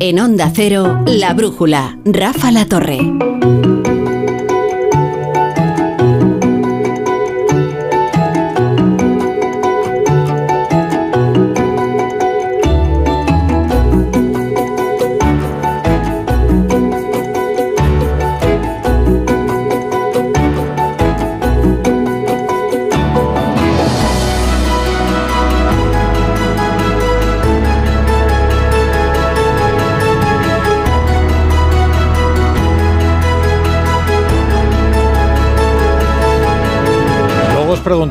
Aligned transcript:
En 0.00 0.18
Onda 0.20 0.50
Cero, 0.54 1.04
La 1.06 1.34
Brújula, 1.34 1.98
Rafa 2.04 2.50
La 2.50 2.64
Torre. 2.64 2.98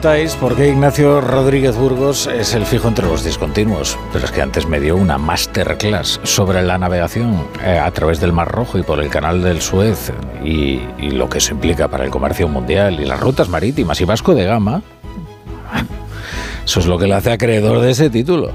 Preguntáis 0.07 0.35
por 0.35 0.55
qué 0.55 0.69
Ignacio 0.69 1.19
Rodríguez 1.19 1.75
Burgos 1.75 2.27
es 2.27 2.53
el 2.53 2.65
fijo 2.65 2.87
entre 2.87 3.05
los 3.05 3.25
discontinuos, 3.25 3.97
pero 4.13 4.23
es 4.23 4.31
que 4.31 4.41
antes 4.41 4.65
me 4.65 4.79
dio 4.79 4.95
una 4.95 5.17
masterclass 5.17 6.21
sobre 6.23 6.61
la 6.61 6.77
navegación 6.77 7.45
eh, 7.61 7.77
a 7.77 7.91
través 7.91 8.21
del 8.21 8.31
Mar 8.31 8.49
Rojo 8.49 8.77
y 8.77 8.83
por 8.83 9.01
el 9.01 9.09
Canal 9.09 9.43
del 9.43 9.59
Suez 9.61 10.13
y, 10.45 10.79
y 10.97 11.11
lo 11.11 11.27
que 11.27 11.39
eso 11.39 11.51
implica 11.53 11.89
para 11.89 12.05
el 12.05 12.09
comercio 12.09 12.47
mundial 12.47 13.01
y 13.01 13.05
las 13.05 13.19
rutas 13.19 13.49
marítimas 13.49 13.99
y 13.99 14.05
Vasco 14.05 14.33
de 14.33 14.45
Gama. 14.45 14.81
Eso 16.63 16.79
es 16.79 16.85
lo 16.85 16.97
que 16.97 17.07
le 17.07 17.13
hace 17.13 17.33
acreedor 17.33 17.81
de 17.81 17.91
ese 17.91 18.09
título. 18.09 18.51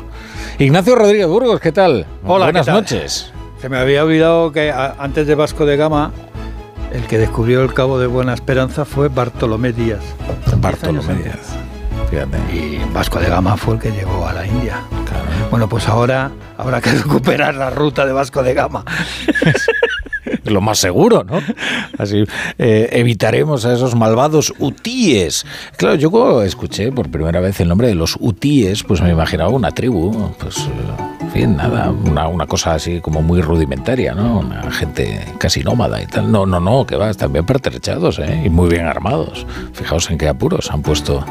Ignacio 0.59 0.94
Rodríguez 0.94 1.27
Burgos, 1.27 1.61
¿qué 1.61 1.72
tal? 1.72 2.06
Hola, 2.25 2.47
Buenas 2.47 2.64
¿qué 2.64 2.72
tal? 2.72 2.81
noches. 2.81 3.33
Se 3.61 3.69
me 3.69 3.77
había 3.77 4.05
olvidado 4.05 4.53
que 4.53 4.72
antes 4.72 5.27
de 5.27 5.34
Vasco 5.34 5.66
de 5.66 5.77
Gama, 5.77 6.12
el 6.92 7.06
que 7.06 7.18
descubrió 7.18 7.62
el 7.62 7.72
Cabo 7.74 7.98
de 7.98 8.06
Buena 8.06 8.34
Esperanza 8.34 8.84
fue 8.84 9.08
Bartolomé 9.08 9.72
Díaz. 9.72 10.02
Bartolomé 10.58 11.14
Díaz. 11.14 11.56
Fíjate. 12.10 12.38
Y 12.52 12.78
Vasco 12.92 13.18
de 13.18 13.28
Gama 13.28 13.56
fue 13.56 13.74
el 13.74 13.80
que 13.80 13.90
llegó 13.90 14.26
a 14.26 14.32
la 14.32 14.46
India. 14.46 14.82
Claro. 15.06 15.24
Bueno, 15.50 15.68
pues 15.68 15.88
ahora 15.88 16.30
habrá 16.58 16.80
que 16.80 16.90
recuperar 16.92 17.54
la 17.54 17.70
ruta 17.70 18.04
de 18.04 18.12
Vasco 18.12 18.42
de 18.42 18.54
Gama. 18.54 18.84
lo 20.44 20.60
más 20.60 20.78
seguro, 20.78 21.24
¿no? 21.24 21.40
Así 21.98 22.24
eh, 22.58 22.88
evitaremos 22.92 23.64
a 23.64 23.72
esos 23.72 23.94
malvados 23.94 24.52
utíes. 24.58 25.46
Claro, 25.76 25.96
yo 25.96 26.10
cuando 26.10 26.42
escuché 26.42 26.92
por 26.92 27.10
primera 27.10 27.40
vez 27.40 27.60
el 27.60 27.68
nombre 27.68 27.88
de 27.88 27.94
los 27.94 28.16
utíes, 28.20 28.82
pues 28.82 29.00
me 29.00 29.10
imaginaba 29.10 29.50
una 29.50 29.70
tribu, 29.70 30.34
pues, 30.38 30.58
eh, 30.58 31.22
fin, 31.33 31.56
nada, 31.56 31.91
una, 31.91 32.28
una 32.28 32.47
cosa 32.47 32.75
así 32.75 33.00
como 33.00 33.22
muy 33.22 33.41
rudimentaria, 33.41 34.14
¿no? 34.14 34.41
Una 34.41 34.70
gente 34.70 35.25
casi 35.38 35.62
nómada 35.62 36.02
y 36.02 36.06
tal. 36.06 36.30
No, 36.30 36.47
no, 36.47 36.61
no, 36.61 36.86
que 36.86 36.97
va, 36.97 37.11
están 37.11 37.33
bien 37.33 37.47
pertrechados, 37.47 38.19
¿eh? 38.19 38.42
Y 38.44 38.50
muy 38.50 38.69
bien 38.69 38.86
armados. 38.86 39.47
Fijaos 39.72 40.10
en 40.10 40.19
qué 40.19 40.28
apuros 40.28 40.70
han 40.70 40.83
puesto 40.83 41.25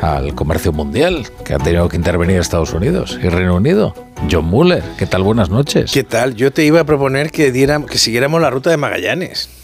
al 0.00 0.34
comercio 0.34 0.72
mundial, 0.72 1.26
que 1.44 1.54
ha 1.54 1.58
tenido 1.58 1.88
que 1.88 1.96
intervenir 1.96 2.38
Estados 2.38 2.72
Unidos 2.72 3.18
y 3.22 3.28
Reino 3.28 3.56
Unido. 3.56 3.94
John 4.30 4.46
Muller, 4.46 4.82
¿qué 4.98 5.06
tal? 5.06 5.22
Buenas 5.22 5.50
noches. 5.50 5.90
¿Qué 5.92 6.04
tal? 6.04 6.34
Yo 6.34 6.52
te 6.52 6.64
iba 6.64 6.80
a 6.80 6.84
proponer 6.84 7.30
que, 7.30 7.50
diéramos, 7.50 7.90
que 7.90 7.98
siguiéramos 7.98 8.40
la 8.40 8.50
ruta 8.50 8.70
de 8.70 8.76
Magallanes 8.76 9.59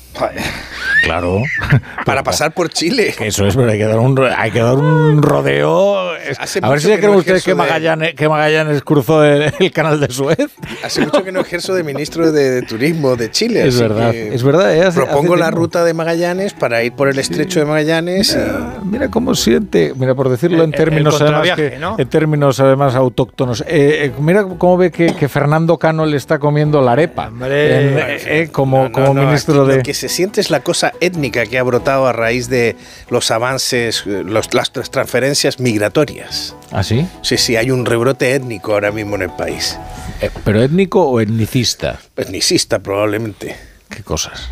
Claro. 1.04 1.42
para 2.04 2.22
pasar 2.22 2.52
por 2.52 2.68
Chile. 2.68 3.14
Eso 3.20 3.46
es, 3.46 3.54
pero 3.56 3.70
hay 3.70 3.78
que 3.78 3.84
dar 3.84 3.98
un, 3.98 4.18
hay 4.36 4.50
que 4.50 4.60
dar 4.60 4.74
un 4.74 5.22
rodeo. 5.22 6.10
Hace 6.38 6.58
a 6.62 6.68
ver 6.68 6.80
si 6.80 6.86
se 6.86 6.92
que 6.94 6.98
creen 6.98 7.12
no 7.12 7.18
ustedes 7.18 7.44
que 7.44 7.52
de- 7.52 7.54
Magallanes, 7.54 8.14
que 8.14 8.28
Magallanes 8.28 8.82
cruzó 8.82 9.22
el, 9.24 9.52
el 9.60 9.70
canal 9.72 10.00
de 10.00 10.08
Suez. 10.08 10.38
Hace 10.84 11.02
mucho 11.02 11.22
que 11.22 11.30
no 11.30 11.40
ejerzo 11.40 11.74
de 11.74 11.84
ministro 11.84 12.32
de, 12.32 12.50
de 12.50 12.62
Turismo 12.62 13.14
de 13.16 13.30
Chile. 13.30 13.66
Es 13.66 13.74
así 13.74 13.82
verdad, 13.82 14.10
que 14.10 14.34
es 14.34 14.42
verdad, 14.42 14.74
eh, 14.74 14.82
hace- 14.82 15.00
propongo 15.00 15.34
hace 15.34 15.40
la 15.40 15.46
tiempo. 15.46 15.60
ruta 15.60 15.84
de 15.84 15.94
Magallanes 15.94 16.52
para 16.54 16.82
ir 16.82 16.92
por 16.92 17.08
el 17.08 17.18
estrecho 17.18 17.60
de 17.60 17.66
Magallanes. 17.66 18.34
y- 18.36 18.84
Mira 18.86 19.08
cómo 19.08 19.34
siente, 19.34 19.92
mira 19.96 20.14
por 20.14 20.28
decirlo 20.28 20.58
en 20.64 20.70
El- 20.74 20.74
el 20.74 20.84
términos 20.84 21.20
además 21.20 21.50
que- 21.54 21.76
¿no? 21.78 21.94
en 21.98 22.08
términos 22.08 22.58
además 22.60 22.94
autóctonos. 22.96 23.60
Eh, 23.62 24.06
eh, 24.06 24.12
mira 24.18 24.44
cómo 24.58 24.76
ve 24.76 24.90
que, 24.90 25.14
que 25.14 25.28
Fernando 25.28 25.78
Cano 25.78 26.04
le 26.06 26.16
está 26.16 26.38
comiendo 26.38 26.80
la 26.82 26.92
arepa 26.92 27.28
Hombre. 27.28 27.76
En- 27.92 27.98
eh, 27.98 28.18
eh, 28.26 28.48
como, 28.50 28.78
No, 28.84 28.88
no, 28.88 28.92
como 28.92 29.14
no, 29.14 29.22
ministro 29.22 29.64
de 29.66 29.76
Lo 29.76 29.82
que 29.82 29.94
se 29.94 30.05
siente 30.08 30.40
es 30.40 30.50
la 30.50 30.60
cosa 30.60 30.92
étnica 31.00 31.46
que 31.46 31.58
ha 31.58 31.62
brotado 31.62 32.06
a 32.06 32.12
raíz 32.12 32.48
de 32.48 32.76
los 33.10 33.30
avances, 33.30 34.02
eh, 34.06 34.22
los- 34.24 34.52
las 34.54 34.70
transferencias 34.72 35.60
migratorias. 35.60 36.54
¿Ah, 36.70 36.82
sí? 36.82 37.06
Sí, 37.22 37.36
sí, 37.38 37.56
hay 37.56 37.70
un 37.70 37.86
rebrote 37.86 38.34
étnico 38.34 38.72
ahora 38.72 38.92
mismo 38.92 39.16
en 39.16 39.22
el 39.22 39.30
país. 39.30 39.78
Eh, 40.20 40.30
pero 40.44 40.62
étnico 40.62 41.02
o 41.04 41.20
etnicista, 41.20 41.98
Etnicista 42.16 42.78
probablemente. 42.78 43.56
qué 43.90 44.02
cosas. 44.02 44.48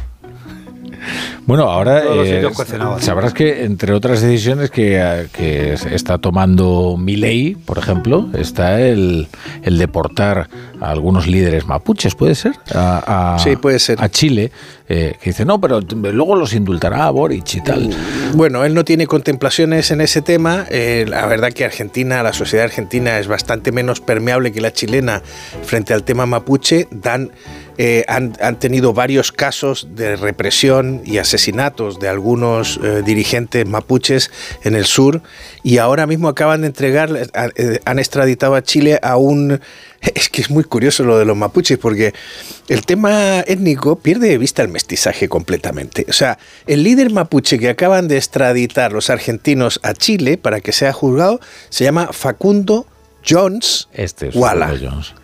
Bueno, 1.47 1.65
ahora 1.70 2.03
eh, 2.04 2.42
sabrás 3.00 3.34
que 3.34 3.65
entre 3.65 3.92
otras 3.92 4.20
decisiones 4.22 4.70
que, 4.70 4.98
eh, 5.00 5.26
que 5.32 5.75
es- 5.75 5.84
está 5.87 6.19
tomando 6.19 6.97
Milei, 6.98 7.54
por 7.54 7.78
ejemplo, 7.78 8.28
está 8.34 8.81
el, 8.81 9.28
el 9.62 9.78
deportar 9.78 10.48
a 10.81 10.91
algunos 10.91 11.26
líderes 11.26 11.66
mapuches, 11.66 12.15
¿puede 12.15 12.34
ser? 12.34 12.53
A, 12.75 13.34
a- 13.34 13.38
Sí, 13.38 13.56
puede 13.56 13.78
ser. 13.78 14.03
A 14.03 14.09
Chile, 14.09 14.50
eh, 14.88 15.16
que 15.20 15.31
dice, 15.31 15.44
no, 15.44 15.60
pero 15.60 15.81
luego 15.81 16.37
los 16.37 16.53
indultará 16.54 17.06
a 17.06 17.10
Boric 17.10 17.54
y 17.54 17.60
tal. 17.62 17.91
Bueno, 18.34 18.65
él 18.65 18.75
no 18.75 18.84
tiene 18.84 19.06
contemplaciones 19.06 19.91
en 19.91 20.00
ese 20.00 20.22
tema. 20.22 20.66
Eh, 20.71 21.04
la 21.09 21.26
verdad 21.26 21.53
que 21.53 21.65
Argentina, 21.65 22.22
la 22.22 22.32
sociedad 22.32 22.65
argentina 22.65 23.19
es 23.19 23.26
bastante 23.28 23.72
menos 23.72 24.00
permeable 24.00 24.53
que 24.53 24.60
la 24.60 24.72
chilena 24.72 25.22
frente 25.62 25.94
al 25.94 26.04
tema 26.04 26.26
mapuche. 26.26 26.86
Dan, 26.91 27.31
eh, 27.77 28.05
han, 28.09 28.37
han 28.41 28.59
tenido 28.59 28.93
varios 28.93 29.33
casos 29.33 29.89
de 29.97 30.17
represión 30.17 31.03
y 31.05 31.19
asesinatos 31.19 31.99
de 31.99 32.09
algunos 32.09 32.79
eh, 32.83 33.03
dirigentes 33.05 33.67
mapuches 33.67 34.31
en 34.62 34.77
el 34.77 34.85
sur 34.85 35.23
y 35.62 35.79
ahora 35.79 36.07
mismo 36.07 36.29
acaban 36.29 36.61
de 36.61 36.69
entregar, 36.69 37.11
eh, 37.57 37.81
han 37.84 37.99
extraditado 37.99 38.55
a 38.55 38.63
Chile 38.63 38.99
a 39.03 39.17
un... 39.17 39.61
Es 40.15 40.29
que 40.29 40.43
es 40.43 40.51
muy 40.51 40.65
curioso 40.65 41.03
lo 41.03 41.19
de 41.19 41.25
los 41.25 41.34
mapuches 41.34 41.79
porque 41.79 42.13
el 42.69 42.84
tema 42.84 43.41
étnico 43.41 43.97
pierde 43.97 44.29
de 44.29 44.37
vista 44.37 44.61
el 44.61 44.69
mestizaje 44.69 45.31
completamente. 45.31 46.05
O 46.11 46.13
sea, 46.13 46.37
el 46.67 46.83
líder 46.83 47.11
mapuche 47.11 47.59
que 47.59 47.71
acaban 47.71 48.07
de 48.07 48.19
extraditar 48.19 48.93
los 48.93 49.09
argentinos 49.09 49.81
a 49.83 49.95
Chile 49.95 50.37
para 50.37 50.61
que 50.61 50.73
sea 50.73 50.93
juzgado 50.93 51.41
se 51.71 51.84
llama 51.84 52.11
Facundo 52.13 52.87
Jones 53.27 53.89
Este 53.95 54.29
es. 54.29 54.34
Fernando 54.34 54.91
Jones. 54.91 55.15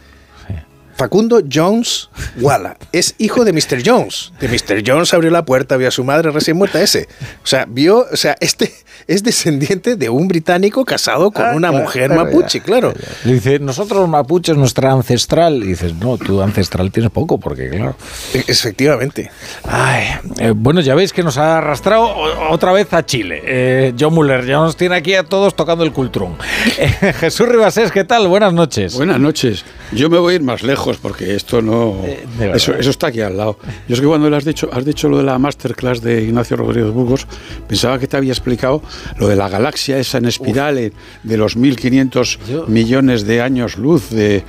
Facundo 1.00 1.40
Jones 1.50 2.10
Walla. 2.38 2.76
Es 2.92 3.14
hijo 3.16 3.46
de 3.46 3.54
Mr. 3.54 3.82
Jones. 3.82 4.34
De 4.38 4.48
Mr. 4.48 4.82
Jones 4.86 5.14
abrió 5.14 5.30
la 5.30 5.46
puerta, 5.46 5.78
vio 5.78 5.88
a 5.88 5.90
su 5.90 6.04
madre 6.04 6.30
recién 6.30 6.58
muerta 6.58 6.82
ese. 6.82 7.08
O 7.42 7.46
sea, 7.46 7.64
vio, 7.66 8.06
o 8.12 8.16
sea, 8.16 8.36
este 8.40 8.70
es 9.06 9.22
descendiente 9.22 9.96
de 9.96 10.10
un 10.10 10.28
británico 10.28 10.84
casado 10.84 11.30
con 11.30 11.42
Ah, 11.46 11.52
una 11.54 11.70
claro, 11.70 11.84
mujer 11.84 12.06
claro, 12.08 12.24
mapuche, 12.26 12.58
ya, 12.58 12.64
claro. 12.64 12.92
Le 13.24 13.32
dice, 13.32 13.58
nosotros 13.60 14.00
los 14.00 14.08
mapuches, 14.10 14.58
nuestra 14.58 14.92
ancestral. 14.92 15.62
Y 15.64 15.68
dices, 15.68 15.94
no, 15.94 16.18
tu 16.18 16.42
ancestral 16.42 16.92
tienes 16.92 17.10
poco, 17.10 17.38
porque 17.40 17.70
claro. 17.70 17.96
E- 18.34 18.44
Efectivamente. 18.46 19.30
Ay, 19.64 20.04
eh, 20.38 20.52
bueno, 20.54 20.82
ya 20.82 20.94
veis 20.94 21.14
que 21.14 21.22
nos 21.22 21.38
ha 21.38 21.56
arrastrado 21.58 22.14
otra 22.50 22.72
vez 22.72 22.92
a 22.92 23.06
Chile. 23.06 23.40
Eh, 23.46 23.94
John 23.98 24.12
Muller 24.12 24.44
ya 24.44 24.56
nos 24.58 24.76
tiene 24.76 24.96
aquí 24.96 25.14
a 25.14 25.22
todos 25.24 25.56
tocando 25.56 25.82
el 25.82 25.92
cultrón. 25.92 26.36
Eh, 26.78 27.12
Jesús 27.14 27.48
Ribasés, 27.48 27.90
¿qué 27.90 28.04
tal? 28.04 28.28
Buenas 28.28 28.52
noches. 28.52 28.94
Buenas 28.94 29.18
noches. 29.18 29.64
Yo 29.92 30.08
me 30.10 30.18
voy 30.18 30.32
a 30.32 30.36
ir 30.36 30.42
más 30.42 30.62
lejos 30.62 30.89
porque 30.98 31.34
esto 31.34 31.62
no. 31.62 31.96
Eh, 32.04 32.24
eso, 32.54 32.74
eso 32.74 32.90
está 32.90 33.08
aquí 33.08 33.20
al 33.20 33.36
lado. 33.36 33.58
Yo 33.88 33.94
es 33.94 34.00
que 34.00 34.06
cuando 34.06 34.28
le 34.30 34.36
has 34.36 34.44
dicho, 34.44 34.68
has 34.72 34.84
dicho 34.84 35.08
lo 35.08 35.18
de 35.18 35.24
la 35.24 35.38
masterclass 35.38 36.00
de 36.02 36.22
Ignacio 36.22 36.56
Rodríguez 36.56 36.90
Burgos, 36.92 37.26
pensaba 37.68 37.98
que 37.98 38.06
te 38.06 38.16
había 38.16 38.32
explicado 38.32 38.82
lo 39.18 39.28
de 39.28 39.36
la 39.36 39.48
galaxia 39.48 39.98
esa 39.98 40.18
en 40.18 40.26
espiral 40.26 40.78
eh, 40.78 40.92
de 41.22 41.36
los 41.36 41.56
1500 41.56 42.38
Yo- 42.48 42.66
millones 42.66 43.26
de 43.26 43.40
años 43.42 43.76
luz 43.78 44.10
de, 44.10 44.44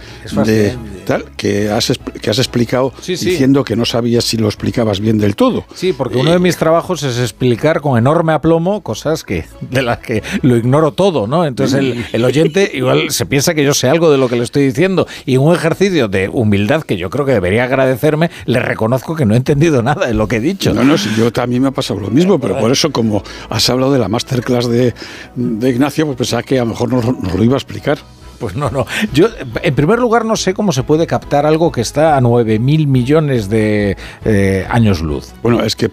tal 1.05 1.25
que 1.37 1.69
has, 1.69 1.91
que 2.21 2.29
has 2.29 2.39
explicado 2.39 2.93
Sí, 3.01 3.17
sí. 3.17 3.31
diciendo 3.31 3.63
que 3.63 3.75
no 3.75 3.85
sabías 3.85 4.23
si 4.25 4.37
lo 4.37 4.47
explicabas 4.47 4.99
bien 4.99 5.17
del 5.17 5.35
todo. 5.35 5.65
Sí, 5.73 5.93
porque 5.93 6.17
uno 6.17 6.31
de 6.31 6.39
mis 6.39 6.57
trabajos 6.57 7.03
es 7.03 7.17
explicar 7.19 7.81
con 7.81 7.97
enorme 7.97 8.33
aplomo 8.33 8.81
cosas 8.81 9.23
que 9.23 9.45
de 9.61 9.81
las 9.81 9.99
que 9.99 10.23
lo 10.41 10.55
ignoro 10.57 10.91
todo, 10.93 11.27
¿no? 11.27 11.45
Entonces 11.45 11.79
el, 11.79 12.05
el 12.11 12.25
oyente 12.25 12.69
igual 12.73 13.11
se 13.11 13.25
piensa 13.25 13.53
que 13.53 13.63
yo 13.63 13.73
sé 13.73 13.89
algo 13.89 14.11
de 14.11 14.17
lo 14.17 14.29
que 14.29 14.35
le 14.35 14.43
estoy 14.43 14.63
diciendo 14.65 15.07
y 15.25 15.37
un 15.37 15.53
ejercicio 15.53 16.07
de 16.07 16.29
humildad 16.31 16.83
que 16.83 16.97
yo 16.97 17.09
creo 17.09 17.25
que 17.25 17.33
debería 17.33 17.65
agradecerme, 17.65 18.29
le 18.45 18.59
reconozco 18.59 19.15
que 19.15 19.25
no 19.25 19.33
he 19.33 19.37
entendido 19.37 19.81
nada 19.81 20.07
de 20.07 20.13
lo 20.13 20.27
que 20.27 20.37
he 20.37 20.39
dicho. 20.39 20.73
No, 20.73 20.83
no, 20.83 20.97
si 20.97 21.13
yo 21.15 21.31
también 21.31 21.61
me 21.61 21.69
ha 21.69 21.71
pasado 21.71 21.99
lo 21.99 22.09
mismo, 22.09 22.39
pero 22.39 22.57
por 22.57 22.71
eso 22.71 22.91
como 22.91 23.23
has 23.49 23.69
hablado 23.69 23.93
de 23.93 23.99
la 23.99 24.07
masterclass 24.07 24.67
de, 24.67 24.93
de 25.35 25.69
Ignacio, 25.69 26.05
pues 26.05 26.17
pensaba 26.17 26.43
que 26.43 26.59
a 26.59 26.63
lo 26.63 26.71
mejor 26.71 26.89
nos, 26.89 27.05
nos 27.05 27.33
lo 27.33 27.43
iba 27.43 27.55
a 27.55 27.57
explicar. 27.57 27.99
Pues 28.41 28.55
no, 28.55 28.71
no. 28.71 28.87
Yo, 29.13 29.27
en 29.61 29.75
primer 29.75 29.99
lugar, 29.99 30.25
no 30.25 30.35
sé 30.35 30.55
cómo 30.55 30.71
se 30.71 30.81
puede 30.81 31.05
captar 31.05 31.45
algo 31.45 31.71
que 31.71 31.81
está 31.81 32.17
a 32.17 32.21
9.000 32.21 32.87
millones 32.87 33.49
de 33.49 33.95
eh, 34.25 34.65
años 34.67 35.01
luz. 35.01 35.31
Bueno, 35.43 35.61
es 35.61 35.75
que 35.75 35.91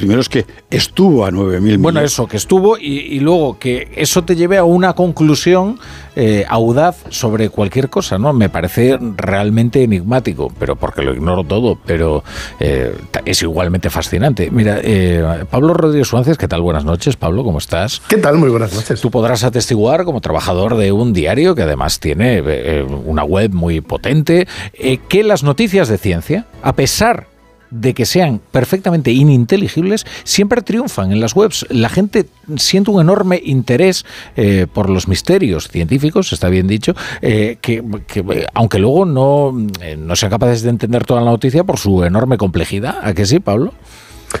Primero 0.00 0.22
es 0.22 0.30
que 0.30 0.46
estuvo 0.70 1.26
a 1.26 1.30
9.000 1.30 1.60
millones. 1.60 1.82
Bueno, 1.82 2.00
eso, 2.00 2.26
que 2.26 2.38
estuvo 2.38 2.78
y, 2.78 3.00
y 3.00 3.20
luego 3.20 3.58
que 3.58 3.92
eso 3.94 4.24
te 4.24 4.34
lleve 4.34 4.56
a 4.56 4.64
una 4.64 4.94
conclusión 4.94 5.78
eh, 6.16 6.46
audaz 6.48 7.04
sobre 7.10 7.50
cualquier 7.50 7.90
cosa, 7.90 8.16
¿no? 8.16 8.32
Me 8.32 8.48
parece 8.48 8.98
realmente 9.18 9.82
enigmático, 9.82 10.50
pero 10.58 10.74
porque 10.74 11.02
lo 11.02 11.12
ignoro 11.12 11.44
todo, 11.44 11.78
pero 11.84 12.24
eh, 12.60 12.96
es 13.26 13.42
igualmente 13.42 13.90
fascinante. 13.90 14.50
Mira, 14.50 14.78
eh, 14.82 15.44
Pablo 15.50 15.74
Rodríguez 15.74 16.08
Suárez, 16.08 16.38
¿qué 16.38 16.48
tal? 16.48 16.62
Buenas 16.62 16.86
noches, 16.86 17.16
Pablo, 17.16 17.44
¿cómo 17.44 17.58
estás? 17.58 18.00
¿Qué 18.08 18.16
tal? 18.16 18.38
Muy 18.38 18.48
buenas 18.48 18.72
noches. 18.72 19.02
Tú 19.02 19.10
podrás 19.10 19.44
atestiguar 19.44 20.06
como 20.06 20.22
trabajador 20.22 20.78
de 20.78 20.92
un 20.92 21.12
diario 21.12 21.54
que 21.54 21.64
además 21.64 22.00
tiene 22.00 22.42
eh, 22.42 22.86
una 23.04 23.22
web 23.22 23.52
muy 23.52 23.82
potente, 23.82 24.48
eh, 24.72 24.98
que 25.10 25.22
las 25.24 25.42
noticias 25.42 25.88
de 25.88 25.98
ciencia, 25.98 26.46
a 26.62 26.72
pesar 26.72 27.26
de 27.70 27.94
que 27.94 28.06
sean 28.06 28.40
perfectamente 28.50 29.10
ininteligibles, 29.12 30.06
siempre 30.24 30.62
triunfan 30.62 31.12
en 31.12 31.20
las 31.20 31.34
webs. 31.34 31.66
La 31.70 31.88
gente 31.88 32.26
siente 32.56 32.90
un 32.90 33.00
enorme 33.00 33.40
interés 33.44 34.04
eh, 34.36 34.66
por 34.72 34.90
los 34.90 35.08
misterios 35.08 35.68
científicos, 35.68 36.32
está 36.32 36.48
bien 36.48 36.66
dicho, 36.66 36.94
eh, 37.22 37.58
que, 37.60 37.82
que, 38.06 38.46
aunque 38.54 38.78
luego 38.78 39.04
no, 39.04 39.54
eh, 39.80 39.96
no 39.96 40.16
sean 40.16 40.30
capaces 40.30 40.62
de 40.62 40.70
entender 40.70 41.04
toda 41.04 41.20
la 41.20 41.30
noticia 41.30 41.64
por 41.64 41.78
su 41.78 42.04
enorme 42.04 42.36
complejidad. 42.36 42.98
¿A 43.02 43.14
que 43.14 43.26
sí, 43.26 43.40
Pablo? 43.40 43.72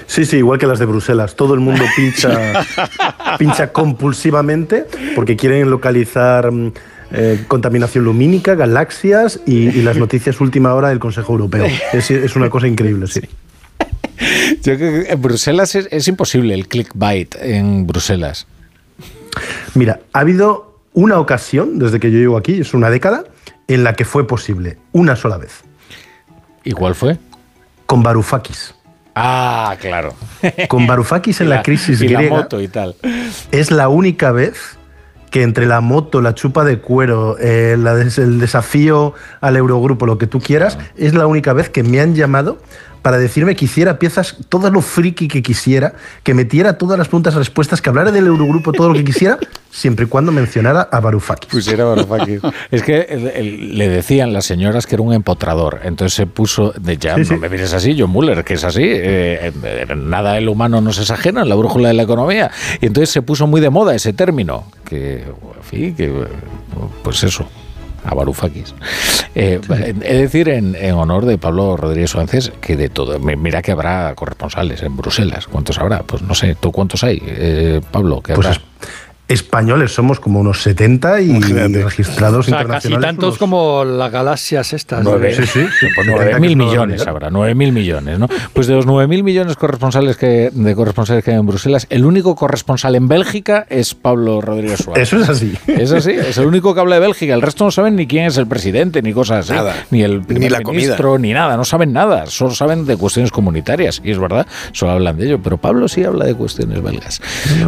Sí, 0.06 0.24
sí, 0.24 0.38
igual 0.38 0.58
que 0.58 0.66
las 0.66 0.78
de 0.78 0.86
Bruselas. 0.86 1.34
Todo 1.34 1.54
el 1.54 1.60
mundo 1.60 1.84
pincha, 1.96 2.64
pincha 3.38 3.72
compulsivamente 3.72 4.86
porque 5.14 5.36
quieren 5.36 5.70
localizar 5.70 6.50
mm, 6.50 6.72
eh, 7.12 7.44
contaminación 7.48 8.04
lumínica, 8.04 8.54
galaxias 8.54 9.40
y, 9.46 9.68
y 9.68 9.82
las 9.82 9.96
noticias 9.96 10.40
última 10.40 10.74
hora 10.74 10.88
del 10.90 10.98
Consejo 10.98 11.32
Europeo. 11.32 11.66
Es, 11.92 12.10
es 12.10 12.36
una 12.36 12.50
cosa 12.50 12.66
increíble, 12.68 13.06
sí. 13.06 13.20
Yo 14.62 14.76
creo 14.76 15.04
que 15.04 15.12
en 15.12 15.22
Bruselas 15.22 15.74
es, 15.74 15.88
es 15.90 16.06
imposible 16.08 16.54
el 16.54 16.68
clickbait 16.68 17.34
en 17.40 17.86
Bruselas. 17.86 18.46
Mira, 19.74 20.00
ha 20.12 20.20
habido 20.20 20.78
una 20.92 21.18
ocasión, 21.18 21.78
desde 21.78 22.00
que 22.00 22.10
yo 22.10 22.18
llevo 22.18 22.36
aquí, 22.36 22.60
es 22.60 22.74
una 22.74 22.90
década, 22.90 23.24
en 23.68 23.84
la 23.84 23.94
que 23.94 24.04
fue 24.04 24.26
posible, 24.26 24.78
una 24.92 25.14
sola 25.16 25.36
vez, 25.38 25.62
¿Y 26.64 26.72
cuál 26.72 26.94
fue? 26.94 27.16
con 27.86 28.02
Varoufakis. 28.02 28.74
Ah, 29.14 29.76
claro. 29.80 30.14
Con 30.68 30.86
Varoufakis 30.86 31.40
en 31.40 31.46
Y 31.48 31.50
la 31.50 31.62
crisis 31.62 32.00
y 32.02 32.08
la 32.08 32.18
griega. 32.20 32.36
moto 32.36 32.60
y 32.60 32.68
tal. 32.68 32.94
es 33.50 33.70
la 33.70 33.88
única 33.88 34.32
vez 34.32 34.76
que 35.30 35.42
entre 35.42 35.66
la 35.66 35.80
moto, 35.80 36.20
la 36.20 36.34
chupa 36.34 36.64
de 36.64 36.78
cuero, 36.80 37.36
eh, 37.38 37.76
la 37.78 37.94
des- 37.94 38.18
el 38.18 38.40
desafío 38.40 39.14
al 39.40 39.56
Eurogrupo, 39.56 40.04
lo 40.06 40.18
que 40.18 40.26
tú 40.26 40.40
quieras, 40.40 40.76
es 40.96 41.14
la 41.14 41.26
única 41.26 41.52
vez 41.52 41.70
que 41.70 41.82
me 41.82 42.00
han 42.00 42.14
llamado 42.14 42.58
para 43.02 43.18
decirme 43.18 43.56
que 43.56 43.64
hiciera 43.64 43.98
piezas, 43.98 44.36
todo 44.48 44.70
lo 44.70 44.80
friki 44.82 45.28
que 45.28 45.42
quisiera, 45.42 45.94
que 46.22 46.34
metiera 46.34 46.78
todas 46.78 46.98
las 46.98 47.08
preguntas 47.08 47.34
y 47.34 47.38
respuestas, 47.38 47.80
que 47.80 47.88
hablara 47.88 48.10
del 48.12 48.26
Eurogrupo, 48.26 48.72
todo 48.72 48.88
lo 48.88 48.94
que 48.94 49.04
quisiera, 49.04 49.38
siempre 49.70 50.04
y 50.04 50.08
cuando 50.08 50.32
mencionara 50.32 50.82
a 50.82 51.00
Varoufakis. 51.00 51.50
Pusiera 51.50 51.84
Varoufakis. 51.84 52.40
es 52.70 52.82
que 52.82 53.00
el- 53.02 53.26
el- 53.28 53.78
le 53.78 53.88
decían 53.88 54.32
las 54.32 54.44
señoras 54.44 54.86
que 54.86 54.94
era 54.96 55.02
un 55.02 55.12
empotrador. 55.12 55.80
Entonces 55.84 56.14
se 56.14 56.26
puso 56.26 56.72
de 56.78 56.96
ya, 56.98 57.14
Sí, 57.14 57.20
no 57.20 57.26
sí. 57.26 57.36
me 57.36 57.48
mires 57.48 57.72
así, 57.72 57.96
John 57.98 58.10
Muller, 58.10 58.44
que 58.44 58.54
es 58.54 58.64
así. 58.64 58.82
eh, 58.84 59.52
eh, 59.62 59.86
nada 59.96 60.36
el 60.38 60.48
humano 60.48 60.80
nos 60.80 60.98
es 60.98 61.10
ajeno 61.10 61.40
en 61.42 61.48
la 61.48 61.54
brújula 61.54 61.88
de 61.88 61.94
la 61.94 62.02
economía. 62.02 62.50
Y 62.80 62.86
entonces 62.86 63.10
se 63.10 63.22
puso 63.22 63.46
muy 63.46 63.60
de 63.60 63.70
moda 63.70 63.94
ese 63.94 64.12
término. 64.12 64.64
Que, 64.84 65.22
en 65.22 65.62
fin, 65.62 65.94
que, 65.94 66.12
pues 67.02 67.22
eso. 67.22 67.48
A 68.04 68.14
Varoufakis. 68.14 68.74
Eh, 69.34 69.60
He 69.68 69.92
de 70.14 70.20
decir 70.22 70.48
en, 70.48 70.74
en 70.74 70.94
honor 70.94 71.26
de 71.26 71.38
Pablo 71.38 71.76
Rodríguez 71.76 72.10
Suárez 72.10 72.52
que 72.60 72.76
de 72.76 72.88
todo, 72.88 73.18
mi- 73.18 73.36
mira 73.36 73.62
que 73.62 73.72
habrá 73.72 74.14
corresponsales 74.14 74.82
en 74.82 74.96
Bruselas. 74.96 75.46
¿Cuántos 75.46 75.78
habrá? 75.78 76.02
Pues 76.02 76.22
no 76.22 76.34
sé, 76.34 76.54
¿tú 76.54 76.72
cuántos 76.72 77.04
hay? 77.04 77.22
Eh, 77.24 77.80
Pablo, 77.90 78.20
¿qué 78.22 78.34
Pues 78.34 78.46
habrá? 78.46 78.58
es- 78.58 78.90
españoles 79.30 79.92
somos 79.94 80.20
como 80.20 80.40
unos 80.40 80.62
70 80.62 81.20
y 81.20 81.30
Imagínate. 81.30 81.84
registrados 81.84 82.40
O 82.40 82.42
sea, 82.50 82.58
casi 82.58 82.62
internacionales. 82.88 83.06
tantos 83.06 83.28
unos- 83.28 83.38
como 83.38 83.84
las 83.84 84.10
galaxias 84.12 84.72
estas. 84.72 85.02
Nueve. 85.04 85.34
Sí, 85.34 85.44
sí. 85.46 85.60
Pues 85.60 85.74
70 85.80 86.02
nueve 86.06 86.30
que 86.32 86.40
mil 86.40 86.56
millones 86.56 87.06
habrá, 87.06 87.30
nueve 87.30 87.54
mil 87.54 87.72
millones, 87.72 88.18
¿no? 88.18 88.28
Pues 88.52 88.66
de 88.66 88.74
los 88.74 88.86
nueve 88.86 89.06
mil 89.08 89.22
millones 89.22 89.56
corresponsales 89.56 90.16
que, 90.16 90.50
de 90.52 90.74
corresponsales 90.74 91.24
que 91.24 91.30
hay 91.30 91.38
en 91.38 91.46
Bruselas, 91.46 91.86
el 91.90 92.04
único 92.04 92.34
corresponsal 92.34 92.94
en 92.94 93.08
Bélgica 93.08 93.66
es 93.70 93.94
Pablo 93.94 94.40
Rodríguez 94.40 94.80
Suárez. 94.80 95.02
Eso 95.08 95.22
es 95.22 95.28
así. 95.28 95.54
Es 95.66 95.92
así, 95.92 96.10
es 96.10 96.36
el 96.38 96.46
único 96.46 96.74
que 96.74 96.80
habla 96.80 96.96
de 96.96 97.00
Bélgica. 97.00 97.34
El 97.34 97.42
resto 97.42 97.64
no 97.64 97.70
saben 97.70 97.96
ni 97.96 98.06
quién 98.06 98.24
es 98.26 98.36
el 98.36 98.46
presidente, 98.46 99.00
ni 99.02 99.12
cosas 99.12 99.44
así. 99.46 99.52
Nada. 99.54 99.74
Ni 99.90 100.02
el 100.02 100.18
Ni 100.20 100.24
primer 100.26 100.52
la 100.52 100.62
comida. 100.62 100.82
ministro, 100.82 101.18
ni 101.18 101.32
nada. 101.32 101.56
No 101.56 101.64
saben 101.64 101.92
nada. 101.92 102.26
Solo 102.26 102.50
saben 102.52 102.84
de 102.86 102.96
cuestiones 102.96 103.30
comunitarias. 103.30 104.00
Y 104.04 104.10
es 104.10 104.18
verdad, 104.18 104.46
solo 104.72 104.92
hablan 104.92 105.16
de 105.16 105.26
ello. 105.26 105.40
Pero 105.42 105.56
Pablo 105.58 105.86
sí 105.88 106.02
habla 106.04 106.24
de 106.24 106.34
cuestiones 106.34 106.82
belgas. 106.82 107.20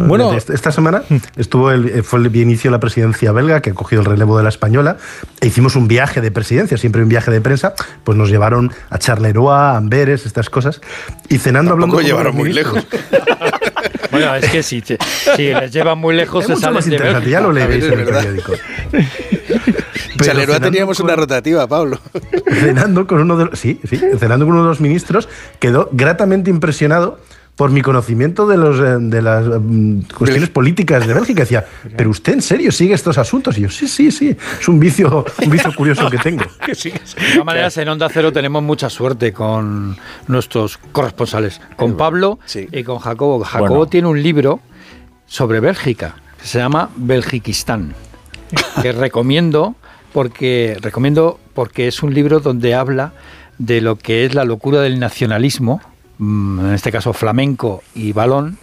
Bueno, 0.07 0.33
Esta- 0.33 0.53
esta 0.53 0.71
semana 0.71 1.03
estuvo 1.53 1.69
el, 1.69 1.87
eh, 1.87 2.01
fue 2.01 2.17
el 2.17 2.35
inicio 2.35 2.71
de 2.71 2.77
la 2.77 2.79
presidencia 2.79 3.31
belga, 3.31 3.61
que 3.61 3.69
ha 3.69 3.73
cogido 3.75 4.01
el 4.01 4.07
relevo 4.07 4.35
de 4.35 4.41
la 4.41 4.49
española, 4.49 4.97
e 5.39 5.45
hicimos 5.45 5.75
un 5.75 5.87
viaje 5.87 6.19
de 6.19 6.31
presidencia, 6.31 6.77
siempre 6.77 7.03
un 7.03 7.09
viaje 7.09 7.29
de 7.29 7.41
prensa, 7.41 7.75
pues 8.03 8.17
nos 8.17 8.31
llevaron 8.31 8.71
a 8.89 8.97
Charleroi, 8.97 9.53
a 9.53 9.77
Amberes, 9.77 10.25
estas 10.25 10.49
cosas, 10.49 10.81
y 11.29 11.37
cenando 11.37 11.73
hablando... 11.73 11.93
Con 11.93 12.03
llevaron 12.03 12.35
muy 12.35 12.51
lejos. 12.53 12.83
Bueno, 14.11 14.35
es 14.35 14.47
que 14.51 14.61
si, 14.61 14.79
te- 14.81 14.99
si 15.35 15.47
les 15.55 15.71
llevan 15.73 15.97
muy 15.97 16.15
lejos 16.15 16.41
Es 16.41 16.45
se 16.47 16.53
mucho 16.53 16.61
salen 16.61 16.75
más 16.75 16.85
de 16.85 16.93
interesante, 16.93 17.29
ya 17.31 17.41
lo 17.41 17.51
leeréis 17.51 17.83
Es 17.83 17.91
en 17.93 17.99
el 17.99 18.05
periódico. 18.05 18.53
Chaleroa 20.23 20.59
teníamos 20.59 20.97
con- 20.97 21.05
una 21.05 21.15
rotativa, 21.15 21.67
Pablo. 21.67 21.99
cenando 22.59 23.07
con 23.07 23.19
uno 23.19 23.37
de 23.37 23.45
los, 23.45 23.59
sí, 23.59 23.79
sí, 23.89 23.99
cenando 24.19 24.45
con 24.45 24.53
uno 24.53 24.63
de 24.63 24.69
los 24.69 24.81
ministros, 24.81 25.27
quedó 25.59 25.89
gratamente 25.91 26.51
impresionado 26.51 27.19
por 27.55 27.69
mi 27.69 27.81
conocimiento 27.81 28.47
de 28.47 28.57
los 28.57 28.79
eh, 28.79 28.97
de 28.99 29.21
las 29.21 29.45
mm, 29.45 30.01
cuestiones 30.17 30.49
políticas 30.49 31.05
de 31.05 31.13
Bélgica. 31.13 31.41
Decía, 31.41 31.65
pero 31.97 32.09
usted 32.09 32.33
en 32.33 32.41
serio 32.41 32.71
sigue 32.71 32.93
estos 32.93 33.17
asuntos? 33.17 33.57
Y 33.57 33.61
yo, 33.61 33.69
sí, 33.69 33.87
sí, 33.87 34.11
sí, 34.11 34.35
es 34.59 34.67
un 34.67 34.79
vicio, 34.79 35.25
un 35.43 35.49
vicio 35.49 35.73
curioso 35.75 36.09
que 36.09 36.17
tengo. 36.17 36.43
De 36.65 37.01
todas 37.33 37.45
maneras, 37.45 37.77
en 37.77 37.89
Onda 37.89 38.09
Cero 38.09 38.31
tenemos 38.31 38.63
mucha 38.63 38.89
suerte 38.89 39.33
con 39.33 39.95
nuestros 40.27 40.77
corresponsales, 40.91 41.61
con 41.75 41.95
Pablo 41.95 42.39
Sí. 42.45 42.67
y 42.71 42.83
con 42.83 42.99
Jacobo. 42.99 43.43
Jacobo 43.43 43.67
Bueno. 43.69 43.85
tiene 43.87 44.07
un 44.07 44.21
libro 44.21 44.59
sobre 45.27 45.59
Bélgica 45.59 46.15
que 46.41 46.47
se 46.47 46.59
llama 46.59 46.89
Belgiquistán, 46.95 47.93
que 48.81 48.91
recomiendo 48.91 49.75
porque 50.11 50.77
recomiendo 50.81 51.39
porque 51.53 51.87
es 51.87 52.03
un 52.03 52.13
libro 52.13 52.39
donde 52.39 52.75
habla 52.75 53.13
de 53.57 53.81
lo 53.81 53.95
que 53.97 54.25
es 54.25 54.33
la 54.35 54.43
locura 54.43 54.81
del 54.81 54.99
nacionalismo, 54.99 55.81
en 56.19 56.71
este 56.73 56.91
caso 56.91 57.13
flamenco 57.13 57.83
y 57.95 58.11
balón, 58.11 58.57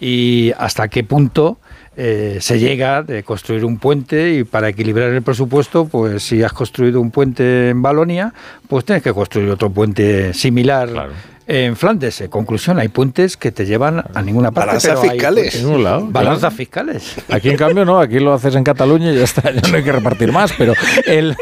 y 0.00 0.52
hasta 0.58 0.88
qué 0.88 1.04
punto 1.04 1.58
eh, 1.96 2.38
se 2.40 2.58
llega 2.58 3.02
de 3.02 3.22
construir 3.22 3.64
un 3.64 3.78
puente 3.78 4.34
y 4.34 4.44
para 4.44 4.68
equilibrar 4.68 5.10
el 5.10 5.22
presupuesto, 5.22 5.86
pues 5.86 6.24
si 6.24 6.42
has 6.42 6.52
construido 6.52 7.00
un 7.00 7.10
puente 7.12 7.70
en 7.70 7.82
Balonia, 7.82 8.34
pues 8.68 8.84
tienes 8.84 9.02
que 9.02 9.12
construir 9.12 9.48
otro 9.50 9.70
puente 9.70 10.34
similar. 10.34 11.10
En 11.46 11.76
Flandes. 11.76 12.20
En 12.20 12.28
conclusión, 12.28 12.78
hay 12.78 12.88
puentes 12.88 13.36
que 13.36 13.52
te 13.52 13.66
llevan 13.66 14.04
a 14.14 14.22
ninguna 14.22 14.50
parte. 14.50 14.66
Balanzas 14.88 15.00
fiscales. 15.00 15.54
En 15.56 15.66
un 15.66 15.82
lado, 15.84 16.06
Balanzas 16.10 16.54
fiscales. 16.54 17.14
Aquí 17.30 17.50
en 17.50 17.56
cambio 17.56 17.84
no, 17.84 17.98
aquí 18.00 18.18
lo 18.18 18.32
haces 18.32 18.54
en 18.54 18.64
Cataluña 18.64 19.12
y 19.12 19.16
ya 19.16 19.24
está, 19.24 19.50
ya 19.52 19.68
no 19.70 19.76
hay 19.76 19.82
que 19.84 19.92
repartir 19.92 20.32
más, 20.32 20.52
pero 20.56 20.72
el, 21.06 21.36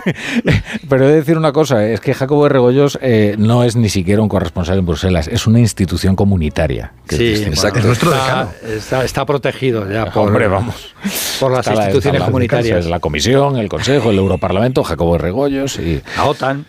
pero 0.88 1.04
he 1.04 1.08
de 1.08 1.14
decir 1.16 1.36
una 1.38 1.52
cosa, 1.52 1.86
es 1.86 2.00
que 2.00 2.14
Jacobo 2.14 2.44
de 2.44 2.48
Regoyos 2.50 2.98
eh, 3.02 3.36
no 3.38 3.64
es 3.64 3.76
ni 3.76 3.88
siquiera 3.88 4.22
un 4.22 4.28
corresponsal 4.28 4.78
en 4.78 4.86
Bruselas, 4.86 5.28
es 5.28 5.46
una 5.46 5.60
institución 5.60 6.16
comunitaria. 6.16 6.92
que 7.06 7.16
Sí, 7.16 7.44
exacto. 7.44 7.78
Es 7.80 7.84
nuestro 7.84 8.12
está, 8.12 8.24
decano. 8.24 8.50
está, 8.76 9.04
está 9.04 9.26
protegido 9.26 9.90
ya 9.90 10.06
por, 10.06 10.28
Hombre, 10.28 10.48
vamos. 10.48 10.94
por 11.38 11.52
las 11.52 11.66
instituciones 11.66 12.20
la- 12.20 12.26
comunitarias. 12.26 12.86
La 12.86 13.00
Comisión, 13.00 13.56
el 13.58 13.68
Consejo, 13.68 14.10
el 14.10 14.18
Europarlamento, 14.18 14.82
Jacobo 14.84 15.12
de 15.14 15.18
Regoyos 15.18 15.78
y... 15.78 16.00
La 16.16 16.24
OTAN. 16.24 16.64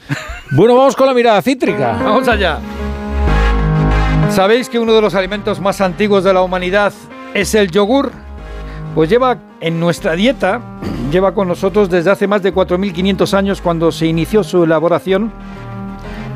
Bueno, 0.52 0.76
vamos 0.76 0.96
con 0.96 1.08
la 1.08 1.14
mirada 1.14 1.42
cítrica. 1.42 1.98
Vamos 2.04 2.28
allá. 2.28 2.60
¿Sabéis 4.34 4.68
que 4.68 4.80
uno 4.80 4.94
de 4.94 5.02
los 5.02 5.14
alimentos 5.14 5.60
más 5.60 5.80
antiguos 5.80 6.24
de 6.24 6.34
la 6.34 6.42
humanidad 6.42 6.92
es 7.36 7.54
el 7.54 7.70
yogur? 7.70 8.12
Pues 8.96 9.08
lleva 9.08 9.38
en 9.62 9.80
nuestra 9.80 10.14
dieta, 10.14 10.60
lleva 11.12 11.36
con 11.36 11.48
nosotros 11.48 11.88
desde 11.88 12.10
hace 12.10 12.26
más 12.26 12.42
de 12.42 12.52
4.500 12.52 13.32
años 13.36 13.62
cuando 13.62 13.92
se 13.92 14.08
inició 14.08 14.44
su 14.44 14.64
elaboración 14.64 15.32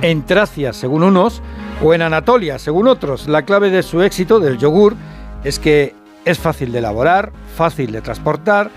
en 0.04 0.24
Tracia, 0.28 0.74
según 0.74 1.02
unos, 1.02 1.42
o 1.84 1.92
en 1.96 2.04
Anatolia, 2.04 2.60
según 2.60 2.88
otros. 2.88 3.28
La 3.28 3.42
clave 3.42 3.72
de 3.72 3.82
su 3.82 4.04
éxito 4.04 4.40
del 4.40 4.60
yogur 4.60 4.96
es 5.44 5.58
que 5.58 5.96
es 6.24 6.38
fácil 6.38 6.72
de 6.72 6.78
elaborar, 6.78 7.32
fácil 7.56 7.92
de 7.92 8.02
transportar 8.02 8.70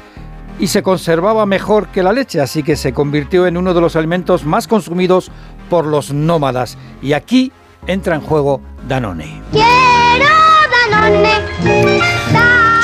y 0.59 0.69
se 0.69 0.83
conservaba 0.83 1.45
mejor 1.45 1.89
que 1.89 2.03
la 2.03 2.15
leche, 2.15 2.41
así 2.41 2.63
que 2.63 2.75
se 2.75 2.95
convirtió 2.95 3.47
en 3.47 3.59
uno 3.59 3.75
de 3.75 3.83
los 3.83 3.97
alimentos 3.97 4.47
más 4.47 4.67
consumidos 4.67 5.31
por 5.69 5.85
los 5.85 6.11
nómadas. 6.11 6.79
Y 7.03 7.13
aquí 7.13 7.53
entra 7.87 8.15
en 8.15 8.21
juego 8.21 8.61
Danone. 8.89 9.43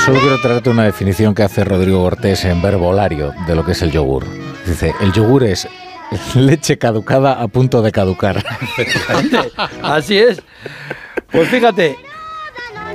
Solo 0.05 0.21
quiero 0.21 0.41
traerte 0.41 0.71
una 0.71 0.85
definición 0.85 1.35
que 1.35 1.43
hace 1.43 1.65
Rodrigo 1.65 2.00
Cortés 2.03 2.45
en 2.45 2.62
verbolario 2.62 3.33
de 3.47 3.57
lo 3.57 3.65
que 3.65 3.73
es 3.73 3.83
el 3.83 3.91
yogur. 3.91 4.25
Dice, 4.65 4.95
el 5.00 5.12
yogur 5.12 5.45
es 5.45 5.69
leche 6.35 6.79
caducada 6.79 7.43
a 7.43 7.49
punto 7.49 7.83
de 7.83 7.93
caducar. 7.93 8.45
Así 9.83 10.19
es. 10.19 10.43
Pues 11.31 11.49
fíjate, 11.49 11.97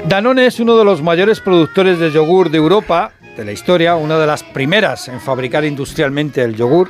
Danone 0.08 0.46
es 0.46 0.60
uno 0.60 0.78
de 0.78 0.86
los 0.86 1.02
mayores 1.02 1.42
productores 1.42 2.00
de 2.00 2.12
yogur 2.12 2.50
de 2.50 2.58
Europa, 2.58 3.12
de 3.36 3.46
la 3.46 3.52
historia, 3.52 3.96
una 3.96 4.18
de 4.18 4.28
las 4.28 4.44
primeras 4.44 5.08
en 5.08 5.20
fabricar 5.20 5.66
industrialmente 5.66 6.42
el 6.44 6.56
yogur 6.56 6.90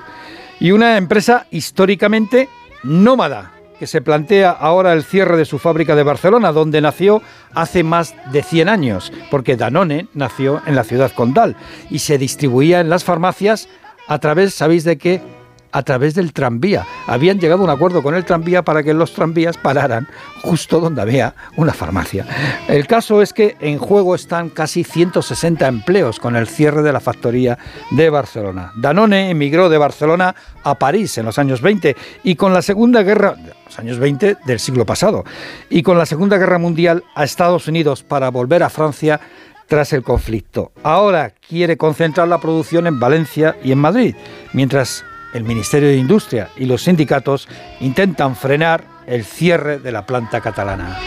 y 0.60 0.72
una 0.72 0.98
empresa 0.98 1.48
históricamente 1.50 2.48
nómada 2.84 3.52
que 3.82 3.88
se 3.88 4.04
plantea 4.04 4.52
ahora 4.52 4.94
el 4.94 5.04
cierre 5.04 5.38
de 5.38 5.46
su 5.46 5.58
fábrica 5.58 5.96
de 5.96 6.04
Barcelona, 6.04 6.52
donde 6.52 6.82
nació 6.82 7.24
hace 7.56 7.82
más 7.82 8.14
de 8.32 8.44
100 8.44 8.70
años, 8.70 9.12
porque 9.32 9.58
Danone 9.58 10.06
nació 10.14 10.62
en 10.68 10.76
la 10.76 10.84
ciudad 10.84 11.12
condal 11.12 11.56
y 11.90 11.98
se 11.98 12.20
distribuía 12.20 12.80
en 12.80 12.92
las 12.92 13.04
farmacias 13.04 13.70
a 14.08 14.20
través, 14.20 14.54
¿sabéis 14.54 14.84
de 14.84 15.00
qué? 15.00 15.41
A 15.72 15.84
través 15.84 16.16
del 16.16 16.34
tranvía. 16.34 16.86
Habían 17.08 17.40
llegado 17.40 17.62
a 17.62 17.66
un 17.66 17.70
acuerdo 17.70 18.04
con 18.04 18.16
el 18.16 18.26
tranvía 18.26 18.64
para 18.64 18.84
que 18.84 18.94
los 18.94 19.14
tranvías 19.14 19.58
pararan 19.58 20.08
justo 20.42 20.80
donde 20.80 21.02
había 21.02 21.36
una 21.56 21.74
farmacia. 21.74 22.26
El 22.68 22.88
caso 22.88 23.22
es 23.22 23.34
que 23.34 23.58
en 23.60 23.78
juego 23.78 24.16
están 24.16 24.50
casi 24.50 24.84
160 24.84 25.68
empleos 25.68 26.20
con 26.20 26.36
el 26.36 26.48
cierre 26.48 26.82
de 26.82 26.94
la 26.94 27.00
factoría 27.00 27.58
de 27.92 28.10
Barcelona. 28.10 28.72
Danone 28.76 29.30
emigró 29.30 29.70
de 29.70 29.78
Barcelona 29.78 30.36
a 30.64 30.76
París 30.76 31.18
en 31.18 31.26
los 31.26 31.38
años 31.40 31.62
20 31.62 31.96
y 32.24 32.36
con 32.36 32.54
la 32.54 32.62
Segunda 32.62 33.04
Guerra 33.04 33.36
los 33.66 33.80
años 33.80 34.00
20 34.00 34.38
del 34.46 34.60
siglo 34.60 34.86
pasado 34.86 35.24
y 35.70 35.84
con 35.84 35.98
la 35.98 36.06
Segunda 36.06 36.38
Guerra 36.38 36.58
Mundial 36.58 37.04
a 37.16 37.24
Estados 37.24 37.68
Unidos 37.68 38.04
para 38.04 38.30
volver 38.30 38.64
a 38.64 38.70
Francia 38.70 39.20
tras 39.68 39.94
el 39.94 40.04
conflicto. 40.04 40.74
Ahora 40.84 41.30
quiere 41.48 41.78
concentrar 41.78 42.28
la 42.28 42.42
producción 42.42 42.88
en 42.88 43.00
Valencia 43.00 43.56
y 43.64 43.72
en 43.72 43.78
Madrid, 43.78 44.16
mientras 44.52 45.06
el 45.34 45.44
Ministerio 45.44 45.90
de 45.90 45.96
Industria 45.98 46.50
y 46.58 46.66
los 46.66 46.84
sindicatos 46.84 47.48
intentan 47.80 48.36
frenar 48.36 48.84
el 49.08 49.24
cierre 49.26 49.80
de 49.80 49.92
la 49.92 50.06
planta 50.06 50.42
catalana. 50.42 50.98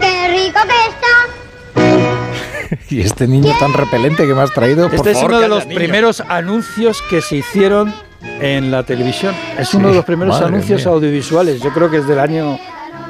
¡Qué 0.00 0.28
rico 0.28 0.60
que 0.66 0.78
está! 0.90 2.78
y 2.90 3.00
este 3.00 3.26
niño 3.26 3.52
tan 3.58 3.72
repelente 3.72 4.26
que 4.26 4.34
me 4.34 4.40
has 4.42 4.52
traído, 4.52 4.86
por 4.88 4.94
Este 4.96 5.10
es 5.12 5.16
favor, 5.16 5.32
uno 5.32 5.40
de 5.40 5.48
los 5.48 5.66
niño. 5.66 5.78
primeros 5.78 6.20
anuncios 6.20 7.02
que 7.10 7.20
se 7.20 7.36
hicieron 7.36 7.92
en 8.40 8.70
la 8.70 8.82
televisión. 8.82 9.34
Es 9.58 9.74
uno 9.74 9.88
de 9.90 9.94
los 9.96 10.04
primeros 10.04 10.40
anuncios 10.40 10.84
mía. 10.84 10.92
audiovisuales. 10.94 11.60
Yo 11.60 11.72
creo 11.72 11.90
que 11.90 11.98
es 11.98 12.06
del 12.08 12.18
año 12.18 12.58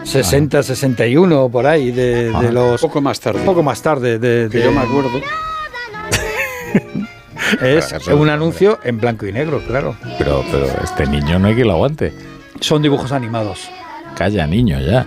60, 0.05 0.63
61 0.63 1.45
o 1.45 1.51
por 1.51 1.67
ahí, 1.67 1.91
de, 1.91 2.31
de 2.31 2.33
Ah. 2.35 2.43
los... 2.53 2.83
Un 2.83 2.89
poco 2.89 3.01
más 3.01 3.19
tarde. 3.21 3.41
Un 3.41 3.47
poco 3.47 3.63
más 3.63 3.81
tarde. 3.83 4.19
De, 4.19 4.49
que 4.51 4.59
de- 4.59 4.65
yo 4.65 4.73
me 4.73 4.81
acuerdo. 4.81 5.11
Es 7.61 7.93
un 8.09 8.29
anuncio 8.29 8.79
en 8.83 8.99
blanco 8.99 9.27
y 9.27 9.33
negro, 9.33 9.61
claro. 9.67 9.97
Pero, 10.19 10.45
pero 10.51 10.67
este 10.83 11.07
niño 11.07 11.39
no 11.39 11.49
hay 11.49 11.57
que 11.57 11.65
lo 11.65 11.73
aguante. 11.73 12.13
Son 12.61 12.83
dibujos 12.83 13.13
animados. 13.13 13.69
Calla, 14.17 14.47
niño, 14.47 14.81
ya. 14.81 15.07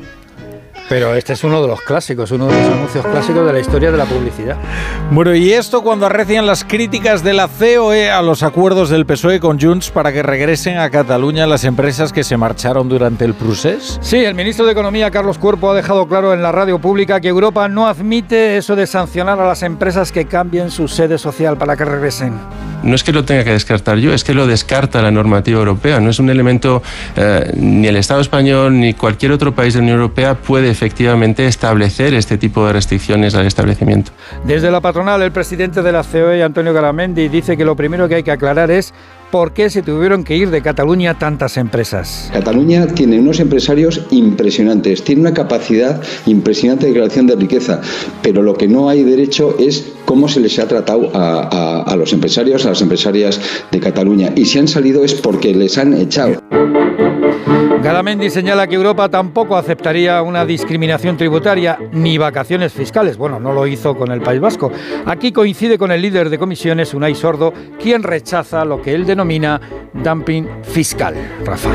Pero 0.90 1.14
este 1.14 1.34
es 1.34 1.44
uno 1.44 1.62
de 1.62 1.68
los 1.68 1.82
clásicos, 1.82 2.32
uno 2.32 2.48
de 2.48 2.54
los 2.54 2.74
anuncios 2.74 3.06
clásicos 3.06 3.46
de 3.46 3.54
la 3.54 3.60
historia 3.60 3.92
de 3.92 3.98
la 3.98 4.06
publicidad. 4.06 4.58
Bueno, 5.12 5.36
y 5.36 5.54
esto 5.54 5.84
cuando 5.84 6.08
arrecian 6.08 6.48
las 6.48 6.64
críticas 6.64 7.24
de 7.24 7.34
la 7.34 7.48
COE 7.48 8.10
a 8.10 8.24
los 8.24 8.42
acuerdos 8.42 8.90
del 8.90 9.06
PSOE 9.06 9.40
con 9.40 9.60
Junts 9.60 9.92
para 9.92 10.12
que 10.12 10.24
regresen 10.24 10.80
a 10.80 10.90
Cataluña 10.90 11.46
las 11.46 11.64
empresas 11.64 12.12
que 12.12 12.24
se 12.24 12.38
marcharon 12.38 12.90
durante 12.90 13.24
el 13.24 13.36
procés. 13.36 14.00
Sí, 14.02 14.18
el 14.18 14.34
ministro 14.34 14.66
de 14.66 14.72
Economía, 14.72 15.12
Carlos 15.12 15.38
Cuerpo, 15.38 15.70
ha 15.70 15.76
dejado 15.76 16.08
claro 16.08 16.34
en 16.34 16.42
la 16.42 16.52
radio 16.52 16.80
pública 16.80 17.22
que 17.22 17.28
Europa 17.28 17.68
no 17.68 17.88
admite 17.88 18.58
eso 18.58 18.76
de 18.76 18.88
sancionar 18.88 19.40
a 19.40 19.48
las 19.48 19.62
empresas 19.62 20.12
que 20.12 20.26
cambien 20.26 20.72
su 20.72 20.88
sede 20.88 21.20
social 21.20 21.56
para 21.58 21.78
que 21.78 21.86
regresen. 21.86 22.34
No 22.84 22.96
es 22.96 23.04
que 23.04 23.12
lo 23.12 23.26
tenga 23.26 23.44
que 23.44 23.52
descartar 23.52 23.98
yo, 23.98 24.14
es 24.14 24.24
que 24.24 24.34
lo 24.34 24.48
descarta 24.48 25.02
la 25.02 25.12
normativa 25.12 25.60
europea. 25.60 26.00
No 26.00 26.10
es 26.10 26.20
un 26.20 26.30
elemento, 26.30 26.82
eh, 27.16 27.52
ni 27.56 27.88
el 27.88 27.98
Estado 27.98 28.22
español 28.22 28.80
ni 28.80 28.94
cualquier 28.94 29.32
otro 29.32 29.54
país 29.54 29.74
de 29.74 29.80
la 29.80 29.84
Unión 29.84 29.98
Europea 29.98 30.36
puede 30.36 30.70
efectivamente 30.70 31.46
establecer 31.46 32.14
este 32.14 32.38
tipo 32.38 32.66
de 32.66 32.74
restricciones 32.74 33.36
al 33.36 33.46
establecimiento. 33.46 34.12
Desde 34.46 34.72
la 34.72 34.82
patronal, 34.82 35.22
el 35.22 35.32
presidente 35.32 35.82
de 35.82 35.92
la 35.92 36.04
COE, 36.04 36.44
Antonio 36.44 36.74
Garamendi, 36.74 37.28
dice 37.28 37.58
que 37.58 37.66
lo 37.66 37.76
primero 37.76 38.08
que 38.08 38.16
hay 38.16 38.24
que 38.24 38.32
aclarar 38.32 38.72
es 38.72 38.94
por 39.32 39.54
qué 39.54 39.70
se 39.70 39.82
tuvieron 39.84 40.24
que 40.24 40.36
ir 40.36 40.50
de 40.50 40.62
Cataluña 40.62 41.18
tantas 41.20 41.58
empresas. 41.58 42.30
Cataluña 42.34 42.88
tiene 42.88 43.20
unos 43.20 43.40
empresarios 43.40 44.02
impresionantes, 44.12 45.04
tiene 45.04 45.22
una 45.22 45.34
capacidad 45.34 46.02
impresionante 46.26 46.88
de 46.88 46.94
creación 46.94 47.28
de 47.28 47.36
riqueza, 47.36 47.82
pero 48.22 48.42
lo 48.42 48.56
que 48.56 48.68
no 48.68 48.90
hay 48.90 49.04
derecho 49.04 49.56
es 49.60 49.92
cómo 50.06 50.28
se 50.28 50.40
les 50.40 50.58
ha 50.60 50.68
tratado 50.68 51.12
a, 51.16 51.42
a- 51.52 51.84
a 51.84 51.96
los 51.96 52.12
empresarios, 52.14 52.66
a 52.66 52.70
las 52.70 52.82
empresarias 52.82 53.40
de 53.72 53.80
Cataluña. 53.80 54.32
Y 54.36 54.46
si 54.46 54.60
han 54.60 54.68
salido 54.68 55.04
es 55.04 55.14
porque 55.14 55.54
les 55.54 55.78
han 55.78 55.94
echado. 55.94 56.42
Garamendi 57.82 58.30
señala 58.30 58.68
que 58.68 58.76
Europa 58.76 59.10
tampoco 59.10 59.56
aceptaría 59.56 60.22
una 60.22 60.46
discriminación 60.46 61.16
tributaria 61.16 61.78
ni 61.94 62.18
vacaciones 62.18 62.74
fiscales. 62.74 63.18
Bueno, 63.18 63.40
no 63.40 63.54
lo 63.54 63.66
hizo 63.68 63.96
con 63.96 64.12
el 64.12 64.22
País 64.22 64.42
Vasco. 64.42 64.72
Aquí 65.06 65.32
coincide 65.32 65.78
con 65.78 65.92
el 65.92 66.02
líder 66.02 66.30
de 66.30 66.38
comisiones, 66.38 66.94
Unai 66.94 67.16
Sordo, 67.16 67.54
quien 67.82 68.04
rechaza 68.04 68.66
lo 68.66 68.82
que 68.82 68.94
él 68.94 69.06
denomina 69.06 69.62
dumping 69.94 70.48
fiscal. 70.64 71.16
Rafa. 71.46 71.70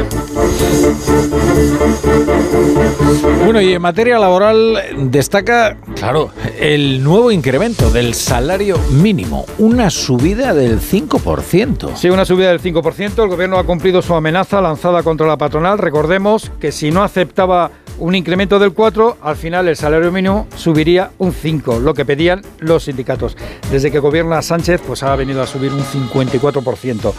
Bueno, 3.45 3.61
y 3.61 3.73
en 3.73 3.83
materia 3.83 4.19
laboral 4.19 4.79
destaca, 5.11 5.77
claro, 5.97 6.31
el 6.59 7.03
nuevo 7.03 7.31
incremento 7.31 7.91
del 7.91 8.15
salario 8.15 8.79
mínimo, 8.91 9.47
una 9.59 9.91
subida 9.91 10.55
del 10.55 10.81
5%. 10.81 11.95
Sí, 11.95 12.11
una 12.11 12.25
subida 12.25 12.49
del 12.49 12.61
5%. 12.61 13.23
El 13.23 13.29
gobierno 13.29 13.59
ha 13.59 13.65
cumplido 13.65 14.03
su 14.03 14.15
amenaza 14.15 14.61
lanzada 14.61 15.03
contra 15.03 15.27
la 15.27 15.37
patronal. 15.37 15.79
Recordemos 15.95 16.51
que 16.59 16.73
si 16.73 16.91
no 16.91 17.05
aceptaba 17.05 17.71
un 18.01 18.17
incremento 18.17 18.59
del 18.59 18.73
4, 18.73 19.19
al 19.23 19.37
final 19.37 19.69
el 19.69 19.77
salario 19.77 20.11
mínimo 20.11 20.49
subiría 20.57 21.13
un 21.19 21.33
5, 21.33 21.79
lo 21.79 21.95
que 21.95 22.05
pedían 22.05 22.43
los 22.59 22.83
sindicatos. 22.83 23.37
Desde 23.71 23.93
que 23.93 24.01
gobierna 24.01 24.43
Sánchez, 24.43 24.83
pues 24.85 25.05
ha 25.05 25.15
venido 25.15 25.41
a 25.41 25.47
subir 25.47 25.73
un 25.73 25.85
54%. 25.85 27.13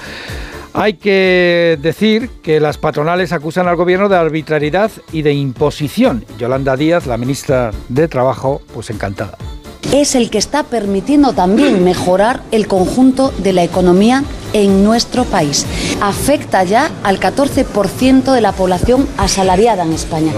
Hay 0.74 0.96
que 0.96 1.80
decir 1.82 2.30
que 2.44 2.60
las 2.60 2.78
patronales 2.78 3.32
acusan 3.32 3.70
al 3.70 3.78
gobierno 3.78 4.10
de 4.10 4.18
arbitrariedad 4.18 4.92
y 5.14 5.22
de 5.22 5.32
imposición. 5.32 6.26
Yolanda 6.38 6.76
Díaz, 6.76 7.08
la 7.08 7.16
ministra 7.16 7.72
de 7.88 8.10
Trabajo, 8.10 8.62
pues 8.74 8.90
encantada. 8.90 9.38
Es 10.02 10.16
el 10.16 10.30
que 10.30 10.38
está 10.38 10.64
permitiendo 10.64 11.34
también 11.34 11.84
mejorar 11.84 12.42
el 12.52 12.68
conjunto 12.68 13.34
de 13.38 13.54
la 13.54 13.64
economía 13.64 14.24
en 14.54 14.84
nuestro 14.84 15.26
país. 15.26 15.66
Afecta 16.02 16.64
ya 16.64 16.90
al 17.04 17.20
14% 17.20 18.32
de 18.32 18.42
la 18.42 18.54
población 18.54 19.08
asalariada 19.18 19.84
en 19.84 19.94
España. 19.94 20.32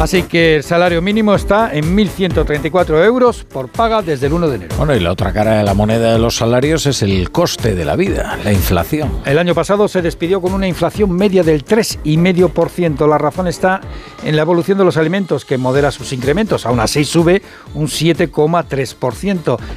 Así 0.00 0.22
que 0.22 0.56
el 0.56 0.62
salario 0.62 1.02
mínimo 1.02 1.34
está 1.34 1.74
en 1.74 1.96
1.134 1.96 3.04
euros 3.04 3.42
por 3.42 3.68
paga 3.68 4.00
desde 4.00 4.28
el 4.28 4.32
1 4.32 4.48
de 4.48 4.54
enero. 4.54 4.76
Bueno, 4.76 4.94
y 4.94 5.00
la 5.00 5.10
otra 5.10 5.32
cara 5.32 5.58
de 5.58 5.64
la 5.64 5.74
moneda 5.74 6.12
de 6.12 6.20
los 6.20 6.36
salarios 6.36 6.86
es 6.86 7.02
el 7.02 7.32
coste 7.32 7.74
de 7.74 7.84
la 7.84 7.96
vida, 7.96 8.38
la 8.44 8.52
inflación. 8.52 9.10
El 9.24 9.38
año 9.38 9.56
pasado 9.56 9.88
se 9.88 10.00
despidió 10.00 10.40
con 10.40 10.54
una 10.54 10.68
inflación 10.68 11.10
media 11.10 11.42
del 11.42 11.64
3,5%. 11.64 13.08
La 13.08 13.18
razón 13.18 13.48
está 13.48 13.80
en 14.22 14.36
la 14.36 14.42
evolución 14.42 14.78
de 14.78 14.84
los 14.84 14.96
alimentos, 14.96 15.44
que 15.44 15.58
modera 15.58 15.90
sus 15.90 16.12
incrementos. 16.12 16.64
Aún 16.64 16.78
así 16.78 17.04
sube 17.04 17.42
un 17.74 17.88
7,3%. 17.88 18.87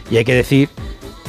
Y 0.09 0.17
hay 0.17 0.25
que 0.25 0.35
decir 0.35 0.69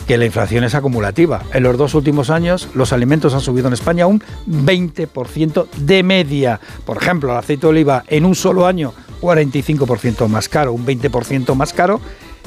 que 0.07 0.19
la 0.19 0.25
inflación 0.25 0.65
es 0.65 0.75
acumulativa. 0.75 1.43
En 1.53 1.62
los 1.62 1.77
dos 1.77 1.95
últimos 1.95 2.31
años 2.31 2.69
los 2.75 2.93
alimentos 2.93 3.35
han 3.35 3.41
subido 3.41 3.69
en 3.69 3.75
España 3.75 4.07
un 4.07 4.23
20% 4.49 5.67
de 5.77 6.03
media. 6.03 6.61
Por 6.85 6.97
ejemplo, 6.97 7.33
el 7.33 7.39
aceite 7.39 7.62
de 7.62 7.69
oliva 7.69 8.05
en 8.09 8.25
un 8.25 8.35
solo 8.35 8.67
año 8.67 8.93
45% 9.21 10.29
más 10.29 10.49
caro, 10.49 10.73
un 10.73 10.85
20% 10.85 11.55
más 11.55 11.73
caro. 11.73 12.01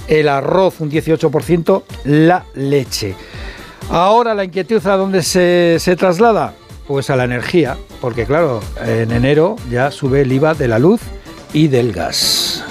El 0.08 0.30
arroz 0.30 0.82
un 0.82 0.92
18%, 0.92 1.84
la 2.04 2.46
leche. 2.54 3.16
Ahora 3.90 4.36
la 4.36 4.44
inquietud 4.44 4.86
a 4.86 4.98
dónde 4.98 5.24
se, 5.24 5.78
se 5.80 5.96
traslada? 5.96 6.54
Pues 6.88 7.10
a 7.10 7.16
la 7.16 7.24
energía, 7.24 7.78
porque 8.02 8.26
claro, 8.26 8.62
en 8.86 9.12
enero 9.12 9.56
ya 9.72 9.90
sube 9.90 10.22
el 10.22 10.32
IVA 10.32 10.54
de 10.54 10.68
la 10.68 10.78
luz 10.78 11.02
y 11.54 11.68
del 11.68 11.92
gas. 11.92 12.64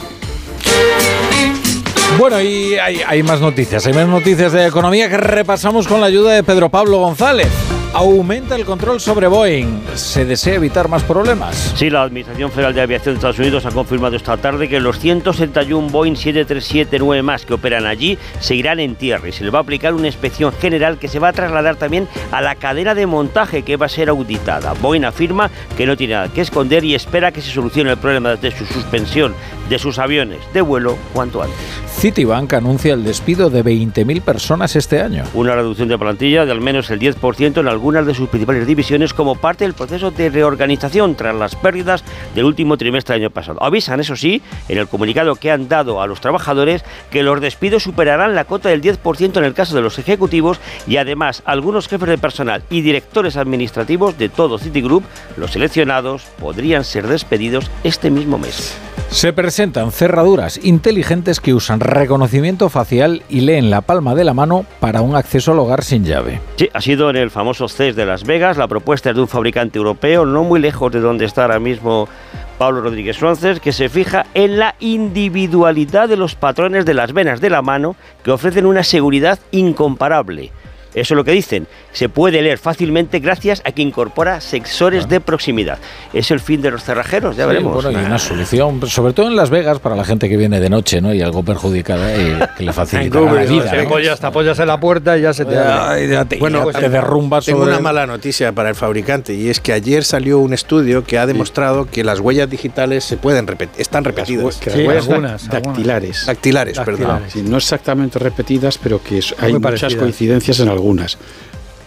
Bueno, 2.18 2.40
y 2.40 2.74
hay, 2.74 3.00
hay 3.06 3.22
más 3.22 3.40
noticias, 3.40 3.86
hay 3.86 3.92
más 3.92 4.06
noticias 4.06 4.52
de 4.52 4.66
economía 4.66 5.08
que 5.08 5.16
repasamos 5.16 5.88
con 5.88 6.00
la 6.00 6.06
ayuda 6.06 6.32
de 6.32 6.44
Pedro 6.44 6.68
Pablo 6.68 6.98
González. 6.98 7.73
Aumenta 7.94 8.56
el 8.56 8.64
control 8.64 8.98
sobre 8.98 9.28
Boeing. 9.28 9.80
¿Se 9.94 10.24
desea 10.24 10.56
evitar 10.56 10.88
más 10.88 11.04
problemas? 11.04 11.74
Sí, 11.76 11.88
la 11.88 12.02
Administración 12.02 12.50
Federal 12.50 12.74
de 12.74 12.80
Aviación 12.80 13.14
de 13.14 13.18
Estados 13.18 13.38
Unidos 13.38 13.66
ha 13.66 13.70
confirmado 13.70 14.16
esta 14.16 14.36
tarde 14.36 14.68
que 14.68 14.80
los 14.80 14.98
171 14.98 15.90
Boeing 15.90 16.14
737-9 16.14 17.22
más 17.22 17.46
que 17.46 17.54
operan 17.54 17.86
allí 17.86 18.18
seguirán 18.40 18.80
en 18.80 18.96
tierra 18.96 19.28
y 19.28 19.32
se 19.32 19.44
les 19.44 19.54
va 19.54 19.58
a 19.58 19.62
aplicar 19.62 19.94
una 19.94 20.08
inspección 20.08 20.52
general 20.54 20.98
que 20.98 21.06
se 21.06 21.20
va 21.20 21.28
a 21.28 21.32
trasladar 21.32 21.76
también 21.76 22.08
a 22.32 22.40
la 22.40 22.56
cadena 22.56 22.96
de 22.96 23.06
montaje 23.06 23.62
que 23.62 23.76
va 23.76 23.86
a 23.86 23.88
ser 23.88 24.08
auditada. 24.08 24.74
Boeing 24.82 25.04
afirma 25.04 25.48
que 25.76 25.86
no 25.86 25.96
tiene 25.96 26.14
nada 26.14 26.32
que 26.32 26.40
esconder 26.40 26.82
y 26.82 26.96
espera 26.96 27.30
que 27.30 27.42
se 27.42 27.52
solucione 27.52 27.92
el 27.92 27.98
problema 27.98 28.34
de 28.34 28.50
su 28.50 28.66
suspensión 28.66 29.36
de 29.68 29.78
sus 29.78 30.00
aviones 30.00 30.40
de 30.52 30.62
vuelo 30.62 30.98
cuanto 31.12 31.42
antes. 31.42 31.56
Citibank 31.96 32.54
anuncia 32.54 32.92
el 32.92 33.04
despido 33.04 33.50
de 33.50 33.64
20.000 33.64 34.20
personas 34.20 34.74
este 34.74 35.00
año. 35.00 35.22
Una 35.32 35.54
reducción 35.54 35.88
de 35.88 35.96
plantilla 35.96 36.44
de 36.44 36.50
al 36.50 36.60
menos 36.60 36.90
el 36.90 36.98
10% 36.98 37.60
en 37.60 37.68
algunos 37.68 37.83
algunas 37.84 38.06
de 38.06 38.14
sus 38.14 38.30
principales 38.30 38.66
divisiones 38.66 39.12
como 39.12 39.34
parte 39.34 39.64
del 39.64 39.74
proceso 39.74 40.10
de 40.10 40.30
reorganización 40.30 41.16
tras 41.16 41.34
las 41.34 41.54
pérdidas 41.54 42.02
del 42.34 42.46
último 42.46 42.78
trimestre 42.78 43.12
del 43.12 43.24
año 43.24 43.30
pasado. 43.30 43.62
Avisan, 43.62 44.00
eso 44.00 44.16
sí, 44.16 44.40
en 44.70 44.78
el 44.78 44.88
comunicado 44.88 45.34
que 45.36 45.50
han 45.50 45.68
dado 45.68 46.00
a 46.00 46.06
los 46.06 46.22
trabajadores 46.22 46.82
que 47.10 47.22
los 47.22 47.42
despidos 47.42 47.82
superarán 47.82 48.34
la 48.34 48.46
cota 48.46 48.70
del 48.70 48.80
10% 48.80 49.36
en 49.36 49.44
el 49.44 49.52
caso 49.52 49.76
de 49.76 49.82
los 49.82 49.98
ejecutivos 49.98 50.60
y 50.86 50.96
además 50.96 51.42
algunos 51.44 51.86
jefes 51.86 52.08
de 52.08 52.16
personal 52.16 52.62
y 52.70 52.80
directores 52.80 53.36
administrativos 53.36 54.16
de 54.16 54.30
todo 54.30 54.58
Citigroup, 54.58 55.04
los 55.36 55.50
seleccionados, 55.50 56.22
podrían 56.40 56.84
ser 56.84 57.06
despedidos 57.06 57.70
este 57.82 58.10
mismo 58.10 58.38
mes. 58.38 58.74
Se 59.10 59.32
presentan 59.32 59.92
cerraduras 59.92 60.58
inteligentes 60.64 61.38
que 61.38 61.54
usan 61.54 61.78
reconocimiento 61.78 62.68
facial 62.68 63.22
y 63.28 63.42
leen 63.42 63.70
la 63.70 63.80
palma 63.80 64.14
de 64.16 64.24
la 64.24 64.34
mano 64.34 64.66
para 64.80 65.02
un 65.02 65.14
acceso 65.14 65.52
al 65.52 65.60
hogar 65.60 65.84
sin 65.84 66.04
llave. 66.04 66.40
Sí, 66.56 66.68
ha 66.72 66.80
sido 66.80 67.10
en 67.10 67.16
el 67.16 67.30
famoso 67.30 67.68
De 67.76 68.06
Las 68.06 68.22
Vegas. 68.22 68.56
La 68.56 68.68
propuesta 68.68 69.10
es 69.10 69.16
de 69.16 69.22
un 69.22 69.26
fabricante 69.26 69.78
europeo, 69.78 70.24
no 70.24 70.44
muy 70.44 70.60
lejos 70.60 70.92
de 70.92 71.00
donde 71.00 71.24
está 71.24 71.42
ahora 71.42 71.58
mismo 71.58 72.08
Pablo 72.56 72.82
Rodríguez 72.82 73.16
Suárez, 73.16 73.58
que 73.58 73.72
se 73.72 73.88
fija 73.88 74.26
en 74.32 74.60
la 74.60 74.76
individualidad 74.78 76.08
de 76.08 76.16
los 76.16 76.36
patrones 76.36 76.84
de 76.84 76.94
las 76.94 77.12
venas 77.12 77.40
de 77.40 77.50
la 77.50 77.62
mano 77.62 77.96
que 78.22 78.30
ofrecen 78.30 78.66
una 78.66 78.84
seguridad 78.84 79.40
incomparable. 79.50 80.52
Eso 80.94 81.14
es 81.14 81.16
lo 81.16 81.24
que 81.24 81.32
dicen. 81.32 81.66
Se 81.92 82.08
puede 82.08 82.40
leer 82.40 82.58
fácilmente 82.58 83.18
gracias 83.18 83.62
a 83.64 83.72
que 83.72 83.82
incorpora 83.82 84.40
sensores 84.40 85.08
de 85.08 85.20
proximidad. 85.20 85.78
Es 86.12 86.30
el 86.30 86.40
fin 86.40 86.62
de 86.62 86.70
los 86.70 86.84
cerrajeros, 86.84 87.36
ya 87.36 87.44
Sí, 87.44 87.48
veremos. 87.48 87.74
bueno, 87.82 88.00
y 88.00 88.04
una 88.04 88.18
solución, 88.18 88.80
sobre 88.88 89.12
todo 89.12 89.26
en 89.28 89.36
Las 89.36 89.50
Vegas, 89.50 89.78
para 89.80 89.96
la 89.96 90.04
gente 90.04 90.28
que 90.28 90.36
viene 90.36 90.60
de 90.60 90.70
noche, 90.70 91.00
¿no? 91.00 91.12
Y 91.12 91.20
algo 91.22 91.42
perjudicada 91.42 92.14
y 92.16 92.38
que 92.56 92.64
le 92.64 92.72
facilita 92.74 93.20
la 93.20 93.42
vida. 93.44 93.70
Te 93.70 93.76
¿no? 93.78 93.82
apoyas, 93.88 94.20
te 94.20 94.26
apoyas 94.26 94.58
en 94.58 94.66
la 94.68 94.78
puerta 94.80 95.18
y 95.18 95.22
ya 95.22 95.32
se 95.32 95.44
te. 95.44 95.58
Ay, 95.58 96.08
ya 96.08 96.24
te- 96.24 96.36
Bueno, 96.38 96.70
ya 96.70 96.78
te 96.78 96.88
derrumbas 96.88 97.44
Tengo 97.44 97.60
sobre 97.60 97.72
una 97.72 97.80
mala 97.80 98.06
noticia 98.06 98.52
para 98.52 98.68
el 98.68 98.74
fabricante 98.74 99.34
y 99.34 99.48
es 99.48 99.60
que 99.60 99.72
ayer 99.72 100.04
salió 100.04 100.38
un 100.38 100.52
estudio 100.54 101.04
que 101.04 101.18
ha 101.18 101.26
demostrado 101.26 101.86
que 101.86 102.04
las 102.04 102.20
huellas 102.20 102.48
digitales 102.48 103.04
se 103.04 103.16
pueden 103.16 103.46
repetir, 103.46 103.80
están 103.80 104.04
repetidas. 104.04 104.56
Que 104.58 104.70
Sí, 104.70 104.78
las 104.78 104.86
huellas 104.88 105.08
algunas, 105.08 105.48
dactilares. 105.48 106.26
Dactilares, 106.26 106.78
perdón. 106.78 106.94
Dactilares. 107.08 107.32
Sí, 107.32 107.42
no 107.42 107.56
exactamente 107.56 108.18
repetidas, 108.18 108.78
pero 108.78 109.02
que 109.02 109.20
hay 109.38 109.52
muchas 109.52 109.62
parecidas. 109.62 109.94
coincidencias 109.96 110.60
en 110.60 110.68
algunas. 110.84 111.18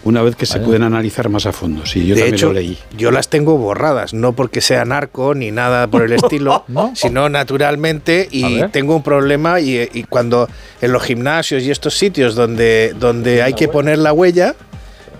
Una 0.04 0.22
vez 0.22 0.36
que 0.36 0.46
se 0.46 0.60
pueden 0.60 0.84
analizar 0.84 1.28
más 1.28 1.44
a 1.44 1.52
fondo. 1.52 1.84
Sí, 1.84 2.06
yo 2.06 2.14
de 2.14 2.20
también 2.20 2.34
hecho, 2.36 2.46
lo 2.46 2.52
leí. 2.54 2.78
yo 2.96 3.10
las 3.10 3.28
tengo 3.28 3.58
borradas, 3.58 4.14
no 4.14 4.32
porque 4.32 4.60
sea 4.60 4.84
narco 4.84 5.34
ni 5.34 5.50
nada 5.50 5.86
por 5.88 6.02
el 6.02 6.12
estilo, 6.20 6.64
¿No? 6.68 6.92
sino 6.94 7.28
naturalmente 7.28 8.28
A 8.32 8.34
y 8.34 8.62
tengo 8.72 8.94
un 8.96 9.02
problema 9.02 9.60
y, 9.60 9.88
y 9.92 10.04
cuando 10.04 10.48
en 10.80 10.92
los 10.92 11.02
gimnasios 11.02 11.64
y 11.64 11.70
estos 11.72 11.94
sitios 11.98 12.36
donde, 12.36 12.94
donde 12.98 13.42
hay 13.42 13.54
que 13.54 13.66
poner 13.68 13.98
la 13.98 14.12
huella, 14.12 14.54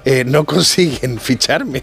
eh, 0.04 0.25
no 0.25 0.44
consiguen 0.47 1.18
ficharme. 1.18 1.82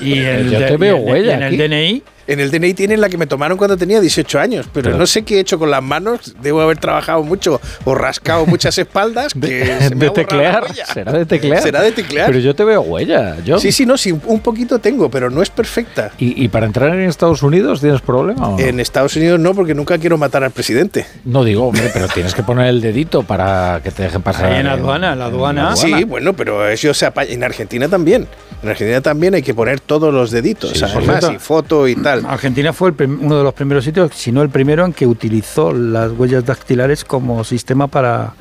Y 0.00 0.18
el, 0.18 0.50
Yo 0.50 0.58
te 0.60 0.64
de- 0.64 0.76
veo 0.78 0.96
y 0.96 1.00
huella 1.02 1.32
y 1.32 1.34
en 1.34 1.42
el. 1.60 1.70
DNI, 1.70 2.02
En 2.30 2.38
el 2.38 2.52
DNI 2.52 2.74
tienen 2.74 3.00
la 3.00 3.08
que 3.08 3.18
me 3.18 3.26
tomaron 3.26 3.58
cuando 3.58 3.76
tenía 3.76 4.00
18 4.00 4.38
años, 4.38 4.66
pero, 4.72 4.96
no 4.96 5.04
sé 5.04 5.22
qué 5.22 5.38
he 5.38 5.40
hecho 5.40 5.58
con 5.58 5.68
las 5.68 5.82
manos. 5.82 6.36
Debo 6.40 6.60
haber 6.60 6.78
trabajado 6.78 7.24
mucho 7.24 7.60
o 7.84 7.94
rascado 7.96 8.46
muchas 8.46 8.78
espaldas. 8.78 9.34
Que 9.34 9.66
se 9.88 9.96
me 9.96 10.00
de 10.00 10.06
ha 10.06 10.10
borrado 10.10 10.60
la 10.60 10.62
teclear. 10.62 10.86
Será 10.94 11.12
de 11.12 11.26
teclear. 11.26 11.62
Será 11.62 11.82
de 11.82 11.90
teclear. 11.90 12.26
Pero 12.28 12.38
yo 12.38 12.54
te 12.54 12.62
veo 12.62 12.82
huella. 12.82 13.36
Yo. 13.44 13.58
Sí, 13.58 13.72
sí, 13.72 13.84
no, 13.84 13.96
sí, 13.96 14.12
un 14.12 14.38
poquito 14.38 14.78
tengo, 14.78 15.10
pero 15.10 15.28
no 15.28 15.42
es 15.42 15.50
perfecta. 15.50 16.12
¿Y, 16.18 16.44
y 16.44 16.46
para 16.46 16.66
entrar 16.66 16.94
en 16.94 17.00
Estados 17.00 17.42
Unidos 17.42 17.80
tienes 17.80 18.00
problema 18.00 18.50
o 18.50 18.58
no? 18.58 18.64
En 18.64 18.78
Estados 18.78 19.16
Unidos 19.16 19.40
no, 19.40 19.52
porque 19.52 19.74
nunca 19.74 19.98
quiero 19.98 20.16
matar 20.16 20.44
al 20.44 20.52
presidente. 20.52 21.06
No 21.24 21.42
digo, 21.42 21.64
hombre, 21.66 21.90
pero 21.92 22.06
tienes 22.06 22.32
que 22.34 22.44
poner 22.44 22.68
el 22.68 22.80
dedito 22.80 23.24
para 23.24 23.80
que 23.82 23.90
te 23.90 24.04
dejen 24.04 24.22
pasar. 24.22 24.52
Ahí 24.52 24.60
en 24.60 24.66
la 24.66 24.74
aduana, 24.74 25.14
en 25.14 25.18
la 25.18 25.24
aduana. 25.24 25.74
Sí, 25.74 26.04
bueno, 26.04 26.34
pero 26.34 26.68
eso 26.68 26.94
se 26.94 27.10
en 27.16 27.42
Argentina 27.42 27.88
también. 27.88 28.28
En 28.62 28.68
Argentina 28.68 29.00
también 29.00 29.34
hay 29.34 29.42
que 29.42 29.54
poner 29.54 29.80
todos 29.80 30.12
los 30.12 30.30
deditos, 30.30 30.72
Sí, 30.72 30.84
además, 30.84 31.30
y 31.34 31.38
foto 31.38 31.88
y 31.88 31.96
tal. 31.96 32.19
Argentina 32.26 32.72
fue 32.72 32.90
el 32.90 33.10
uno 33.10 33.38
de 33.38 33.44
los 33.44 33.54
primeros 33.54 33.84
sitios, 33.84 34.12
si 34.14 34.32
no 34.32 34.42
el 34.42 34.50
primero, 34.50 34.84
en 34.84 34.92
que 34.92 35.06
utilizó 35.06 35.72
las 35.72 36.10
huellas 36.12 36.44
dactilares 36.44 37.04
como 37.04 37.44
sistema 37.44 37.86
para, 37.86 38.34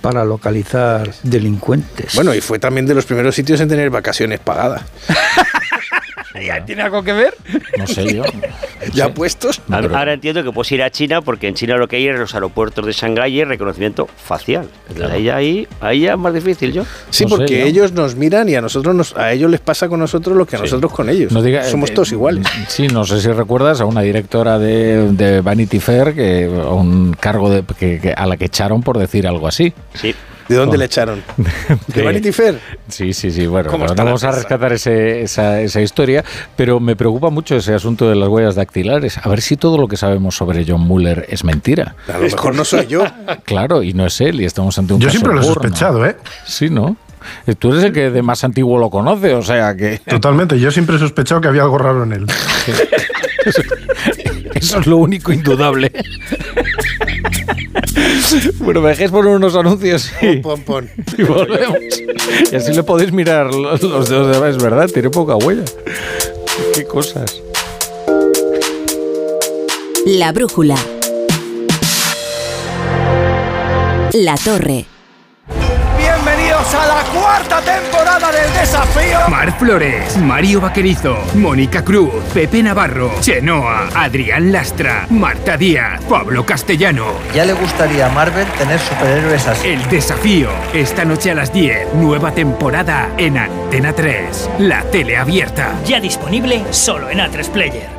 para 0.00 0.24
localizar 0.24 1.10
delincuentes. 1.22 2.14
Bueno, 2.14 2.34
y 2.34 2.40
fue 2.40 2.58
también 2.58 2.86
de 2.86 2.94
los 2.94 3.06
primeros 3.06 3.34
sitios 3.34 3.60
en 3.60 3.68
tener 3.68 3.90
vacaciones 3.90 4.40
pagadas. 4.40 4.82
¿tiene 6.66 6.82
algo 6.82 7.02
que 7.02 7.12
ver? 7.12 7.34
No 7.78 7.86
sé 7.86 8.12
yo. 8.14 8.22
¿Ya 8.92 9.12
puestos? 9.14 9.60
No, 9.68 9.80
pero- 9.80 9.96
Ahora 9.96 10.14
entiendo 10.14 10.42
que 10.42 10.50
puedes 10.52 10.70
ir 10.72 10.82
a 10.82 10.90
China 10.90 11.22
porque 11.22 11.46
en 11.48 11.54
China 11.54 11.76
lo 11.76 11.86
que 11.88 11.96
hay 11.96 12.08
en 12.08 12.18
los 12.18 12.34
aeropuertos 12.34 12.84
de 12.84 12.92
Shanghái 12.92 13.40
es 13.40 13.48
reconocimiento 13.48 14.06
facial. 14.16 14.68
Entonces, 14.88 15.12
ahí, 15.14 15.28
ahí, 15.28 15.68
ahí 15.80 16.00
ya 16.00 16.12
es 16.14 16.18
más 16.18 16.34
difícil 16.34 16.72
yo. 16.72 16.84
Sí, 17.10 17.24
No 17.24 17.30
sé, 17.30 17.36
porque 17.36 17.60
¿no? 17.60 17.66
ellos 17.66 17.92
nos 17.92 18.16
miran 18.16 18.48
y 18.48 18.56
a 18.56 18.60
nosotros 18.60 18.94
nos, 18.94 19.16
a 19.16 19.32
ellos 19.32 19.50
les 19.50 19.60
pasa 19.60 19.88
con 19.88 20.00
nosotros 20.00 20.36
lo 20.36 20.44
que 20.46 20.56
a 20.56 20.58
nosotros 20.60 20.92
con 20.92 21.08
ellos. 21.08 21.30
No 21.32 21.42
diga- 21.42 21.62
Somos 21.64 21.90
eh, 21.90 21.94
todos 21.94 22.10
iguales. 22.12 22.46
Sí, 22.68 22.88
no 22.88 23.04
sé 23.04 23.20
si 23.20 23.28
recuerdas 23.28 23.80
a 23.80 23.84
una 23.84 24.00
directora 24.02 24.58
de, 24.58 25.12
de 25.12 25.40
Vanity 25.40 25.78
Fair 25.80 26.14
que 26.14 26.44
a 26.46 26.68
un 26.72 27.14
cargo 27.18 27.48
de, 27.50 27.62
que- 27.78 28.00
que- 28.00 28.12
a 28.12 28.26
la 28.26 28.36
que 28.36 28.46
echaron 28.46 28.82
por 28.82 28.98
decir 28.98 29.26
algo 29.26 29.46
así. 29.46 29.72
Sí. 29.94 30.14
¿De 30.48 30.56
dónde 30.56 30.76
Oh. 30.76 30.78
le 30.78 30.84
echaron? 30.84 31.22
¿De 31.36 31.94
De- 31.94 32.02
Vanity 32.02 32.32
Fair? 32.32 32.58
Sí, 32.88 33.12
sí, 33.12 33.30
sí. 33.30 33.46
Bueno, 33.46 33.70
¿Cómo 33.70 33.86
no 33.86 33.94
vamos 33.94 34.24
a 34.24 34.30
rescatar 34.32 34.72
ese- 34.72 35.22
esa, 35.22 35.60
esa 35.60 35.80
historia, 35.80 36.24
pero 36.56 36.80
me 36.80 36.96
preocupa 36.96 37.30
mucho 37.30 37.56
ese 37.56 37.74
asunto 37.74 38.08
de 38.08 38.14
las 38.16 38.28
huellas 38.28 38.54
dactilares. 38.54 39.18
A 39.22 39.28
ver 39.28 39.40
si 39.40 39.56
todo 39.56 39.78
lo 39.78 39.88
que 39.88 39.96
sabemos 39.96 40.34
sobre 40.36 40.64
John 40.66 40.82
Mueller 40.82 41.26
es 41.28 41.44
mentira. 41.44 41.94
A 42.08 42.18
lo 42.18 42.24
mejor 42.24 42.54
no 42.54 42.64
soy 42.64 42.86
yo. 42.86 43.04
Claro, 43.44 43.82
y 43.82 43.92
no 43.94 44.06
es 44.06 44.20
él, 44.20 44.40
y 44.40 44.44
estamos 44.44 44.78
ante 44.78 44.94
un 44.94 45.00
Yo 45.00 45.06
caso 45.08 45.18
siempre 45.18 45.34
lo 45.34 45.40
he 45.40 45.44
sospechado, 45.44 46.04
¿eh? 46.06 46.16
Sí, 46.46 46.70
¿no? 46.70 46.96
Tú 47.58 47.72
eres 47.72 47.84
el 47.84 47.92
que 47.92 48.10
de 48.10 48.20
más 48.22 48.44
antiguo 48.44 48.78
lo 48.78 48.90
conoce, 48.90 49.32
o 49.34 49.42
sea 49.42 49.74
que 49.74 49.98
Totalmente. 50.06 50.58
Yo 50.60 50.70
siempre 50.70 50.96
he 50.96 50.98
sospechado 50.98 51.40
que 51.40 51.48
había 51.48 51.62
algo 51.62 51.78
raro 51.78 52.02
en 52.04 52.12
él. 52.12 52.26
eso 54.54 54.80
es 54.80 54.86
lo 54.86 54.98
único 54.98 55.32
indudable. 55.32 55.90
Bueno, 58.58 58.80
me 58.80 58.90
dejéis 58.90 59.10
poner 59.10 59.34
unos 59.34 59.54
anuncios 59.56 60.10
y, 60.20 60.36
Pon, 60.38 60.60
pon. 60.62 60.90
y 61.16 61.22
volvemos. 61.22 61.78
Y 62.52 62.56
así 62.56 62.72
le 62.72 62.82
podéis 62.82 63.12
mirar 63.12 63.52
los, 63.54 63.82
los 63.82 64.08
dedos 64.08 64.40
de 64.40 64.50
Es 64.50 64.62
verdad, 64.62 64.88
tiene 64.92 65.10
poca 65.10 65.36
huella. 65.36 65.64
Qué 66.74 66.84
cosas. 66.84 67.40
La 70.06 70.32
brújula. 70.32 70.76
La 74.12 74.36
torre. 74.36 74.86
Cuarta 77.14 77.60
temporada 77.60 78.32
del 78.32 78.52
desafío. 78.52 79.28
Mar 79.28 79.56
Flores, 79.58 80.16
Mario 80.18 80.60
Vaquerizo, 80.60 81.16
Mónica 81.34 81.84
Cruz, 81.84 82.12
Pepe 82.34 82.62
Navarro, 82.62 83.12
Chenoa, 83.20 83.88
Adrián 83.94 84.50
Lastra, 84.50 85.06
Marta 85.10 85.56
Díaz, 85.56 86.02
Pablo 86.08 86.44
Castellano. 86.44 87.06
Ya 87.32 87.44
le 87.44 87.52
gustaría 87.52 88.06
a 88.06 88.08
Marvel 88.10 88.46
tener 88.58 88.80
superhéroes 88.80 89.46
así. 89.46 89.68
El 89.68 89.88
desafío, 89.88 90.50
esta 90.72 91.04
noche 91.04 91.30
a 91.30 91.34
las 91.34 91.52
10, 91.52 91.94
nueva 91.94 92.32
temporada 92.32 93.08
en 93.16 93.38
Antena 93.38 93.92
3, 93.92 94.50
la 94.58 94.82
tele 94.82 95.16
abierta. 95.16 95.72
Ya 95.86 96.00
disponible 96.00 96.64
solo 96.70 97.10
en 97.10 97.18
A3 97.20 97.48
Player. 97.50 97.93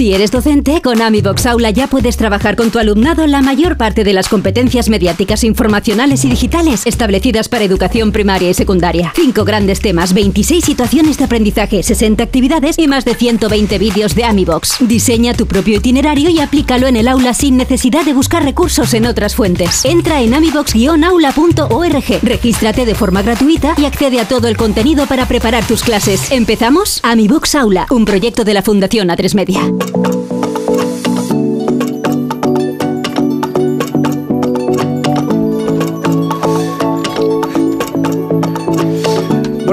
Si 0.00 0.14
eres 0.14 0.30
docente, 0.30 0.80
con 0.80 1.02
AmiBox 1.02 1.44
Aula 1.44 1.68
ya 1.68 1.86
puedes 1.86 2.16
trabajar 2.16 2.56
con 2.56 2.70
tu 2.70 2.78
alumnado 2.78 3.26
la 3.26 3.42
mayor 3.42 3.76
parte 3.76 4.02
de 4.02 4.14
las 4.14 4.30
competencias 4.30 4.88
mediáticas, 4.88 5.44
informacionales 5.44 6.24
y 6.24 6.30
digitales 6.30 6.86
establecidas 6.86 7.50
para 7.50 7.64
educación 7.64 8.10
primaria 8.10 8.48
y 8.48 8.54
secundaria. 8.54 9.12
Cinco 9.14 9.44
grandes 9.44 9.80
temas, 9.80 10.14
26 10.14 10.64
situaciones 10.64 11.18
de 11.18 11.24
aprendizaje, 11.24 11.82
60 11.82 12.24
actividades 12.24 12.78
y 12.78 12.88
más 12.88 13.04
de 13.04 13.14
120 13.14 13.76
vídeos 13.76 14.14
de 14.14 14.24
AmiBox. 14.24 14.78
Diseña 14.80 15.34
tu 15.34 15.44
propio 15.46 15.76
itinerario 15.76 16.30
y 16.30 16.40
aplícalo 16.40 16.86
en 16.86 16.96
el 16.96 17.06
aula 17.06 17.34
sin 17.34 17.58
necesidad 17.58 18.06
de 18.06 18.14
buscar 18.14 18.42
recursos 18.42 18.94
en 18.94 19.04
otras 19.04 19.34
fuentes. 19.34 19.84
Entra 19.84 20.22
en 20.22 20.32
amibox-aula.org, 20.32 22.20
regístrate 22.22 22.86
de 22.86 22.94
forma 22.94 23.20
gratuita 23.20 23.74
y 23.76 23.84
accede 23.84 24.18
a 24.18 24.26
todo 24.26 24.48
el 24.48 24.56
contenido 24.56 25.04
para 25.04 25.28
preparar 25.28 25.66
tus 25.66 25.82
clases. 25.82 26.32
¿Empezamos? 26.32 27.00
AmiBox 27.02 27.54
Aula, 27.54 27.86
un 27.90 28.06
proyecto 28.06 28.44
de 28.44 28.54
la 28.54 28.62
Fundación 28.62 29.08
A3 29.08 29.34
Media. 29.34 29.60
Thank 29.92 30.14
you. 30.14 30.19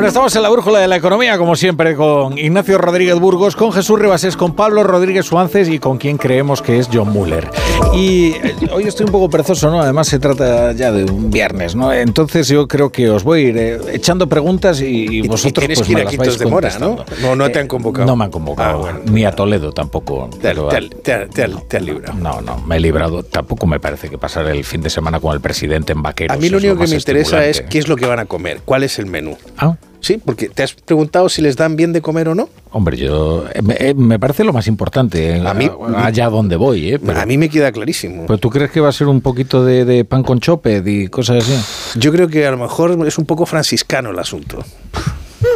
Bueno, 0.07 0.19
estamos 0.19 0.35
en 0.37 0.41
la 0.43 0.49
brújula 0.49 0.79
de 0.79 0.87
la 0.87 0.95
economía, 0.95 1.37
como 1.37 1.57
siempre, 1.57 1.93
con 1.93 2.37
Ignacio 2.37 2.77
Rodríguez 2.77 3.19
Burgos, 3.19 3.57
con 3.57 3.73
Jesús 3.73 3.99
Ribasés, 3.99 4.37
con 4.37 4.55
Pablo 4.55 4.81
Rodríguez 4.83 5.25
Suánces 5.25 5.67
y 5.67 5.79
con 5.79 5.97
quien 5.97 6.15
creemos 6.17 6.61
que 6.61 6.79
es 6.79 6.87
John 6.89 7.09
Muller. 7.11 7.49
Y 7.93 8.27
eh, 8.35 8.55
hoy 8.71 8.85
estoy 8.85 9.05
un 9.07 9.11
poco 9.11 9.29
perezoso, 9.29 9.69
¿no? 9.69 9.81
Además 9.81 10.07
se 10.07 10.17
trata 10.19 10.71
ya 10.71 10.93
de 10.93 11.03
un 11.11 11.29
viernes, 11.29 11.75
¿no? 11.75 11.91
Entonces 11.91 12.47
yo 12.47 12.69
creo 12.69 12.89
que 12.89 13.09
os 13.09 13.25
voy 13.25 13.39
a 13.39 13.49
ir 13.49 13.57
eh, 13.57 13.79
echando 13.91 14.27
preguntas 14.29 14.79
y, 14.79 14.85
y 14.85 15.27
vosotros 15.27 15.65
y 15.65 15.67
tienes 15.67 15.79
pues, 15.79 15.87
que 15.87 15.91
ir 15.91 15.97
me 15.97 16.03
a 16.15 16.17
vais 16.25 16.39
de 16.39 16.45
Mora, 16.45 16.71
¿no? 16.79 16.95
No, 17.21 17.35
no 17.35 17.49
te 17.51 17.57
Eh, 17.59 17.61
han 17.63 17.67
convocado. 17.67 18.07
No 18.07 18.15
me 18.15 18.23
han 18.23 18.31
convocado, 18.31 18.69
Ah, 18.87 18.91
bueno. 18.93 18.99
ni 19.11 19.25
a 19.25 19.33
Toledo 19.33 19.73
tampoco. 19.73 20.29
Te, 20.31 20.37
pero- 20.39 20.69
te- 20.69 20.87
te- 20.87 21.25
te- 21.27 21.49
te 21.67 21.77
has 21.77 21.83
librado. 21.83 22.17
no, 22.17 22.39
no, 22.39 22.57
me 22.65 22.77
he 22.77 22.79
librado. 22.79 23.23
Tampoco 23.23 23.67
me 23.67 23.81
parece 23.81 24.07
que 24.09 24.17
pasar 24.17 24.47
el 24.47 24.63
fin 24.63 24.79
de 24.81 24.89
semana 24.89 25.19
con 25.19 25.33
el 25.33 25.41
presidente 25.41 25.91
en 25.91 26.01
vaqueros. 26.01 26.37
A 26.37 26.39
mí 26.39 26.47
lo 26.47 26.59
único 26.59 26.75
más 26.75 26.85
que 26.89 26.95
me 26.95 26.97
interesa 26.99 27.45
es 27.45 27.59
qué 27.63 27.77
es 27.79 27.89
lo 27.89 27.97
que 27.97 28.05
van 28.05 28.19
a 28.19 28.25
comer, 28.25 28.61
cuál 28.63 28.83
es 28.83 28.99
el 28.99 29.05
menú. 29.07 29.35
Ah, 29.57 29.75
Sí, 29.99 30.19
porque 30.23 30.47
te 30.49 30.63
has 30.63 30.73
preguntado 30.73 31.27
si 31.27 31.41
les 31.41 31.57
dan 31.57 31.75
bien 31.75 31.91
de 31.91 32.01
comer 32.01 32.29
o 32.29 32.35
no. 32.35 32.49
Hombre, 32.71 32.97
yo 32.97 33.45
me, 33.63 33.75
eh, 33.79 33.93
me 33.93 34.19
parece 34.19 34.43
lo 34.43 34.53
más 34.53 34.67
importante, 34.67 35.37
eh, 35.37 35.43
A 35.47 35.53
mí- 35.53 35.69
allá 35.95 36.29
donde 36.29 36.55
voy, 36.55 36.93
¿eh? 36.93 36.99
Pero, 36.99 37.19
A 37.19 37.25
mí 37.25 37.37
me 37.37 37.49
queda 37.49 37.71
clarísimo. 37.71 38.25
pero 38.27 38.37
tú 38.37 38.49
crees 38.49 38.71
que 38.71 38.79
va 38.79 38.89
a 38.89 38.91
ser 38.91 39.07
un 39.07 39.21
poquito 39.21 39.65
de, 39.65 39.85
de 39.85 40.05
pan 40.05 40.23
con 40.23 40.39
choped 40.39 40.85
y 40.85 41.07
cosas 41.07 41.43
así? 41.47 41.99
Yo 41.99 42.11
creo 42.11 42.27
que 42.27 42.45
a 42.45 42.51
lo 42.51 42.57
mejor 42.57 42.97
es 43.07 43.17
un 43.17 43.25
poco 43.25 43.45
franciscano 43.45 44.11
el 44.11 44.19
asunto. 44.19 44.63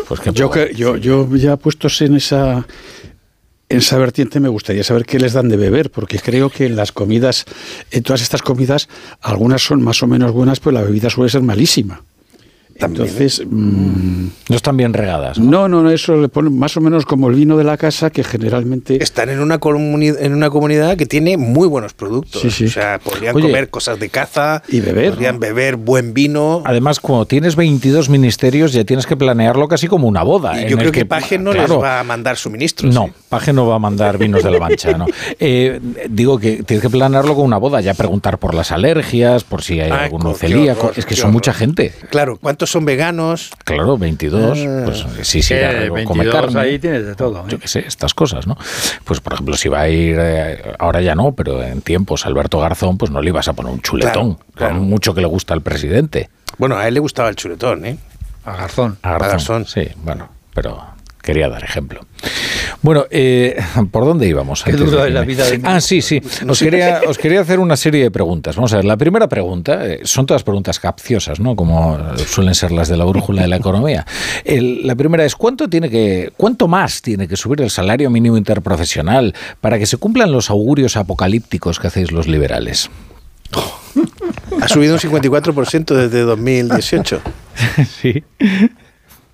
Pues 0.08 0.19
que 0.19 0.32
Yo, 0.34 0.49
que- 0.49 0.73
yo, 0.75 0.97
yo 0.97 1.27
ya 1.36 1.56
puestos 1.58 2.01
en 2.01 2.15
esa, 2.15 2.65
en 3.69 3.77
esa 3.77 3.97
vertiente 3.97 4.39
me 4.39 4.49
gustaría 4.49 4.84
saber 4.84 5.06
qué 5.06 5.19
les 5.19 5.34
dan 5.34 5.49
de 5.49 5.58
beber, 5.58 5.91
porque 5.91 6.19
creo 6.19 6.49
que 6.49 6.65
en 6.65 6.75
las 6.75 6.91
comidas, 6.91 7.45
en 7.91 8.04
todas 8.04 8.21
estas 8.21 8.41
comidas, 8.41 8.89
algunas 9.21 9.62
son 9.62 9.82
más 9.84 10.01
o 10.04 10.08
menos 10.08 10.32
buenas, 10.34 10.60
pero 10.60 10.71
la 10.71 10.82
bebida 10.82 11.10
suele 11.10 11.30
ser 11.30 11.41
malísima. 11.41 12.01
Entonces, 12.88 13.44
mm, 13.50 14.26
no 14.50 14.56
están 14.56 14.78
bien 14.78 14.94
regadas. 14.94 15.39
No, 15.39 15.67
no, 15.67 15.82
no, 15.84 15.91
eso 15.91 16.15
le 16.15 16.30
ponen 16.30 16.58
más 16.58 16.76
o 16.78 16.82
menos 16.82 17.06
como 17.06 17.30
el 17.30 17.36
vino 17.36 17.58
de 17.58 17.63
la 17.63 17.78
casa, 17.78 18.10
que 18.10 18.24
generalmente... 18.24 19.02
Están 19.04 19.30
en 19.30 19.39
una, 19.39 19.60
comuni- 19.60 20.15
en 20.20 20.34
una 20.34 20.50
comunidad 20.50 20.98
que 20.98 21.06
tiene 21.06 21.38
muy 21.38 21.67
buenos 21.67 21.94
productos. 21.94 22.41
Sí, 22.41 22.52
sí. 22.52 22.65
O 22.65 22.70
sea, 22.70 23.00
podrían 23.00 23.36
Oye. 23.36 23.48
comer 23.48 23.70
cosas 23.70 24.00
de 24.00 24.10
caza. 24.10 24.63
Y 24.67 24.80
beber. 24.82 25.12
Podrían 25.12 25.39
beber 25.39 25.76
buen 25.76 26.13
vino. 26.13 26.63
Además, 26.65 27.00
cuando 27.00 27.26
tienes 27.26 27.56
22 27.56 28.10
ministerios, 28.10 28.74
ya 28.74 28.84
tienes 28.84 29.06
que 29.06 29.15
planearlo 29.15 29.67
casi 29.67 29.88
como 29.88 30.08
una 30.08 30.24
boda. 30.24 30.58
Y 30.60 30.63
en 30.63 30.70
yo 30.70 30.76
el 30.76 30.80
creo 30.80 30.91
que 30.91 31.06
Paje 31.06 31.38
no 31.38 31.54
les 31.54 31.70
va 31.72 32.00
a 32.00 32.04
mandar 32.04 32.38
suministros. 32.38 32.94
No, 32.94 33.10
Paje 33.30 33.54
no 33.54 33.67
va 33.67 33.76
a 33.76 33.80
mandar 33.80 34.17
vinos 34.17 34.44
de 34.44 34.52
la 34.52 34.60
mancha, 34.60 34.98
no. 34.98 35.06
Eh, 35.39 35.80
digo 36.10 36.38
que 36.39 36.63
tienes 36.63 36.82
que 36.82 36.89
planearlo 36.89 37.36
con 37.36 37.46
una 37.46 37.58
boda, 37.58 37.82
ya 37.82 37.94
preguntar 37.94 38.38
por 38.38 38.54
las 38.54 38.72
alergias, 38.72 39.44
por 39.44 39.63
si 39.63 39.80
hay 39.80 39.91
Ay, 39.91 40.06
alguno 40.06 40.34
qué 40.34 40.39
celíaco. 40.48 40.88
horror, 40.88 40.94
es 41.00 41.06
que 41.06 41.15
son 41.15 41.26
horror. 41.26 41.34
mucha 41.34 41.54
gente. 41.54 41.94
Claro, 42.10 42.38
¿cuántos 42.41 42.70
son 42.71 42.86
veganos? 42.86 43.51
Claro, 43.63 43.97
22. 43.97 44.57
Ah. 44.65 44.81
Pues 44.86 45.05
sí, 45.27 45.41
sí, 45.41 45.53
Eh, 45.53 45.60
ya 45.62 45.88
come 46.05 46.23
22 46.23 46.34
carne. 46.34 46.60
ahí 46.60 46.79
tienes 46.79 47.05
de 47.05 47.15
todo. 47.15 47.39
¿eh? 47.41 47.43
Yo 47.49 47.60
qué 47.60 47.67
sé, 47.67 47.79
estas 47.88 48.13
cosas, 48.13 48.47
¿no? 48.47 48.57
Pues, 49.03 49.19
por 49.19 49.34
ejemplo, 49.34 49.55
si 49.57 49.69
va 49.69 49.81
a 49.81 49.89
ir, 49.89 50.15
eh, 50.19 50.73
ahora 50.79 51.01
ya 51.01 51.15
no, 51.15 51.34
pero 51.34 51.62
en 51.63 51.81
tiempos 51.81 52.25
Alberto 52.25 52.60
Garzón, 52.60 52.97
pues 52.97 53.12
no 53.12 53.21
le 53.21 53.29
ibas 53.29 53.47
a 53.47 53.53
poner 53.53 53.71
un 53.71 53.81
chuletón, 53.81 54.34
Claro, 54.36 54.39
claro. 54.55 54.77
con 54.77 54.88
mucho 54.89 55.13
que 55.13 55.21
le 55.21 55.27
gusta 55.27 55.53
al 55.53 55.62
presidente. 55.62 56.29
Bueno, 56.57 56.77
a 56.77 56.88
él 56.88 56.93
le 56.95 56.99
gustaba 56.99 57.29
el 57.29 57.36
chuletón, 57.36 57.86
¿eh? 57.86 57.97
A 58.45 58.55
Garzón. 58.55 58.97
A 59.03 59.10
Garzón, 59.12 59.27
A 59.27 59.31
Garzón. 59.31 59.65
sí, 59.65 59.88
bueno, 60.03 60.29
pero 60.53 60.84
quería 61.21 61.47
dar 61.49 61.63
ejemplo. 61.63 62.01
Bueno, 62.81 63.05
eh, 63.12 63.55
¿por 63.91 64.05
dónde 64.05 64.27
íbamos? 64.27 64.63
Qué 64.63 64.71
duro 64.73 65.01
de 65.03 65.10
es 65.10 65.13
la 65.13 65.21
vida 65.21 65.45
de- 65.49 65.62
Ah, 65.63 65.79
sí, 65.81 66.01
sí. 66.01 66.21
Os 66.47 66.60
quería, 66.60 67.01
os 67.07 67.17
quería 67.17 67.41
hacer 67.41 67.60
una 67.60 67.75
serie 67.75 68.03
de 68.03 68.12
preguntas. 68.12 68.55
Vamos 68.55 68.73
a 68.73 68.77
ver, 68.77 68.86
la 68.86 68.97
primera 68.97 69.27
pregunta, 69.29 69.86
eh, 69.86 69.99
son 70.03 70.25
todas 70.25 70.43
preguntas 70.43 70.79
capciosas, 70.79 71.39
¿no? 71.39 71.55
Como 71.55 71.97
suelen 72.17 72.55
ser 72.55 72.71
las 72.71 72.88
de 72.89 72.97
la 72.97 73.05
brújula 73.05 73.43
de 73.43 73.47
la 73.49 73.57
economía. 73.57 74.05
El- 74.43 74.86
la 74.88 74.95
primera 74.95 75.23
es, 75.25 75.36
¿cuánto, 75.36 75.67
tiene 75.69 75.89
que, 75.89 76.31
¿cuánto 76.38 76.67
más 76.67 77.01
tiene 77.01 77.27
que 77.27 77.38
subir 77.38 77.62
el 77.62 77.69
salario 77.69 78.10
mínimo 78.10 78.38
interprofesional 78.38 79.34
para 79.60 79.77
que 79.77 79.86
se 79.86 79.97
cumplan 79.97 80.31
los 80.31 80.49
augurios 80.49 80.97
apocalípticos 80.97 81.79
que 81.79 81.88
hacéis 81.88 82.12
los 82.12 82.27
liberales? 82.27 82.89
Ha 84.62 84.67
subido 84.67 84.93
un 84.95 84.99
54% 84.99 85.86
desde 85.95 86.21
2018. 86.21 87.21
Sí. 88.01 88.23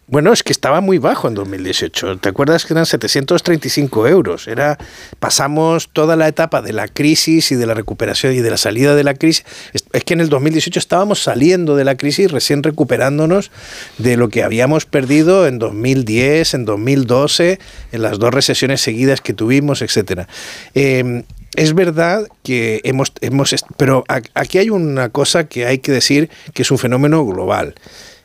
Bueno, 0.09 0.31
es 0.31 0.41
que 0.41 0.53
estaba 0.53 0.79
muy 0.79 0.99
bajo 0.99 1.27
en 1.27 1.33
2018. 1.33 2.19
¿Te 2.19 2.29
acuerdas 2.29 2.65
que 2.65 2.73
eran 2.73 2.85
735 2.85 4.07
euros? 4.07 4.47
Era, 4.47 4.77
pasamos 5.19 5.89
toda 5.91 6.15
la 6.15 6.29
etapa 6.29 6.61
de 6.61 6.71
la 6.71 6.87
crisis 6.87 7.51
y 7.51 7.55
de 7.55 7.65
la 7.65 7.73
recuperación 7.73 8.33
y 8.33 8.39
de 8.39 8.49
la 8.49 8.55
salida 8.55 8.95
de 8.95 9.03
la 9.03 9.15
crisis. 9.15 9.45
Es, 9.73 9.83
que 10.05 10.13
en 10.13 10.21
el 10.21 10.29
2018 10.29 10.79
estábamos 10.79 11.21
saliendo 11.21 11.75
de 11.75 11.83
la 11.83 11.97
crisis, 11.97 12.31
recién 12.31 12.63
recuperándonos 12.63 13.51
de 13.97 14.15
lo 14.15 14.29
que 14.29 14.43
habíamos 14.43 14.85
perdido 14.85 15.45
en 15.45 15.59
2010, 15.59 16.53
en 16.53 16.63
2012, 16.63 17.59
en 17.91 18.01
las 18.01 18.17
dos 18.17 18.33
recesiones 18.33 18.79
seguidas 18.79 19.19
que 19.19 19.33
tuvimos, 19.33 19.81
etcétera. 19.81 20.29
Eh, 20.73 21.25
es 21.57 21.73
verdad 21.73 22.27
que 22.43 22.79
hemos, 22.83 23.11
hemos 23.19 23.55
pero 23.75 24.05
aquí 24.07 24.59
hay 24.59 24.69
una 24.69 25.09
cosa 25.09 25.49
que 25.49 25.65
hay 25.65 25.79
que 25.79 25.91
decir 25.91 26.29
que 26.53 26.61
es 26.61 26.71
un 26.71 26.77
fenómeno 26.77 27.25
global. 27.25 27.75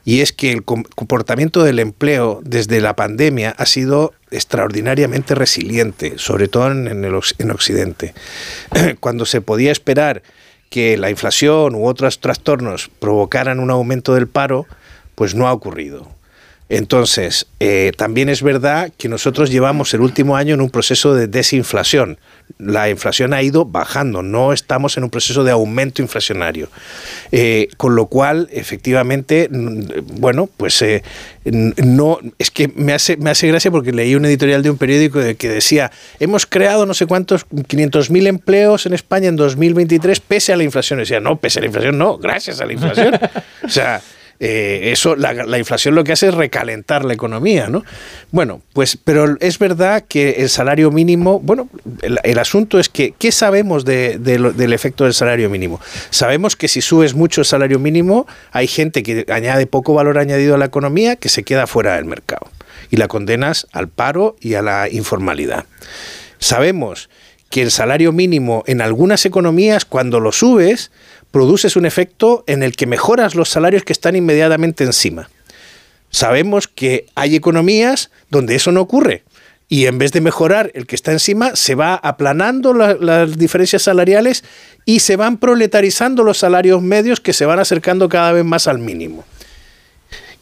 Y 0.04 0.20
es 0.20 0.32
que 0.32 0.50
el 0.52 0.64
com- 0.64 0.82
comportamiento 0.96 1.62
del 1.62 1.78
empleo 1.78 2.40
desde 2.44 2.80
la 2.80 2.96
pandemia 2.96 3.54
ha 3.56 3.66
sido 3.66 4.12
extraordinariamente 4.30 5.34
resiliente, 5.34 6.14
sobre 6.18 6.48
todo 6.48 6.70
en, 6.72 7.04
el 7.04 7.12
oc- 7.14 7.34
en 7.38 7.50
Occidente. 7.50 8.14
Cuando 9.00 9.26
se 9.26 9.40
podía 9.40 9.70
esperar 9.72 10.22
que 10.70 10.96
la 10.96 11.10
inflación 11.10 11.74
u 11.74 11.86
otros 11.86 12.18
trastornos 12.20 12.90
provocaran 12.98 13.60
un 13.60 13.70
aumento 13.70 14.14
del 14.14 14.26
paro, 14.26 14.66
pues 15.14 15.34
no 15.34 15.46
ha 15.46 15.52
ocurrido. 15.52 16.10
Entonces, 16.72 17.48
eh, 17.60 17.92
también 17.98 18.30
es 18.30 18.42
verdad 18.42 18.90
que 18.96 19.10
nosotros 19.10 19.50
llevamos 19.50 19.92
el 19.92 20.00
último 20.00 20.36
año 20.36 20.54
en 20.54 20.62
un 20.62 20.70
proceso 20.70 21.14
de 21.14 21.26
desinflación. 21.26 22.16
La 22.56 22.88
inflación 22.88 23.34
ha 23.34 23.42
ido 23.42 23.66
bajando, 23.66 24.22
no 24.22 24.54
estamos 24.54 24.96
en 24.96 25.04
un 25.04 25.10
proceso 25.10 25.44
de 25.44 25.50
aumento 25.50 26.00
inflacionario. 26.00 26.70
Eh, 27.30 27.68
con 27.76 27.94
lo 27.94 28.06
cual, 28.06 28.48
efectivamente, 28.50 29.50
mm, 29.50 30.18
bueno, 30.18 30.48
pues 30.56 30.80
eh, 30.80 31.02
no, 31.44 32.18
es 32.38 32.50
que 32.50 32.68
me 32.68 32.94
hace, 32.94 33.18
me 33.18 33.28
hace 33.28 33.48
gracia 33.48 33.70
porque 33.70 33.92
leí 33.92 34.14
un 34.14 34.24
editorial 34.24 34.62
de 34.62 34.70
un 34.70 34.78
periódico 34.78 35.20
que 35.36 35.48
decía, 35.50 35.92
hemos 36.20 36.46
creado 36.46 36.86
no 36.86 36.94
sé 36.94 37.04
cuántos, 37.04 37.46
500.000 37.50 38.28
empleos 38.28 38.86
en 38.86 38.94
España 38.94 39.28
en 39.28 39.36
2023 39.36 40.20
pese 40.20 40.54
a 40.54 40.56
la 40.56 40.64
inflación. 40.64 41.00
Y 41.00 41.02
decía, 41.02 41.20
no, 41.20 41.36
pese 41.36 41.58
a 41.58 41.60
la 41.60 41.66
inflación, 41.66 41.98
no, 41.98 42.16
gracias 42.16 42.62
a 42.62 42.64
la 42.64 42.72
inflación. 42.72 43.20
o 43.62 43.68
sea, 43.68 44.00
eh, 44.44 44.90
eso, 44.90 45.14
la, 45.14 45.34
la 45.34 45.56
inflación 45.56 45.94
lo 45.94 46.02
que 46.02 46.10
hace 46.10 46.26
es 46.26 46.34
recalentar 46.34 47.04
la 47.04 47.14
economía, 47.14 47.68
¿no? 47.68 47.84
Bueno, 48.32 48.60
pues, 48.72 48.96
pero 48.96 49.36
es 49.38 49.56
verdad 49.60 50.02
que 50.08 50.30
el 50.38 50.48
salario 50.48 50.90
mínimo, 50.90 51.38
bueno, 51.38 51.68
el, 52.24 52.38
asunto 52.40 52.80
es 52.80 52.88
que, 52.88 53.14
¿qué 53.16 53.30
sabemos 53.30 53.84
del 53.84 54.72
efecto 54.72 55.04
del 55.04 55.14
salario 55.14 55.48
mínimo? 55.48 55.80
Sabemos 56.10 56.56
que 56.56 56.66
si 56.66 56.80
subes 56.80 57.14
mucho 57.14 57.42
el 57.42 57.44
salario 57.44 57.78
mínimo, 57.78 58.26
hay 58.50 58.66
gente 58.66 59.04
que 59.04 59.24
añade 59.28 59.68
poco 59.68 59.94
valor 59.94 60.18
añadido 60.18 60.56
a 60.56 60.58
la 60.58 60.64
economía 60.64 61.14
que 61.14 61.28
se 61.28 61.44
queda 61.44 61.68
fuera 61.68 61.94
del 61.94 62.06
mercado 62.06 62.50
y 62.90 62.96
la 62.96 63.06
condenas 63.06 63.68
al 63.70 63.86
paro 63.86 64.34
y 64.40 64.54
a 64.54 64.62
la 64.62 64.88
informalidad. 64.90 65.66
Sabemos 66.40 67.08
que 67.48 67.62
el 67.62 67.70
salario 67.70 68.10
mínimo 68.10 68.64
en 68.66 68.80
algunas 68.80 69.24
economías, 69.24 69.84
cuando 69.84 70.18
lo 70.18 70.32
subes, 70.32 70.90
produces 71.32 71.74
un 71.74 71.84
efecto 71.86 72.44
en 72.46 72.62
el 72.62 72.76
que 72.76 72.86
mejoras 72.86 73.34
los 73.34 73.48
salarios 73.48 73.82
que 73.82 73.92
están 73.92 74.14
inmediatamente 74.14 74.84
encima. 74.84 75.28
Sabemos 76.10 76.68
que 76.68 77.06
hay 77.14 77.34
economías 77.34 78.10
donde 78.30 78.54
eso 78.54 78.70
no 78.70 78.82
ocurre. 78.82 79.24
Y 79.68 79.86
en 79.86 79.96
vez 79.96 80.12
de 80.12 80.20
mejorar 80.20 80.70
el 80.74 80.86
que 80.86 80.94
está 80.94 81.12
encima, 81.12 81.56
se 81.56 81.74
va 81.74 81.94
aplanando 81.94 82.74
la- 82.74 82.94
las 82.94 83.38
diferencias 83.38 83.82
salariales 83.82 84.44
y 84.84 85.00
se 85.00 85.16
van 85.16 85.38
proletarizando 85.38 86.22
los 86.24 86.36
salarios 86.36 86.82
medios 86.82 87.20
que 87.20 87.32
se 87.32 87.46
van 87.46 87.58
acercando 87.58 88.10
cada 88.10 88.32
vez 88.32 88.44
más 88.44 88.68
al 88.68 88.78
mínimo. 88.78 89.24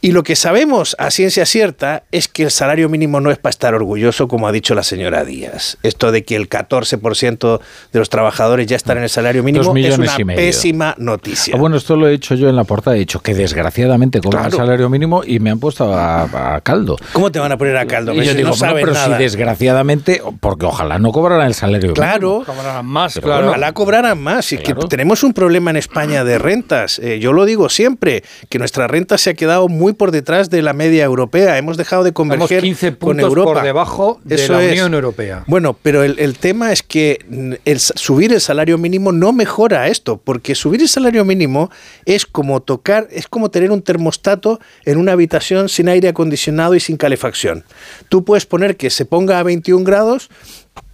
Y 0.03 0.13
lo 0.13 0.23
que 0.23 0.35
sabemos 0.35 0.95
a 0.97 1.11
ciencia 1.11 1.45
cierta 1.45 2.03
es 2.11 2.27
que 2.27 2.41
el 2.43 2.49
salario 2.51 2.89
mínimo 2.89 3.21
no 3.21 3.29
es 3.29 3.37
para 3.37 3.51
estar 3.51 3.75
orgulloso, 3.75 4.27
como 4.27 4.47
ha 4.47 4.51
dicho 4.51 4.73
la 4.73 4.81
señora 4.81 5.23
Díaz. 5.23 5.77
Esto 5.83 6.11
de 6.11 6.23
que 6.23 6.35
el 6.35 6.49
14% 6.49 7.59
de 7.93 7.99
los 7.99 8.09
trabajadores 8.09 8.65
ya 8.65 8.75
están 8.75 8.97
en 8.97 9.03
el 9.03 9.09
salario 9.09 9.43
mínimo 9.43 9.75
es 9.77 9.97
una 9.99 10.17
pésima 10.35 10.95
noticia. 10.97 11.53
Ah, 11.55 11.59
bueno, 11.59 11.77
esto 11.77 11.95
lo 11.95 12.07
he 12.07 12.11
dicho 12.11 12.33
yo 12.33 12.49
en 12.49 12.55
la 12.55 12.63
portada. 12.63 12.95
He 12.95 12.99
dicho 12.99 13.19
que 13.19 13.35
desgraciadamente 13.35 14.19
cobran 14.21 14.41
Claro. 14.43 14.55
el 14.55 14.59
salario 14.61 14.89
mínimo 14.89 15.21
y 15.23 15.39
me 15.39 15.51
han 15.51 15.59
puesto 15.59 15.93
a, 15.93 16.55
a 16.55 16.61
caldo. 16.61 16.97
¿Cómo 17.13 17.31
te 17.31 17.37
van 17.39 17.51
a 17.51 17.57
poner 17.57 17.77
a 17.77 17.85
caldo? 17.85 18.13
Y 18.13 18.17
yo 18.25 18.31
Si 18.31 18.37
digo, 18.37 18.49
no 18.49 18.55
bueno, 18.55 18.73
pero 18.75 18.93
nada. 18.93 19.17
si 19.17 19.23
desgraciadamente, 19.23 20.21
porque 20.39 20.65
ojalá 20.65 20.97
no 20.97 21.11
cobraran 21.11 21.45
el 21.47 21.53
salario 21.53 21.93
Claro. 21.93 22.39
mínimo. 22.39 22.45
Cobrarán 22.45 22.85
más, 22.87 23.13
Pero 23.13 23.27
claro. 23.27 23.49
Ojalá 23.49 23.71
cobraran 23.73 24.19
más. 24.19 24.51
Y 24.51 24.57
que 24.57 24.73
tenemos 24.73 25.23
un 25.23 25.33
problema 25.33 25.69
en 25.69 25.77
España 25.77 26.23
de 26.23 26.39
rentas. 26.39 26.97
Eh, 26.99 27.19
yo 27.19 27.33
lo 27.33 27.45
digo 27.45 27.69
siempre, 27.69 28.23
que 28.49 28.57
nuestra 28.57 28.87
renta 28.87 29.17
se 29.19 29.29
ha 29.29 29.33
quedado 29.35 29.67
muy 29.67 29.90
por 29.93 30.11
detrás 30.11 30.49
de 30.49 30.61
la 30.61 30.73
media 30.73 31.03
europea. 31.03 31.57
Hemos 31.57 31.77
dejado 31.77 32.03
de 32.03 32.09
Estamos 32.09 32.31
converger 32.37 32.61
15 32.63 32.87
con 32.97 33.09
puntos 33.09 33.27
Europa. 33.29 33.53
por 33.53 33.63
debajo 33.63 34.19
de 34.23 34.35
Eso 34.35 34.53
la 34.53 34.63
es. 34.63 34.71
Unión 34.71 34.93
Europea. 34.93 35.43
Bueno, 35.47 35.75
pero 35.81 36.03
el, 36.03 36.17
el 36.19 36.37
tema 36.37 36.71
es 36.71 36.83
que 36.83 37.25
el 37.65 37.79
subir 37.79 38.33
el 38.33 38.41
salario 38.41 38.77
mínimo 38.77 39.11
no 39.11 39.33
mejora 39.33 39.87
esto, 39.87 40.17
porque 40.23 40.55
subir 40.55 40.81
el 40.81 40.89
salario 40.89 41.25
mínimo 41.25 41.69
es 42.05 42.25
como 42.25 42.61
tocar, 42.61 43.07
es 43.11 43.27
como 43.27 43.51
tener 43.51 43.71
un 43.71 43.81
termostato 43.81 44.59
en 44.85 44.97
una 44.97 45.11
habitación 45.13 45.69
sin 45.69 45.89
aire 45.89 46.09
acondicionado 46.09 46.75
y 46.75 46.79
sin 46.79 46.97
calefacción. 46.97 47.63
Tú 48.09 48.23
puedes 48.25 48.45
poner 48.45 48.77
que 48.77 48.89
se 48.89 49.05
ponga 49.05 49.39
a 49.39 49.43
21 49.43 49.83
grados, 49.83 50.29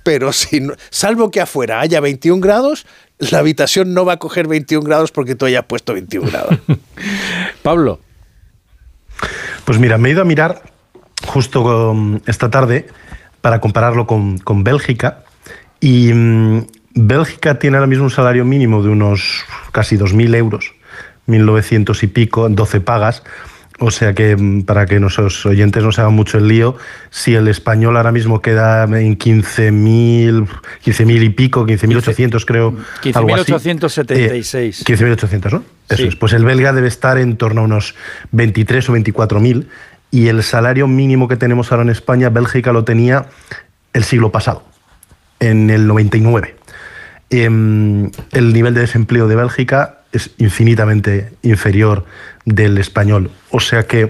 pero 0.04 0.32
si 0.34 0.62
no- 0.62 0.74
salvo 0.90 1.32
que 1.32 1.42
afuera 1.42 1.80
haya 1.82 2.00
21 2.00 2.40
grados, 2.42 2.86
la 3.20 3.40
habitación 3.40 3.94
no 3.94 4.06
va 4.06 4.14
a 4.14 4.18
coger 4.18 4.48
21 4.48 4.84
grados 4.86 5.12
porque 5.12 5.36
tú 5.36 5.46
hayas 5.46 5.66
puesto 5.66 5.94
21 5.94 6.30
grados. 6.30 6.56
Pablo. 7.64 8.00
Pues 9.66 9.80
mira, 9.80 9.98
me 9.98 10.10
he 10.10 10.12
ido 10.14 10.22
a 10.22 10.26
mirar 10.26 10.62
justo 11.26 11.92
um, 11.92 12.20
esta 12.26 12.50
tarde 12.50 12.88
para 13.42 13.60
compararlo 13.60 14.08
con, 14.08 14.38
con 14.38 14.64
Bélgica 14.64 15.24
y 15.80 16.12
mm, 16.14 16.68
Bélgica 16.96 17.60
tiene 17.60 17.78
ahora 17.78 17.88
mismo 17.88 18.06
un 18.06 18.12
salario 18.12 18.46
mínimo 18.46 18.82
de 18.82 18.90
unos 18.90 19.46
casi 19.72 19.98
2.000 19.98 20.36
euros, 20.36 20.74
1.900 21.28 22.04
y 22.04 22.08
pico, 22.08 22.48
en 22.48 22.56
12 22.56 22.82
pagas, 22.82 23.24
O 23.80 23.92
sea 23.92 24.14
que 24.14 24.36
mm, 24.36 24.64
para 24.64 24.88
que 24.88 25.00
nuestros 25.00 25.46
oyentes 25.46 25.84
no 25.84 25.92
se 25.92 26.02
hagan 26.02 26.14
mucho 26.14 26.40
el 26.40 26.48
lío, 26.48 26.78
si 27.12 27.36
el 27.36 27.48
español 27.48 27.96
ahora 27.98 28.12
mismo 28.12 28.42
queda 28.42 28.84
en 28.86 29.18
15.000 29.18 30.48
15.000 30.84 31.24
y 31.24 31.30
pico, 31.30 31.66
15.800 31.66 32.44
creo. 32.46 32.76
15.876. 33.04 34.84
15.800, 34.84 35.52
¿no? 35.52 35.64
Eso 35.90 36.02
Sí. 36.04 36.08
es. 36.08 36.16
Pues 36.16 36.34
el 36.34 36.44
belga 36.44 36.74
debe 36.74 36.88
estar 36.88 37.18
en 37.18 37.38
torno 37.38 37.62
a 37.62 37.64
unos 37.66 37.96
23 38.32 38.90
o 38.90 38.94
24.000 38.94 39.68
y 40.12 40.28
el 40.28 40.42
salario 40.44 40.88
mínimo 40.88 41.28
que 41.28 41.38
tenemos 41.38 41.72
ahora 41.72 41.84
en 41.84 41.90
España, 41.90 42.30
Bélgica 42.30 42.72
lo 42.72 42.84
tenía 42.84 43.28
el 43.94 44.04
siglo 44.04 44.32
pasado, 44.32 44.64
en 45.40 45.70
el 45.70 45.86
99. 45.88 46.56
Em, 47.30 48.10
el 48.32 48.54
nivel 48.54 48.74
de 48.74 48.82
desempleo 48.82 49.28
de 49.28 49.36
Bélgica 49.36 49.97
es 50.12 50.32
infinitamente 50.38 51.32
inferior 51.42 52.06
del 52.46 52.78
español. 52.78 53.30
O 53.52 53.60
sea 53.60 53.86
que, 53.88 54.10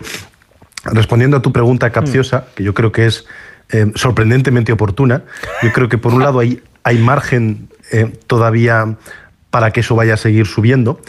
respondiendo 0.86 1.38
a 1.38 1.42
tu 1.42 1.52
pregunta 1.52 1.92
capciosa, 1.92 2.46
que 2.56 2.64
yo 2.64 2.74
creo 2.74 2.92
que 2.92 3.08
es 3.08 3.26
eh, 3.70 3.92
sorprendentemente 3.96 4.72
oportuna, 4.72 5.24
yo 5.64 5.72
creo 5.74 5.90
que 5.90 5.98
por 5.98 6.14
un 6.14 6.24
lado 6.24 6.40
hay, 6.40 6.62
hay 6.84 6.98
margen 7.00 7.68
eh, 7.92 8.14
todavía 8.28 8.96
para 9.50 9.72
que 9.72 9.80
eso 9.82 9.96
vaya 9.96 10.14
a 10.14 10.18
seguir 10.18 10.46
subiendo. 10.46 11.02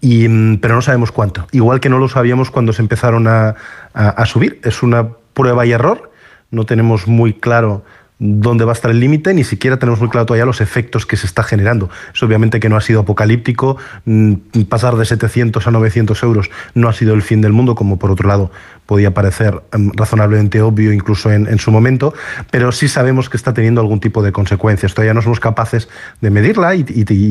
Y, 0.00 0.28
mm, 0.28 0.58
pero 0.58 0.74
no 0.74 0.82
sabemos 0.82 1.10
cuánto. 1.12 1.46
Igual 1.52 1.80
que 1.80 1.88
no 1.88 1.98
lo 1.98 2.08
sabíamos 2.08 2.50
cuando 2.50 2.72
se 2.72 2.82
empezaron 2.82 3.26
a, 3.26 3.54
a- 3.94 4.08
a 4.10 4.26
subir. 4.26 4.60
Es 4.62 4.82
una 4.82 5.08
prueba 5.32 5.64
y 5.64 5.72
error. 5.72 6.12
No 6.50 6.66
tenemos 6.66 7.06
muy 7.08 7.32
claro 7.32 7.84
dónde 8.26 8.64
va 8.64 8.72
a 8.72 8.74
estar 8.74 8.90
el 8.90 9.00
límite, 9.00 9.34
ni 9.34 9.44
siquiera 9.44 9.78
tenemos 9.78 10.00
muy 10.00 10.08
claro 10.08 10.24
todavía 10.24 10.46
los 10.46 10.62
efectos 10.62 11.04
que 11.04 11.16
se 11.16 11.26
está 11.26 11.42
generando. 11.42 11.90
Es 12.14 12.22
obviamente 12.22 12.58
que 12.58 12.70
no 12.70 12.76
ha 12.76 12.80
sido 12.80 13.00
apocalíptico, 13.00 13.76
mm, 14.06 14.34
pasar 14.68 14.96
de 14.96 15.04
700 15.04 15.66
a 15.66 15.70
900 15.70 16.22
euros 16.22 16.50
no 16.74 16.88
ha 16.88 16.94
sido 16.94 17.12
el 17.14 17.20
fin 17.20 17.42
del 17.42 17.52
mundo, 17.52 17.74
como 17.74 17.98
por 17.98 18.10
otro 18.10 18.26
lado 18.26 18.50
podía 18.86 19.14
parecer 19.14 19.62
em, 19.72 19.90
razonablemente 19.94 20.60
obvio 20.60 20.92
incluso 20.92 21.32
en, 21.32 21.58
su 21.58 21.70
momento, 21.70 22.14
pero 22.50 22.72
sí 22.72 22.88
sabemos 22.88 23.28
que 23.30 23.36
está 23.36 23.54
teniendo 23.54 23.80
algún 23.80 24.00
tipo 24.00 24.22
de 24.22 24.32
consecuencias. 24.32 24.92
Todavía 24.94 25.14
no 25.14 25.22
somos 25.22 25.40
capaces 25.40 25.88
de 26.20 26.30
medirla 26.30 26.74
y, 26.74 26.84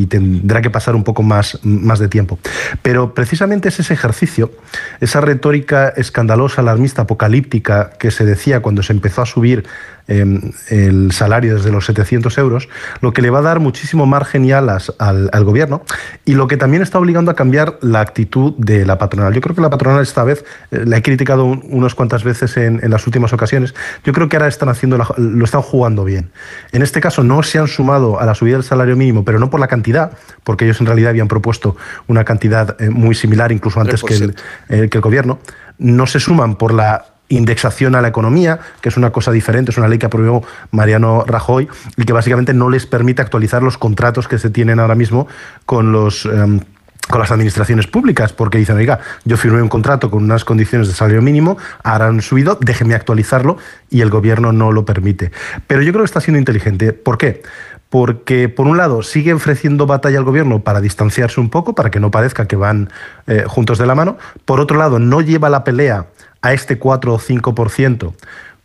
tendrá 0.05 0.61
que 0.61 0.69
pasar 0.69 0.95
un 0.95 1.03
poco 1.03 1.23
más, 1.23 1.59
más 1.63 1.99
de 1.99 2.07
tiempo. 2.07 2.39
Pero 2.81 3.13
precisamente 3.13 3.69
es 3.69 3.79
ese 3.79 3.93
ejercicio, 3.93 4.51
esa 4.99 5.21
retórica 5.21 5.89
escandalosa, 5.89 6.61
alarmista, 6.61 7.03
apocalíptica 7.03 7.91
que 7.99 8.11
se 8.11 8.25
decía 8.25 8.61
cuando 8.61 8.81
se 8.81 8.93
empezó 8.93 9.21
a 9.21 9.25
subir 9.25 9.65
eh, 10.07 10.25
el 10.69 11.11
salario 11.11 11.55
desde 11.55 11.71
los 11.71 11.85
700 11.85 12.37
euros, 12.37 12.67
lo 13.01 13.13
que 13.13 13.21
le 13.21 13.29
va 13.29 13.39
a 13.39 13.43
dar 13.43 13.59
muchísimo 13.59 14.05
margen 14.05 14.43
y 14.43 14.51
alas 14.51 14.93
al, 14.99 15.29
al 15.31 15.43
gobierno 15.45 15.83
y 16.25 16.33
lo 16.33 16.47
que 16.47 16.57
también 16.57 16.81
está 16.81 16.99
obligando 16.99 17.31
a 17.31 17.35
cambiar 17.35 17.77
la 17.81 18.01
actitud 18.01 18.53
de 18.57 18.85
la 18.85 18.97
patronal. 18.97 19.33
Yo 19.33 19.41
creo 19.41 19.55
que 19.55 19.61
la 19.61 19.69
patronal 19.69 20.01
esta 20.01 20.23
vez, 20.23 20.43
eh, 20.71 20.83
la 20.85 20.97
he 20.97 21.01
criticado 21.01 21.42
un- 21.45 21.63
unas 21.69 21.95
cuantas 21.95 22.23
veces 22.23 22.56
en, 22.58 22.79
en 22.84 22.89
las 22.91 23.06
últimas 23.08 23.34
ocasiones, 23.34 23.73
yo 24.03 24.13
creo 24.13 24.29
que 24.29 24.38
ahora 24.38 24.47
están 24.47 24.69
haciendo 24.69 24.97
la- 24.97 25.08
lo 25.17 25.45
están 25.45 25.62
jugando 25.62 26.03
bien. 26.03 26.32
En 26.71 26.82
este 26.82 27.01
caso 27.01 27.23
no 27.23 27.43
se 27.43 27.60
han 27.60 27.67
sumado 27.67 28.19
a 28.19 28.25
la 28.25 28.36
subida 28.36 28.56
del 28.56 28.63
salario 28.63 28.95
mínimo, 28.95 29.23
pero 29.25 29.39
no 29.39 29.49
por 29.49 29.60
la 29.60 29.67
cantidad, 29.67 30.12
porque 30.43 30.65
ellos 30.65 30.79
en 30.82 30.88
realidad 30.88 31.10
habían 31.12 31.27
propuesto 31.27 31.75
una 32.08 32.23
cantidad 32.23 32.75
eh, 32.82 32.89
muy 32.89 33.15
similar, 33.15 33.51
incluso 33.51 33.79
antes 33.79 34.01
que 34.03 34.13
el, 34.15 34.36
eh, 34.69 34.89
que 34.89 34.97
el 34.97 35.01
gobierno. 35.01 35.39
No 35.77 36.06
se 36.08 36.19
suman 36.19 36.56
por 36.56 36.73
la 36.73 37.06
indexación 37.29 37.95
a 37.95 38.01
la 38.01 38.10
economía, 38.10 38.60
que 38.82 38.89
es 38.89 38.97
una 38.97 39.12
cosa 39.12 39.32
diferente, 39.32 39.71
es 39.71 39.77
una 39.77 39.88
ley 39.88 39.97
que 39.97 40.06
aprobó 40.06 40.43
Mariano 40.71 41.23
Rajoy 41.25 41.67
y 41.97 42.03
que 42.03 42.13
básicamente 42.13 42.53
no 42.53 42.69
les 42.69 42.86
permite 42.86 43.21
actualizar 43.23 43.63
los 43.63 43.77
contratos 43.77 44.27
que 44.27 44.38
se 44.38 44.49
tienen 44.51 44.79
ahora 44.79 44.93
mismo 44.93 45.27
con 45.65 45.91
los... 45.91 46.25
em, 46.25 46.60
con 47.09 47.19
las 47.19 47.31
administraciones 47.31 47.87
públicas, 47.87 48.33
porque 48.33 48.57
dicen, 48.57 48.77
oiga, 48.77 48.99
yo 49.25 49.37
firmé 49.37 49.61
un 49.61 49.69
contrato 49.69 50.09
con 50.09 50.23
unas 50.23 50.45
condiciones 50.45 50.87
de 50.87 50.93
salario 50.93 51.21
mínimo, 51.21 51.57
ahora 51.83 52.07
han 52.07 52.21
subido, 52.21 52.57
déjeme 52.61 52.95
actualizarlo, 52.95 53.57
y 53.89 54.01
el 54.01 54.09
gobierno 54.09 54.51
no 54.51 54.71
lo 54.71 54.85
permite. 54.85 55.31
Pero 55.67 55.81
yo 55.81 55.91
creo 55.91 56.03
que 56.03 56.07
está 56.07 56.21
siendo 56.21 56.39
inteligente. 56.39 56.93
¿Por 56.93 57.17
qué? 57.17 57.43
Porque, 57.89 58.49
por 58.49 58.65
un 58.65 58.77
lado, 58.77 59.03
sigue 59.03 59.33
ofreciendo 59.33 59.85
batalla 59.85 60.17
al 60.17 60.23
gobierno 60.23 60.61
para 60.61 60.81
distanciarse 60.81 61.39
un 61.39 61.49
poco, 61.49 61.75
para 61.75 61.91
que 61.91 61.99
no 61.99 62.09
parezca 62.09 62.47
que 62.47 62.55
van 62.55 62.89
eh, 63.27 63.43
juntos 63.47 63.77
de 63.77 63.85
la 63.85 63.95
mano. 63.95 64.17
Por 64.45 64.59
otro 64.59 64.77
lado, 64.77 64.97
no 64.97 65.21
lleva 65.21 65.49
la 65.49 65.63
pelea 65.63 66.07
a 66.41 66.53
este 66.53 66.79
4 66.79 67.13
o 67.13 67.19
5%, 67.19 68.13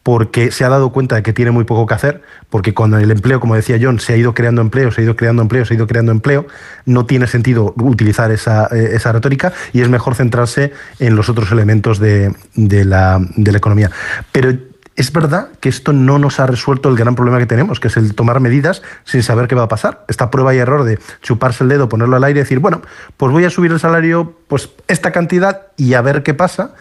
porque 0.09 0.51
se 0.53 0.65
ha 0.65 0.71
dado 0.71 0.91
cuenta 0.91 1.17
de 1.17 1.23
que 1.23 1.35
tiene 1.35 1.51
muy 1.51 1.65
poco 1.65 1.85
que 1.85 1.93
hacer, 1.93 2.23
porque 2.49 2.73
con 2.73 2.95
el 2.95 3.11
empleo, 3.11 3.41
como 3.41 3.55
decía 3.57 3.77
John, 3.79 4.01
se 4.01 4.15
ha 4.15 4.17
ido 4.17 4.33
creando 4.33 4.63
empleo, 4.63 4.91
se 4.91 5.03
ha 5.03 5.05
ido 5.05 5.17
creando 5.17 5.43
empleo, 5.43 5.67
se 5.67 5.75
ha 5.75 5.77
ido 5.77 5.87
creando 5.87 6.13
empleo, 6.13 6.47
no 6.87 7.05
tiene 7.05 7.27
sentido 7.27 7.75
utilizar 7.77 8.31
esa, 8.31 8.69
eh, 8.75 8.93
esa 8.95 9.13
retórica 9.13 9.53
y 9.75 9.83
es 9.83 9.91
mejor 9.91 10.15
centrarse 10.15 10.73
en 10.99 11.15
los 11.15 11.29
otros 11.29 11.53
elementos 11.53 11.99
de, 11.99 12.35
de 12.55 12.87
la, 12.87 13.21
de 13.37 13.53
la 13.53 13.59
economía. 13.59 13.91
Pero 14.33 14.55
es 14.97 15.13
verdad 15.13 15.51
que 15.61 15.69
esto 15.69 15.93
no 15.93 16.19
nos 16.19 16.41
ha 16.41 16.47
resuelto 16.47 16.89
el 16.89 16.97
gran 16.97 17.15
problema 17.15 17.39
que 17.39 17.45
tenemos, 17.45 17.79
que 17.79 17.89
es 17.89 17.97
el 17.99 18.15
tomar 18.15 18.41
medidas 18.41 18.81
sin 19.05 19.23
saber 19.23 19.47
qué 19.47 19.55
va 19.55 19.65
a 19.65 19.69
pasar. 19.69 20.07
Esta 20.09 20.31
prueba 20.31 20.55
y 20.55 20.59
error 20.59 20.85
de 20.85 20.99
chuparse 21.21 21.65
el 21.65 21.69
dedo, 21.69 21.91
ponerlo 21.91 22.17
al 22.17 22.25
aire 22.25 22.41
y 22.41 22.43
decir, 22.45 22.61
bueno, 22.61 22.81
pues 23.19 23.31
voy 23.31 23.45
a 23.45 23.51
subir 23.51 23.73
el 23.73 23.79
salario, 23.79 24.39
pues 24.49 24.71
esta 24.89 25.13
cantidad 25.13 25.67
y 25.77 25.93
a 25.93 26.01
ver 26.01 26.23
qué 26.23 26.33
pasa. 26.33 26.73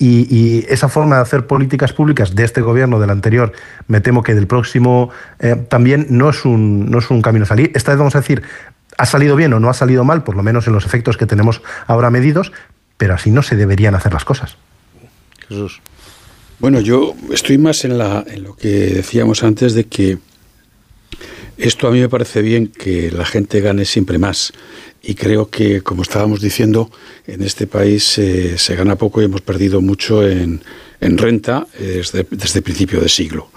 Y, 0.00 0.64
esa 0.68 0.88
forma 0.88 1.16
de 1.16 1.22
hacer 1.22 1.46
políticas 1.46 1.92
públicas 1.92 2.34
de 2.34 2.44
este 2.44 2.60
gobierno, 2.60 3.00
del 3.00 3.10
anterior, 3.10 3.52
me 3.88 4.00
temo 4.00 4.22
que 4.22 4.34
del 4.34 4.46
próximo 4.46 5.10
eh, 5.40 5.56
también 5.68 6.06
no 6.10 6.30
es, 6.30 6.44
un, 6.44 6.88
no 6.88 6.98
es 7.00 7.10
un 7.10 7.20
camino 7.20 7.42
a 7.44 7.46
salir. 7.46 7.72
Esta 7.74 7.90
vez 7.90 7.98
vamos 7.98 8.14
a 8.14 8.20
decir, 8.20 8.42
ha 8.96 9.06
salido 9.06 9.34
bien 9.34 9.52
o 9.54 9.60
no 9.60 9.68
ha 9.68 9.74
salido 9.74 10.04
mal, 10.04 10.22
por 10.22 10.36
lo 10.36 10.44
menos 10.44 10.68
en 10.68 10.72
los 10.72 10.86
efectos 10.86 11.16
que 11.16 11.26
tenemos 11.26 11.62
ahora 11.86 12.10
medidos, 12.10 12.52
pero 12.96 13.14
así 13.14 13.32
no 13.32 13.42
se 13.42 13.56
deberían 13.56 13.96
hacer 13.96 14.12
las 14.12 14.24
cosas. 14.24 14.56
Jesús. 15.48 15.80
Bueno, 16.60 16.80
yo 16.80 17.14
estoy 17.32 17.58
más 17.58 17.84
en, 17.84 17.98
la, 17.98 18.24
en 18.26 18.42
lo 18.42 18.54
que 18.56 18.68
decíamos 18.68 19.42
antes 19.42 19.74
de 19.74 19.84
que 19.84 20.18
esto 21.58 21.88
a 21.88 21.90
mí 21.90 22.00
me 22.00 22.08
parece 22.08 22.40
bien 22.42 22.68
que 22.68 23.10
la 23.10 23.24
gente 23.26 23.60
gane 23.60 23.84
siempre 23.84 24.18
más. 24.18 24.52
Y 25.02 25.14
creo 25.14 25.48
que, 25.50 25.80
como 25.82 26.02
estábamos 26.02 26.40
diciendo, 26.40 26.90
en 27.26 27.42
este 27.42 27.66
país 27.66 28.18
eh, 28.18 28.58
se 28.58 28.74
gana 28.76 28.96
poco 28.96 29.20
y 29.22 29.24
hemos 29.26 29.40
perdido 29.42 29.80
mucho 29.80 30.26
en, 30.26 30.60
en 31.00 31.18
renta 31.18 31.66
eh, 31.78 31.94
desde, 32.02 32.26
desde 32.30 32.62
principio 32.62 33.00
de 33.00 33.08
siglo. 33.08 33.48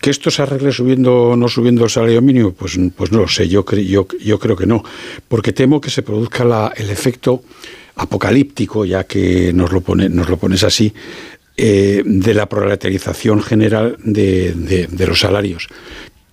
¿Que 0.00 0.10
esto 0.10 0.30
se 0.30 0.42
arregle 0.42 0.70
subiendo 0.72 1.30
o 1.30 1.36
no 1.36 1.48
subiendo 1.48 1.84
el 1.84 1.90
salario 1.90 2.22
mínimo? 2.22 2.52
Pues, 2.52 2.78
pues 2.96 3.10
no 3.10 3.20
lo 3.20 3.28
sé, 3.28 3.48
yo, 3.48 3.64
cre- 3.64 3.84
yo, 3.86 4.06
yo 4.22 4.38
creo 4.38 4.54
que 4.56 4.66
no, 4.66 4.84
porque 5.26 5.52
temo 5.52 5.80
que 5.80 5.90
se 5.90 6.02
produzca 6.02 6.72
el 6.76 6.90
efecto 6.90 7.42
apocalíptico, 7.96 8.84
ya 8.84 9.04
que 9.04 9.52
nos 9.52 9.72
lo, 9.72 9.80
pone, 9.80 10.08
nos 10.08 10.28
lo 10.28 10.36
pones 10.36 10.62
así, 10.62 10.92
eh, 11.56 12.02
de 12.04 12.34
la 12.34 12.46
proletarización 12.48 13.42
general 13.42 13.96
de- 14.04 14.86
de 14.90 15.06
los 15.06 15.18
salarios. 15.20 15.66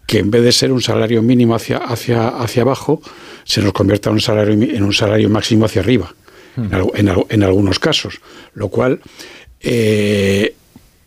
Que 0.06 0.20
en 0.20 0.30
vez 0.32 0.44
de 0.44 0.52
ser 0.52 0.72
un 0.72 0.82
salario 0.82 1.22
mínimo 1.22 1.56
hacia, 1.56 1.78
hacia, 1.78 2.28
hacia 2.30 2.62
abajo, 2.64 3.02
se 3.46 3.62
nos 3.62 3.74
convierta 3.74 4.10
en 4.10 4.16
un 4.16 4.22
salario, 4.22 4.54
en 4.54 4.84
un 4.84 4.94
salario 4.94 5.30
máximo 5.30 5.66
hacia 5.66 5.82
arriba, 5.82 6.14
en, 6.58 6.74
al- 6.74 6.92
en 6.96 7.10
en 7.30 7.44
algunos 7.44 7.80
casos. 7.80 8.20
Lo 8.54 8.68
cual, 8.70 9.00
eh, 9.62 10.56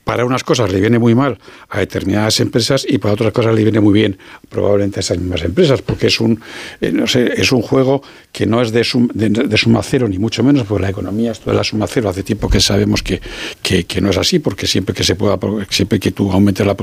para 0.07 0.25
unas 0.25 0.45
cosas 0.45 0.71
le 0.71 0.81
viene 0.81 1.01
muy 1.01 1.17
mal 1.17 1.37
a 1.69 1.81
determinadas 1.81 2.39
empresas 2.39 2.87
y 2.89 2.99
para 2.99 3.15
otras 3.15 3.33
cosas 3.33 3.53
le 3.57 3.65
viene 3.65 3.81
muy 3.81 3.93
bien 3.93 4.17
probablemente 4.49 5.01
a 5.01 5.03
esas 5.03 5.19
mismas 5.19 5.43
empresas, 5.43 5.83
porque 5.83 6.07
es 6.07 6.21
un, 6.21 6.41
eh, 6.81 6.93
no 6.93 7.09
sé, 7.09 7.33
es 7.37 7.51
un 7.51 7.61
juego 7.61 8.03
que 8.31 8.47
no 8.47 8.63
es 8.63 8.71
de, 8.71 8.85
sum- 8.85 9.11
de, 9.13 9.57
suma 9.57 9.83
cero, 9.83 10.07
ni 10.07 10.19
mucho 10.21 10.45
menos, 10.45 10.65
porque 10.69 10.83
la 10.83 10.91
economía 10.91 11.33
es 11.33 11.41
toda 11.41 11.57
la 11.57 11.65
suma 11.65 11.89
cero. 11.89 12.09
Hace 12.09 12.23
tiempo 12.23 12.49
que 12.49 12.61
sabemos 12.61 13.03
que, 13.03 13.21
que, 13.61 14.01
no 14.01 14.11
es 14.11 14.17
así, 14.17 14.39
porque 14.39 14.69
siempre 14.69 14.95
que 14.95 15.03
se 15.03 15.17
pueda, 15.17 15.41
siempre 15.71 15.99
que 15.99 16.13
tú 16.13 16.31
aumentes 16.31 16.65
la, 16.65 16.77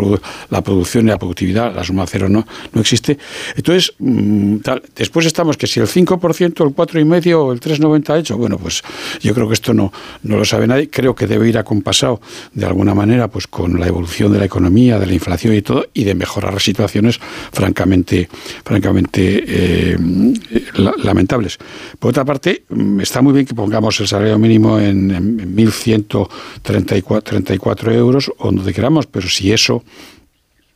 la 0.50 0.62
producción 0.62 1.06
y 1.06 1.10
la 1.12 1.18
productividad, 1.18 1.74
la 1.74 1.86
suma 1.86 2.06
cero 2.06 2.28
no, 2.28 2.46
no 2.74 2.82
existe. 2.82 3.18
Entonces, 3.56 3.94
mm, 4.00 4.58
tal, 4.58 4.84
después 4.98 5.26
estamos 5.26 5.56
que 5.56 5.68
si 5.68 5.80
el 5.80 5.88
5%, 5.88 6.44
el 6.44 6.76
4,5% 6.76 7.34
o 7.36 7.54
el 7.54 7.62
3,98%, 7.62 8.20
hecho, 8.20 8.38
bueno, 8.38 8.58
pues 8.58 8.82
yo 9.22 9.34
creo 9.34 9.48
que 9.48 9.54
esto 9.54 9.74
no, 9.74 9.94
no 10.24 10.36
lo 10.38 10.44
sabe 10.44 10.68
nadie. 10.68 10.90
Creo 10.90 11.16
que 11.16 11.26
debe 11.26 11.48
ir 11.48 11.58
acompasado 11.58 12.20
de 12.54 12.66
alguna 12.66 12.94
manera 12.94 13.13
pues 13.28 13.48
con 13.48 13.80
la 13.80 13.88
evolución 13.88 14.32
de 14.34 14.40
la 14.40 14.46
economía, 14.46 15.00
de 15.00 15.06
la 15.06 15.14
inflación 15.14 15.54
y 15.56 15.62
todo, 15.62 15.86
y 15.94 16.04
de 16.04 16.16
mejorar 16.16 16.60
situaciones 16.62 17.20
francamente, 17.52 18.28
francamente 18.66 19.44
eh, 19.48 19.98
la- 20.76 20.94
lamentables. 21.04 21.58
Por 22.00 22.10
otra 22.10 22.26
parte, 22.26 22.64
mm, 22.70 23.00
está 23.02 23.22
muy 23.22 23.34
bien 23.34 23.46
que 23.46 23.54
pongamos 23.56 24.00
el 24.00 24.08
salario 24.08 24.38
mínimo 24.40 24.80
en, 24.80 25.12
en 25.12 25.56
1.134 25.56 27.24
34 27.24 27.92
euros 27.94 28.32
o 28.38 28.52
donde 28.52 28.74
queramos, 28.74 29.06
pero 29.08 29.28
si 29.30 29.52
eso 29.52 29.84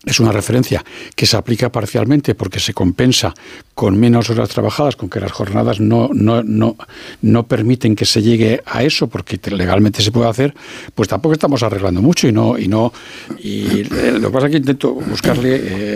es 0.08 0.20
una 0.20 0.32
referencia 0.32 0.84
que 1.16 1.26
se 1.26 1.38
aplica 1.38 1.72
parcialmente 1.72 2.34
porque 2.36 2.60
se 2.60 2.74
compensa 2.74 3.34
con 3.76 4.00
menos 4.00 4.30
horas 4.30 4.50
trabajadas, 4.50 4.96
con 4.96 5.10
que 5.10 5.20
las 5.20 5.32
jornadas 5.32 5.80
no, 5.80 6.10
no, 6.14 6.42
no, 6.44 6.76
no 7.22 7.46
permiten 7.48 7.96
que 7.96 8.06
se 8.06 8.22
llegue 8.24 8.62
a 8.66 8.84
eso, 8.84 9.08
porque 9.08 9.40
legalmente 9.52 10.02
se 10.02 10.12
puede 10.12 10.28
hacer, 10.30 10.54
pues 10.96 11.08
tampoco 11.08 11.34
estamos 11.34 11.62
arreglando 11.62 12.02
mucho 12.02 12.28
y 12.28 12.32
no, 12.32 12.58
y 12.58 12.68
no, 12.68 12.92
y 13.38 13.82
eh, 13.82 14.18
lo 14.20 14.30
que 14.30 14.34
pasa 14.34 14.46
es 14.48 14.52
que 14.52 14.58
intento 14.58 14.94
buscarle 14.94 15.56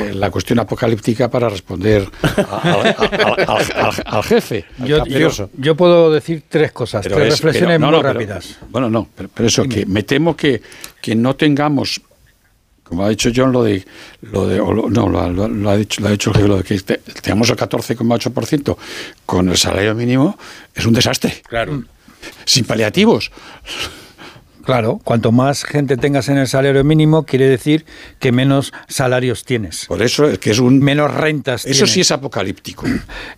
eh, 0.09 0.13
la 0.13 0.29
cuestión 0.29 0.59
apocalíptica 0.59 1.29
para 1.29 1.49
responder 1.49 2.07
al, 2.35 2.95
al- 2.97 3.45
al- 3.47 4.03
al 4.05 4.23
jefe. 4.23 4.65
al 4.79 4.87
Yo, 4.87 4.97
capcioso. 4.99 5.49
yo- 5.55 5.63
yo 5.63 5.75
puedo 5.75 6.11
decir 6.11 6.43
tres 6.47 6.71
cosas, 6.71 7.03
Pero 7.03 7.15
tres 7.15 7.33
es- 7.33 7.39
reflexiones 7.41 7.77
pero- 7.77 7.79
no, 7.79 7.91
muy 7.97 8.01
pero- 8.01 8.13
rápidas. 8.13 8.57
bueno, 8.69 8.89
no, 8.89 9.07
pero, 9.15 9.29
pero 9.33 9.47
eso, 9.47 9.63
que 9.63 9.85
me 9.85 10.03
temo 10.03 10.35
que, 10.35 10.61
que 11.01 11.15
no 11.15 11.35
tengamos, 11.35 12.01
como 12.91 13.05
ha 13.05 13.09
dicho 13.09 13.29
John, 13.33 13.53
lo 13.53 13.63
de, 13.63 13.85
lo 14.21 14.45
de 14.47 14.57
lo- 14.57 14.89
no, 14.89 15.07
lo, 15.07 15.29
lo- 15.31 15.47
lo 15.47 15.69
ha 15.69 15.77
dicho, 15.77 16.01
lo 16.01 16.09
ha 16.09 16.11
dicho 16.11 16.29
el 16.31 16.35
jefe, 16.35 16.47
lo 16.49 16.57
de 16.57 16.63
que 16.63 16.77
te- 16.81 16.97
tengamos 17.21 17.49
el 17.49 17.55
14,8% 17.55 18.75
con 19.25 19.47
el 19.47 19.55
salario 19.55 19.95
mínimo, 19.95 20.37
es 20.75 20.85
un 20.85 20.91
desastre. 20.93 21.41
Claro. 21.47 21.83
Sin 22.43 22.65
paliativos. 22.65 23.31
Claro, 24.65 24.99
cuanto 25.03 25.31
más 25.31 25.63
gente 25.63 25.95
tengas 25.95 26.27
en 26.27 26.37
el 26.37 26.47
salario 26.49 26.83
mínimo, 26.83 27.23
quiere 27.23 27.47
decir 27.47 27.85
que 28.19 28.31
menos 28.33 28.73
salarios 28.89 29.45
tienes. 29.45 29.85
Por 29.87 30.01
eso 30.03 30.25
es 30.29 30.37
que 30.37 30.51
es 30.51 30.59
un... 30.59 30.79
Menos 30.79 31.11
rentas 31.13 31.65
Eso 31.65 31.71
tienes. 31.73 31.91
sí 31.91 32.01
es 32.01 32.11
apocalíptico. 32.11 32.85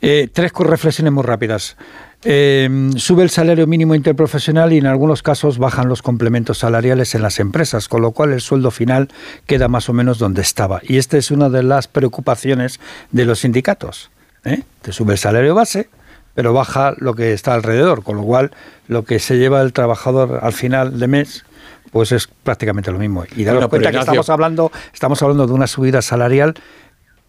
Eh, 0.02 0.28
tres 0.34 0.52
reflexiones 0.58 1.14
muy 1.14 1.24
rápidas. 1.24 1.78
Eh, 2.26 2.92
sube 2.96 3.24
el 3.24 3.30
salario 3.30 3.68
mínimo 3.68 3.96
interprofesional 3.96 4.72
y 4.74 4.78
en 4.78 4.86
algunos 4.86 5.22
casos 5.22 5.58
bajan 5.58 5.90
los 5.90 6.02
complementos 6.02 6.60
salariales 6.60 7.16
en 7.16 7.22
las 7.22 7.40
empresas, 7.40 7.88
con 7.90 8.02
lo 8.02 8.12
cual 8.12 8.32
el 8.32 8.42
sueldo 8.42 8.72
final 8.72 9.10
queda 9.46 9.68
más 9.68 9.90
o 9.90 9.94
menos 9.94 10.20
donde 10.20 10.42
estaba. 10.42 10.80
Y 10.84 10.98
esta 10.98 11.18
es 11.18 11.32
una 11.32 11.50
de 11.50 11.64
las 11.64 11.88
preocupaciones 11.88 12.80
de 13.12 13.26
los 13.26 13.40
sindicatos. 13.40 14.10
¿eh? 14.46 14.64
Te 14.82 14.94
sube 14.94 15.14
el 15.14 15.20
salario 15.20 15.54
base, 15.56 15.90
pero 16.34 16.54
baja 16.54 16.94
lo 16.98 17.14
que 17.14 17.34
está 17.34 17.54
alrededor, 17.54 18.04
con 18.04 18.16
lo 18.18 18.24
cual 18.24 18.52
lo 18.88 19.04
que 19.04 19.20
se 19.20 19.38
lleva 19.38 19.62
el 19.62 19.74
trabajador 19.74 20.40
al 20.42 20.54
final 20.54 21.00
de 21.00 21.08
mes 21.08 21.46
pues 21.92 22.12
es 22.12 22.28
prácticamente 22.28 22.92
lo 22.92 22.98
mismo. 22.98 23.24
Y 23.36 23.44
daros 23.44 23.60
Bueno, 23.60 23.70
cuenta 23.70 23.90
que 23.92 23.98
Ignacio- 23.98 24.12
estamos 24.14 24.30
hablando, 24.32 24.72
estamos 24.94 25.22
hablando 25.22 25.46
de 25.46 25.54
una 25.54 25.68
subida 25.68 26.02
salarial 26.02 26.56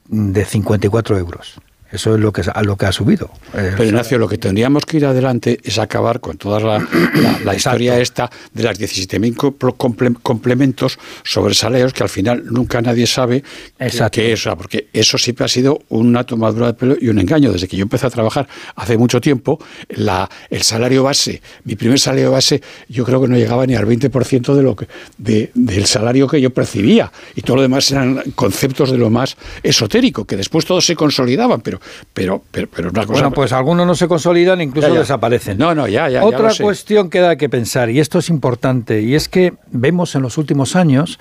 de 0.09 0.45
54 0.45 1.19
euros. 1.19 1.61
Eso 1.93 2.15
es 2.15 2.21
lo 2.21 2.33
que, 2.33 2.43
a 2.53 2.63
lo 2.63 2.77
que 2.77 2.87
ha 2.87 2.93
subido. 2.93 3.31
Eh, 3.55 3.73
Pero 3.77 3.85
Ignacio, 3.85 4.19
lo 4.19 4.27
que 4.27 4.37
tendríamos 4.37 4.85
que 4.85 4.97
ir 4.97 5.07
adelante 5.07 5.61
es 5.63 5.79
acabar 5.79 6.19
con 6.19 6.37
toda 6.37 6.59
la, 6.59 6.79
la- 6.81 7.39
la 7.45 7.55
historia 7.55 8.01
esta 8.01 8.29
de 8.53 8.63
las 8.65 8.81
17.000 8.81 9.37
compl- 9.37 9.77
comple- 9.77 10.17
complementos 10.21 10.99
sobre 11.23 11.55
salarios 11.55 11.93
que 11.93 12.03
al 12.03 12.09
final 12.09 12.43
nunca 12.47 12.83
nadie 12.83 13.07
sabe 13.07 13.45
qué- 14.11 14.33
es. 14.33 14.45
Porque 14.57 14.89
eso 14.93 15.19
siempre 15.19 15.45
ha 15.45 15.49
sido 15.49 15.83
una 15.89 16.25
tomadura 16.25 16.67
de 16.69 16.75
pelo 16.75 16.97
y 17.01 17.09
un 17.09 17.19
engaño. 17.21 17.53
Desde 17.53 17.69
que 17.69 17.77
yo 17.77 17.83
empecé 17.83 18.07
a 18.07 18.11
trabajar 18.11 18.49
hace 18.75 18.99
mucho 18.99 19.21
tiempo, 19.21 19.61
la, 19.91 20.29
el 20.51 20.63
salario 20.63 21.05
base, 21.05 21.43
mi 21.65 21.77
primer 21.77 22.01
salario 22.01 22.33
base, 22.33 22.61
yo 22.89 23.05
creo 23.05 23.21
que 23.23 23.29
no 23.29 23.37
llegaba 23.37 23.67
ni 23.67 23.77
al 23.77 23.87
20% 23.87 24.55
de 24.55 24.63
lo 24.65 24.75
que, 24.75 24.89
de- 25.19 25.53
del 25.55 25.87
salario 25.87 26.27
que 26.27 26.41
yo 26.41 26.51
percibía. 26.51 27.13
Y 27.37 27.43
todo 27.43 27.57
lo 27.57 27.63
demás 27.63 27.89
eran 27.93 28.21
conceptos 28.35 28.91
de 28.91 28.99
lo 28.99 29.11
más 29.11 29.37
esotérico, 29.63 30.25
que 30.25 30.37
después 30.37 30.65
todos 30.65 30.85
se 30.85 30.97
consolidaban, 30.97 31.61
pero, 31.61 31.74
pero, 32.13 32.43
pero, 32.51 32.69
pero 32.75 32.91
una 32.91 33.03
cosa. 33.03 33.13
Bueno, 33.13 33.31
pues 33.31 33.53
algunos 33.53 33.87
no 33.87 33.95
se 33.95 34.09
consolidan, 34.09 34.61
incluso 34.61 34.89
Ya, 34.89 34.95
ya. 34.95 35.01
desaparecen. 35.01 35.59
No, 35.59 35.75
no, 35.75 35.89
ya, 35.89 36.09
ya. 36.09 36.25
Otra 36.25 36.51
cuestión 36.61 37.11
que 37.11 37.21
da 37.21 37.37
que 37.37 37.49
pensar, 37.49 37.91
y 37.91 38.01
esto 38.01 38.19
es 38.19 38.29
importante, 38.29 39.03
y 39.03 39.15
es 39.15 39.29
que 39.29 39.55
vemos 39.71 40.15
en 40.15 40.23
los 40.23 40.39
últimos 40.39 40.77
años 40.77 41.19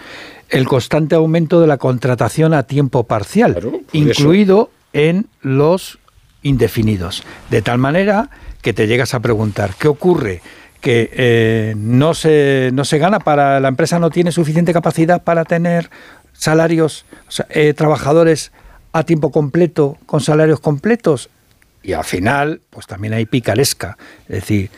el 0.49 0.67
constante 0.67 1.15
aumento 1.15 1.61
de 1.61 1.67
la 1.67 1.77
contratación 1.77 2.53
a 2.53 2.63
tiempo 2.63 3.03
parcial, 3.05 3.57
incluido 3.91 4.69
en 4.93 5.27
los 5.41 5.99
indefinidos. 6.43 7.23
De 7.49 7.61
tal 7.61 7.77
manera 7.77 8.29
que 8.61 8.73
te 8.73 8.87
llegas 8.87 9.13
a 9.13 9.19
preguntar, 9.19 9.71
¿qué 9.77 9.87
ocurre? 9.87 10.41
que 10.83 11.09
eh, 11.13 11.75
no, 11.77 12.13
se, 12.13 12.69
no 12.73 12.83
se 12.83 12.97
gana 12.97 13.19
para 13.21 13.61
la 13.61 13.69
empresa 13.69 13.99
no 13.99 14.09
tiene 14.09 14.33
suficiente 14.33 14.73
capacidad 14.73 15.23
para 15.23 15.45
tener 15.45 15.89
salarios 16.33 17.05
o 17.29 17.31
sea, 17.31 17.47
eh, 17.51 17.73
trabajadores 17.73 18.51
a 18.93 19.03
tiempo 19.03 19.31
completo 19.31 19.97
con 20.05 20.21
salarios 20.21 20.59
completos 20.59 21.29
y 21.83 21.93
al 21.93 22.03
final 22.05 22.61
pues 22.69 22.87
también 22.87 23.13
hay 23.13 23.25
picaresca 23.25 23.97
es 24.29 24.35
decir 24.41 24.69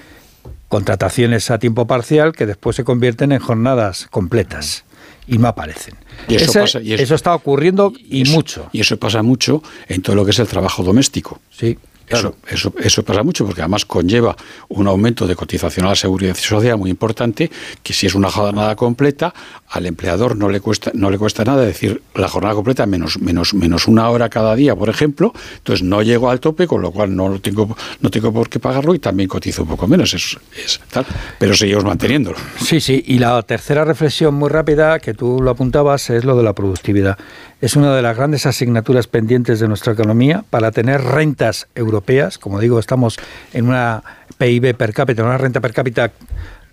contrataciones 0.67 1.51
a 1.51 1.60
tiempo 1.60 1.86
parcial 1.86 2.34
que 2.34 2.45
después 2.45 2.75
se 2.75 2.84
convierten 2.84 3.32
en 3.32 3.39
jornadas 3.39 4.08
completas 4.10 4.84
y 5.28 5.38
no 5.38 5.47
aparecen 5.47 5.95
Y 6.28 6.36
eso 6.36 6.45
Ese- 6.45 6.60
pasa- 6.62 6.82
y 6.82 6.93
eso- 6.93 7.04
eso 7.04 7.15
está 7.15 7.36
ocurriendo 7.36 7.93
y, 7.97 8.23
eso- 8.23 8.32
mucho 8.34 8.69
Y 8.71 8.82
eso 8.82 8.97
pasa 8.97 9.21
mucho 9.21 9.62
en 9.88 10.01
todo 10.01 10.15
lo 10.15 10.25
que 10.25 10.32
es 10.32 10.39
el 10.39 10.47
trabajo 10.47 10.84
doméstico. 10.84 11.39
Sí. 11.51 11.78
Eso, 12.07 12.35
eso, 12.47 12.73
eso 12.79 13.03
pasa 13.03 13.23
mucho 13.23 13.45
porque 13.45 13.61
además 13.61 13.85
conlleva 13.85 14.35
un 14.69 14.87
aumento 14.87 15.25
de 15.25 15.35
cotización 15.35 15.85
a 15.87 15.89
la 15.89 15.95
seguridad 15.95 16.35
social 16.35 16.77
muy 16.77 16.89
importante, 16.89 17.49
que 17.81 17.93
si 17.93 18.05
es 18.05 18.15
una 18.15 18.29
jornada 18.29 18.75
completa, 18.75 19.33
al 19.69 19.85
empleador 19.85 20.35
no 20.35 20.49
le 20.49 20.59
cuesta, 20.59 20.91
no 20.93 21.09
le 21.09 21.17
cuesta 21.17 21.43
nada 21.43 21.63
decir 21.63 22.01
la 22.13 22.27
jornada 22.27 22.53
completa 22.55 22.85
menos, 22.85 23.19
menos, 23.19 23.53
menos 23.53 23.87
una 23.87 24.09
hora 24.09 24.29
cada 24.29 24.55
día, 24.55 24.75
por 24.75 24.89
ejemplo, 24.89 25.33
entonces 25.57 25.83
no 25.83 26.01
llego 26.01 26.29
al 26.29 26.39
tope, 26.39 26.67
con 26.67 26.81
lo 26.81 26.91
cual 26.91 27.15
no 27.15 27.27
lo 27.27 27.41
tengo, 27.41 27.75
no 28.01 28.09
tengo 28.09 28.31
por 28.31 28.49
qué 28.49 28.59
pagarlo 28.59 28.93
y 28.93 28.99
también 28.99 29.27
cotizo 29.27 29.63
un 29.63 29.69
poco 29.69 29.87
menos, 29.87 30.13
es, 30.13 30.37
es 30.63 30.79
tal, 30.91 31.05
pero 31.39 31.55
seguimos 31.55 31.83
manteniéndolo. 31.83 32.37
Sí, 32.61 32.79
sí. 32.79 33.03
Y 33.07 33.19
la 33.19 33.41
tercera 33.43 33.83
reflexión 33.83 34.35
muy 34.35 34.49
rápida, 34.49 34.99
que 34.99 35.13
tú 35.13 35.41
lo 35.41 35.51
apuntabas, 35.51 36.09
es 36.09 36.23
lo 36.23 36.37
de 36.37 36.43
la 36.43 36.53
productividad. 36.53 37.17
Es 37.61 37.75
una 37.75 37.95
de 37.95 38.01
las 38.01 38.17
grandes 38.17 38.45
asignaturas 38.45 39.07
pendientes 39.07 39.59
de 39.59 39.67
nuestra 39.67 39.93
economía 39.93 40.43
para 40.49 40.71
tener 40.71 41.01
rentas 41.01 41.67
europeas. 41.73 42.37
Como 42.37 42.59
digo, 42.59 42.79
estamos 42.79 43.17
en 43.53 43.67
una 43.67 44.03
PIB 44.37 44.75
per 44.75 44.93
cápita, 44.93 45.23
una 45.23 45.37
renta 45.37 45.61
per 45.61 45.73
cápita 45.73 46.11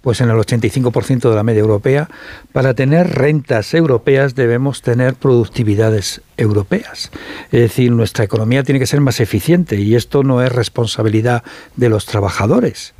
pues 0.00 0.20
en 0.20 0.28
el 0.28 0.36
85% 0.36 1.30
de 1.30 1.36
la 1.36 1.44
media 1.44 1.60
europea. 1.60 2.08
Para 2.52 2.74
tener 2.74 3.14
rentas 3.14 3.72
europeas 3.72 4.34
debemos 4.34 4.82
tener 4.82 5.14
productividades 5.14 6.20
europeas. 6.36 7.12
Es 7.52 7.60
decir, 7.60 7.92
nuestra 7.92 8.24
economía 8.24 8.64
tiene 8.64 8.80
que 8.80 8.86
ser 8.86 9.00
más 9.00 9.20
eficiente 9.20 9.76
y 9.76 9.94
esto 9.94 10.24
no 10.24 10.42
es 10.42 10.50
responsabilidad 10.50 11.44
de 11.76 11.88
los 11.88 12.06
trabajadores 12.06 12.94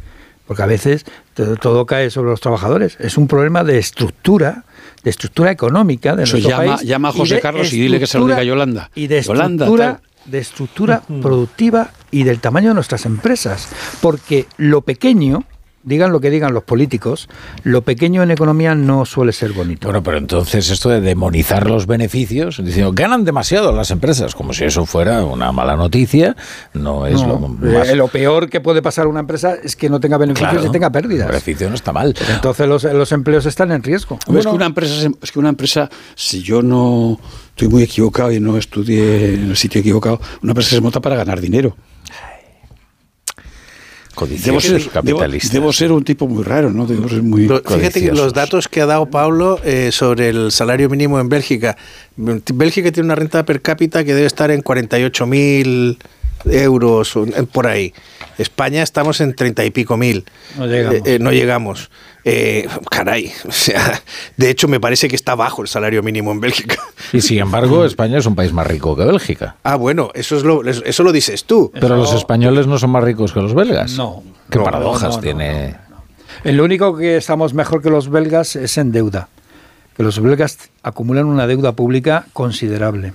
porque 0.47 0.63
a 0.63 0.67
veces 0.67 1.07
todo 1.61 1.87
cae 1.87 2.11
sobre 2.11 2.31
los 2.31 2.41
trabajadores. 2.41 2.99
Es 3.01 3.17
un 3.17 3.27
problema 3.27 3.65
de 3.65 3.79
estructura, 3.79 4.65
de 5.03 5.11
estructura 5.11 5.51
económica 5.51 6.15
de 6.15 6.25
Eso 6.25 6.35
nuestro 6.35 6.51
llama, 6.51 6.77
país 6.77 6.89
llama 6.89 7.09
a 7.09 7.13
José 7.13 7.41
Carlos 7.41 7.73
y 7.73 7.81
dile 7.81 7.99
que 7.99 8.07
se 8.07 8.19
lo 8.19 8.27
diga 8.27 8.39
a 8.39 8.45
Yolanda. 8.45 8.91
Y 8.95 9.07
de 9.07 9.23
Yolanda, 9.23 9.65
estructura, 9.65 10.01
tal. 10.01 10.31
de 10.31 10.39
estructura 10.39 11.03
productiva 11.21 11.91
y 12.11 12.25
del 12.25 12.41
tamaño 12.41 12.69
de 12.69 12.75
nuestras 12.75 13.07
empresas. 13.07 13.69
Porque 14.01 14.47
lo 14.57 14.83
pequeño, 14.83 15.45
digan 15.85 16.13
lo 16.13 16.21
que 16.21 16.31
digan 16.31 16.55
los 16.55 16.65
políticos, 16.65 17.29
lo 17.65 17.83
pequeño 17.83 18.23
en 18.23 18.31
economía 18.31 18.75
no 18.75 19.05
suele 19.05 19.33
ser 19.33 19.53
bonito. 19.53 19.89
Bueno, 19.89 20.03
pero 20.03 20.19
entonces 20.19 20.71
esto 20.71 20.89
de 20.89 21.01
demonizar 21.01 21.69
los 21.69 21.87
beneficios, 21.87 22.63
diciendo 22.65 22.93
ganan 22.95 23.25
demasiado 23.25 23.73
las 23.73 23.91
empresas, 23.91 24.35
como 24.35 24.53
si 24.53 24.65
eso 24.65 24.87
fuera 24.87 25.25
una 25.25 25.53
mala 25.53 25.77
noticia, 25.77 26.37
no 26.75 27.07
es 27.07 27.21
No, 27.23 27.29
lo 27.29 27.49
más... 27.49 27.89
eh, 27.89 27.97
lo 27.97 28.09
peor 28.09 28.49
que 28.49 28.61
puede 28.61 28.83
pasar 28.83 29.07
a 29.07 29.09
una 29.09 29.21
empresa 29.21 29.55
es 29.63 29.77
que 29.77 29.89
no 29.91 29.99
tenga 30.01 30.19
beneficios 30.19 30.51
Claro, 30.53 30.67
y 30.69 30.71
tenga 30.71 30.91
pérdidas. 30.91 31.27
el 31.27 31.33
beneficio 31.33 31.69
no 31.69 31.75
está 31.75 31.93
mal. 31.93 32.15
Entonces 32.31 32.67
los, 32.69 32.85
los 32.85 33.13
empleos 33.13 33.47
están 33.47 33.73
en 33.73 33.83
riesgo. 33.83 34.19
Es, 34.37 34.47
que 34.47 34.53
una 34.53 34.67
empresa, 34.67 34.95
se- 35.01 35.11
es 35.23 35.33
que 35.33 35.39
una 35.39 35.49
empresa, 35.49 35.89
si 36.15 36.43
yo 36.43 36.63
no 36.63 37.19
estoy 37.51 37.69
muy 37.69 37.83
equivocado 37.83 38.31
y 38.33 38.41
no 38.41 38.57
estudié 38.57 39.35
en 39.35 39.51
el 39.51 39.57
sitio 39.57 39.81
equivocado, 39.81 40.21
una 40.43 40.53
empresa 40.53 40.71
se 40.71 40.81
monta 40.81 41.01
para 41.01 41.17
ganar 41.17 41.41
dinero. 41.41 41.77
Debo 44.45 44.61
ser, 44.61 44.79
debo, 44.81 44.91
capitalista. 44.91 45.53
debo 45.53 45.73
ser 45.73 45.91
un 45.93 46.05
tipo 46.05 46.29
muy 46.29 46.45
raro, 46.45 46.71
¿no? 46.71 46.87
Debo 46.87 47.09
ser 47.09 47.23
muy 47.23 47.47
Lo- 47.47 47.61
fíjate 47.63 48.01
que 48.03 48.13
los 48.13 48.33
datos 48.33 48.69
que 48.69 48.81
ha 48.81 48.87
dado 48.87 49.07
Pablo 49.07 49.59
eh, 49.65 49.91
sobre 49.93 50.29
el 50.29 50.53
salario 50.53 50.89
mínimo 50.91 51.19
en 51.19 51.29
Bélgica. 51.29 51.77
Bélgica 52.17 52.93
tiene 52.93 53.07
una 53.07 53.15
renta 53.15 53.45
per 53.45 53.63
cápita 53.63 54.05
que 54.05 54.15
debe 54.15 54.27
estar 54.27 54.51
en 54.51 54.63
48.000 54.63 55.97
euros 56.45 57.17
o 57.17 57.25
en- 57.25 57.47
por 57.47 57.67
ahí. 57.67 57.93
España 58.39 58.83
estamos 58.83 59.21
en 59.21 59.35
30 59.35 59.65
y 59.65 59.71
pico 59.71 59.97
mil. 59.97 60.25
No 60.59 60.67
llegamos. 60.67 60.95
Eh, 60.97 61.03
eh, 61.15 61.19
no 61.19 61.31
llegamos. 61.33 61.91
Eh, 62.25 62.69
caray, 62.91 63.33
o 63.49 63.53
sea, 63.53 64.01
de 64.37 64.51
hecho 64.51 64.69
me 64.69 64.79
parece 64.81 65.09
que 65.09 65.17
está 65.17 65.35
bajo 65.35 65.61
el 65.63 65.69
salario 65.69 66.03
mínimo 66.03 66.31
en 66.33 66.41
Bélgica. 66.41 66.77
Y 67.13 67.21
sin 67.21 67.39
embargo, 67.39 67.85
España 67.87 68.19
es 68.19 68.27
un 68.27 68.35
país 68.35 68.53
más 68.53 68.67
rico 68.67 68.97
que 68.97 69.05
Bélgica. 69.05 69.57
Ah, 69.65 69.77
bueno, 69.77 70.11
eso 70.15 70.37
es 70.37 70.45
lo, 70.45 70.63
eso 70.65 71.03
lo 71.03 71.13
dices 71.13 71.45
tú. 71.45 71.71
Pero 71.75 71.97
los 71.97 72.13
españoles 72.15 72.67
no 72.67 72.79
son 72.79 72.91
más 72.91 73.05
ricos 73.05 73.33
que 73.33 73.41
los 73.41 73.55
belgas. 73.55 73.93
No. 73.97 74.23
Qué 74.51 74.59
No, 74.59 74.65
paradojas 74.65 75.11
no, 75.11 75.17
no, 75.17 75.21
tiene. 75.21 75.77
En 76.45 76.57
lo 76.57 76.65
único 76.65 76.97
que 76.97 77.17
estamos 77.17 77.55
mejor 77.55 77.83
que 77.83 77.91
los 77.91 78.09
belgas 78.09 78.57
es 78.57 78.79
en 78.79 78.93
deuda. 78.93 79.29
Que 79.97 80.03
los 80.03 80.21
belgas 80.23 80.59
acumulan 80.83 81.27
una 81.27 81.47
deuda 81.47 81.73
pública 81.73 82.27
considerable. 82.33 83.13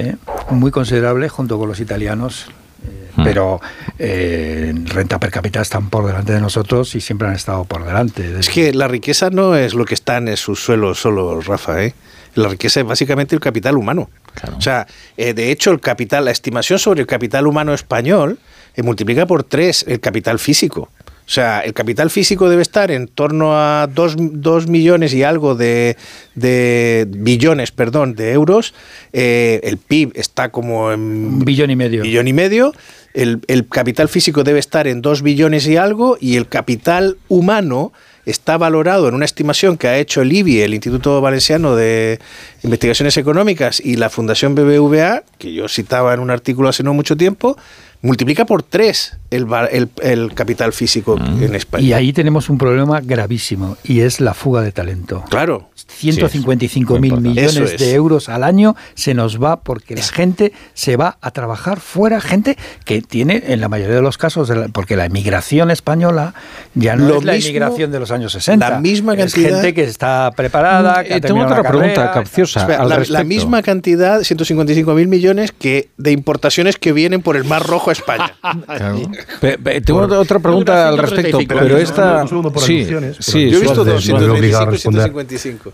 ¿Eh? 0.00 0.16
Muy 0.50 0.70
considerable 0.70 1.28
junto 1.28 1.58
con 1.58 1.68
los 1.68 1.80
italianos. 1.80 2.46
eh, 2.84 3.00
Hmm. 3.16 3.24
Pero 3.24 3.60
eh, 3.98 4.66
en 4.70 4.86
renta 4.86 5.18
per 5.18 5.30
cápita 5.30 5.60
están 5.60 5.90
por 5.90 6.06
delante 6.06 6.32
de 6.32 6.40
nosotros 6.40 6.94
y 6.94 7.00
siempre 7.00 7.28
han 7.28 7.34
estado 7.34 7.64
por 7.64 7.84
delante. 7.84 8.38
Es 8.38 8.48
que 8.48 8.72
la 8.72 8.88
riqueza 8.88 9.30
no 9.30 9.56
es 9.56 9.74
lo 9.74 9.84
que 9.84 9.94
está 9.94 10.16
en 10.18 10.28
el 10.28 10.36
subsuelo 10.36 10.94
solo, 10.94 11.40
Rafa, 11.40 11.82
¿eh? 11.84 11.94
La 12.36 12.48
riqueza 12.48 12.80
es 12.80 12.86
básicamente 12.86 13.34
el 13.34 13.40
capital 13.40 13.76
humano. 13.76 14.08
O 14.56 14.60
sea, 14.60 14.86
eh, 15.16 15.34
de 15.34 15.50
hecho, 15.50 15.72
el 15.72 15.80
capital, 15.80 16.24
la 16.24 16.30
estimación 16.30 16.78
sobre 16.78 17.00
el 17.00 17.06
capital 17.08 17.46
humano 17.48 17.74
español 17.74 18.38
eh, 18.76 18.82
multiplica 18.82 19.26
por 19.26 19.42
tres 19.42 19.84
el 19.88 19.98
capital 19.98 20.38
físico. 20.38 20.90
O 21.30 21.32
sea, 21.32 21.60
el 21.60 21.74
capital 21.74 22.10
físico 22.10 22.48
debe 22.48 22.62
estar 22.62 22.90
en 22.90 23.06
torno 23.06 23.56
a 23.56 23.86
2 23.86 24.66
millones 24.66 25.14
y 25.14 25.22
algo 25.22 25.54
de, 25.54 25.96
de 26.34 27.06
billones, 27.08 27.70
perdón, 27.70 28.16
de 28.16 28.32
euros. 28.32 28.74
Eh, 29.12 29.60
el 29.62 29.78
PIB 29.78 30.10
está 30.16 30.48
como 30.48 30.90
en 30.90 31.00
Un 31.00 31.44
billón 31.44 31.70
y 31.70 31.76
medio. 31.76 32.02
billón 32.02 32.26
y 32.26 32.32
medio. 32.32 32.74
El, 33.14 33.42
el 33.46 33.68
capital 33.68 34.08
físico 34.08 34.42
debe 34.42 34.58
estar 34.58 34.88
en 34.88 35.02
2 35.02 35.22
billones 35.22 35.68
y 35.68 35.76
algo. 35.76 36.18
Y 36.20 36.34
el 36.34 36.48
capital 36.48 37.16
humano 37.28 37.92
está 38.26 38.58
valorado 38.58 39.06
en 39.06 39.14
una 39.14 39.24
estimación 39.24 39.78
que 39.78 39.86
ha 39.86 39.98
hecho 39.98 40.22
el 40.22 40.32
IBI, 40.32 40.62
el 40.62 40.74
Instituto 40.74 41.20
Valenciano 41.20 41.76
de 41.76 42.18
Investigaciones 42.64 43.16
Económicas, 43.16 43.80
y 43.80 43.94
la 43.94 44.10
Fundación 44.10 44.56
BBVA, 44.56 45.22
que 45.38 45.52
yo 45.52 45.68
citaba 45.68 46.12
en 46.12 46.18
un 46.18 46.30
artículo 46.30 46.68
hace 46.68 46.82
no 46.82 46.92
mucho 46.92 47.16
tiempo, 47.16 47.56
multiplica 48.02 48.44
por 48.46 48.62
tres 48.62 49.16
el, 49.30 49.46
el- 49.70 49.90
el 50.02 50.34
capital 50.34 50.72
físico 50.72 51.16
en 51.18 51.54
España. 51.54 51.84
Y 51.84 51.92
ahí 51.92 52.12
tenemos 52.12 52.48
un 52.48 52.58
problema 52.58 53.00
gravísimo 53.00 53.76
y 53.84 54.00
es 54.00 54.20
la 54.20 54.34
fuga 54.34 54.62
de 54.62 54.72
talento. 54.72 55.24
Claro. 55.28 55.68
155 55.86 56.94
Sí, 56.94 57.00
mil 57.00 57.20
millones 57.20 57.56
es. 57.56 57.78
de 57.80 57.94
euros 57.94 58.28
al 58.28 58.42
año 58.44 58.74
se 58.94 59.14
nos 59.14 59.42
va 59.42 59.60
porque 59.60 59.94
la 59.96 60.02
gente 60.02 60.52
se 60.74 60.96
va 60.96 61.18
a 61.20 61.30
trabajar 61.30 61.78
fuera, 61.80 62.20
gente 62.20 62.56
que 62.84 63.02
tiene 63.02 63.42
en 63.48 63.60
la 63.60 63.68
mayoría 63.68 63.96
de 63.96 64.02
los 64.02 64.16
casos, 64.18 64.48
de 64.48 64.56
la- 64.56 64.68
porque 64.68 64.96
la 64.96 65.04
emigración 65.04 65.70
española 65.70 66.34
ya 66.74 66.96
no 66.96 67.06
Lo 67.08 67.18
es 67.18 67.24
la 67.24 67.32
mismo- 67.34 67.48
emigración 67.50 67.92
de 67.92 68.00
los 68.00 68.10
años 68.10 68.32
60. 68.32 68.68
la 68.70 68.80
misma 68.80 69.14
Es 69.14 69.18
cantidad- 69.34 69.50
gente 69.60 69.74
que 69.74 69.84
está 69.84 70.32
preparada, 70.34 71.04
que 71.04 71.14
ha 71.14 71.16
Eh, 71.16 71.20
tengo 71.20 71.34
terminado 71.40 71.50
otra 71.52 71.62
la 71.62 71.68
pregunta 71.68 71.94
carrera. 71.94 72.12
capciosa 72.14 72.60
Espera, 72.60 72.82
al 72.82 72.88
la, 72.88 73.02
la 73.08 73.24
misma 73.24 73.62
cantidad, 73.62 74.22
155 74.22 74.94
mil 74.94 75.08
millones, 75.08 75.52
que 75.52 75.88
de 75.98 76.12
importaciones 76.12 76.76
que 76.78 76.92
vienen 76.92 77.22
por 77.22 77.36
el 77.36 77.44
Mar 77.44 77.64
Rojo 77.66 77.89
a 77.90 77.92
España. 77.92 78.32
Claro. 78.66 79.02
Pe- 79.40 79.58
pe- 79.58 79.80
tengo 79.82 80.06
Por- 80.08 80.16
otra 80.18 80.38
pregunta 80.38 80.88
al 80.88 80.98
respecto, 80.98 81.38
135, 81.38 81.54
pero 81.60 81.76
esta 81.76 82.26
sí, 82.64 82.86
sí, 83.18 83.50
Yo 83.50 83.58
he 83.58 83.60
visto 83.60 83.74
suave, 83.76 83.92
dos, 83.92 84.04
suave. 84.04 84.26
me 84.26 84.34
he 84.34 84.38
obligado 84.38 84.62
a 84.70 84.70
125 84.70 84.70
y 84.70 84.72
responder. 84.72 85.02
155. 85.04 85.72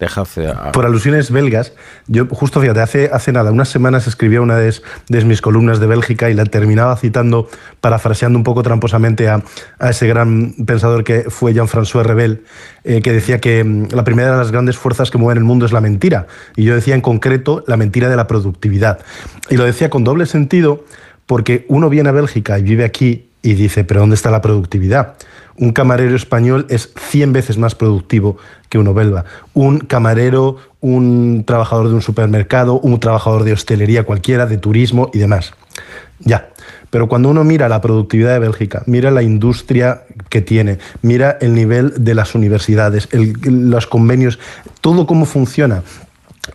Dejad 0.00 0.26
a- 0.50 0.72
Por 0.72 0.84
alusiones 0.84 1.30
belgas, 1.30 1.72
yo 2.08 2.26
justo 2.26 2.60
fíjate, 2.60 2.80
hace, 2.80 3.10
hace 3.12 3.30
nada, 3.30 3.52
unas 3.52 3.68
semanas 3.68 4.08
escribía 4.08 4.40
una 4.40 4.56
de, 4.56 4.74
de 5.08 5.24
mis 5.24 5.40
columnas 5.40 5.78
de 5.78 5.86
Bélgica 5.86 6.28
y 6.30 6.34
la 6.34 6.44
terminaba 6.46 6.96
citando, 6.96 7.48
parafraseando 7.80 8.36
un 8.36 8.42
poco 8.42 8.64
tramposamente 8.64 9.28
a, 9.28 9.42
a 9.78 9.90
ese 9.90 10.08
gran 10.08 10.52
pensador 10.66 11.04
que 11.04 11.26
fue 11.30 11.54
Jean-François 11.54 12.02
Rebel, 12.02 12.42
eh, 12.82 13.02
que 13.02 13.12
decía 13.12 13.40
que 13.40 13.62
mm, 13.62 13.90
la 13.92 14.02
primera 14.02 14.32
de 14.32 14.36
las 14.38 14.50
grandes 14.50 14.76
fuerzas 14.76 15.12
que 15.12 15.16
mueven 15.18 15.38
el 15.38 15.44
mundo 15.44 15.64
es 15.64 15.70
la 15.70 15.80
mentira. 15.80 16.26
Y 16.56 16.64
yo 16.64 16.74
decía 16.74 16.96
en 16.96 17.00
concreto 17.00 17.62
la 17.68 17.76
mentira 17.76 18.08
de 18.08 18.16
la 18.16 18.26
productividad. 18.26 18.98
Y 19.48 19.56
lo 19.56 19.64
decía 19.64 19.90
con 19.90 20.02
doble 20.02 20.26
sentido 20.26 20.84
porque 21.26 21.64
uno 21.68 21.88
viene 21.88 22.08
a 22.08 22.12
Bélgica 22.12 22.58
y 22.58 22.62
vive 22.62 22.84
aquí 22.84 23.28
y 23.42 23.54
dice, 23.54 23.84
pero 23.84 24.00
¿dónde 24.00 24.16
está 24.16 24.30
la 24.30 24.40
productividad? 24.40 25.14
Un 25.56 25.72
camarero 25.72 26.16
español 26.16 26.66
es 26.68 26.92
100 27.10 27.32
veces 27.32 27.58
más 27.58 27.74
productivo 27.74 28.38
que 28.68 28.78
uno 28.78 28.94
belga. 28.94 29.24
Un 29.52 29.80
camarero, 29.80 30.56
un 30.80 31.44
trabajador 31.46 31.88
de 31.88 31.94
un 31.94 32.02
supermercado, 32.02 32.80
un 32.80 32.98
trabajador 32.98 33.44
de 33.44 33.52
hostelería 33.52 34.04
cualquiera, 34.04 34.46
de 34.46 34.58
turismo 34.58 35.10
y 35.12 35.18
demás. 35.18 35.52
Ya. 36.18 36.48
Pero 36.90 37.08
cuando 37.08 37.28
uno 37.28 37.44
mira 37.44 37.68
la 37.68 37.80
productividad 37.80 38.32
de 38.34 38.38
Bélgica, 38.38 38.82
mira 38.86 39.10
la 39.10 39.22
industria 39.22 40.04
que 40.28 40.40
tiene, 40.40 40.78
mira 41.02 41.38
el 41.40 41.52
nivel 41.52 41.92
de 41.98 42.14
las 42.14 42.36
universidades, 42.36 43.08
los 43.12 43.88
convenios, 43.88 44.38
todo 44.80 45.04
cómo 45.04 45.26
funciona, 45.26 45.82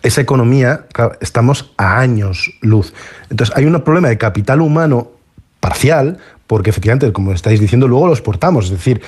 esa 0.02 0.20
economía, 0.20 0.86
estamos 1.20 1.72
a 1.76 1.98
años 1.98 2.52
luz. 2.60 2.92
Entonces 3.30 3.56
hay 3.56 3.64
un 3.64 3.80
problema 3.82 4.08
de 4.08 4.18
capital 4.18 4.60
humano 4.60 5.12
parcial, 5.60 6.18
porque 6.46 6.70
efectivamente, 6.70 7.12
como 7.12 7.32
estáis 7.32 7.60
diciendo, 7.60 7.86
luego 7.86 8.08
los 8.08 8.22
portamos. 8.22 8.64
Es 8.64 8.70
decir, 8.72 9.02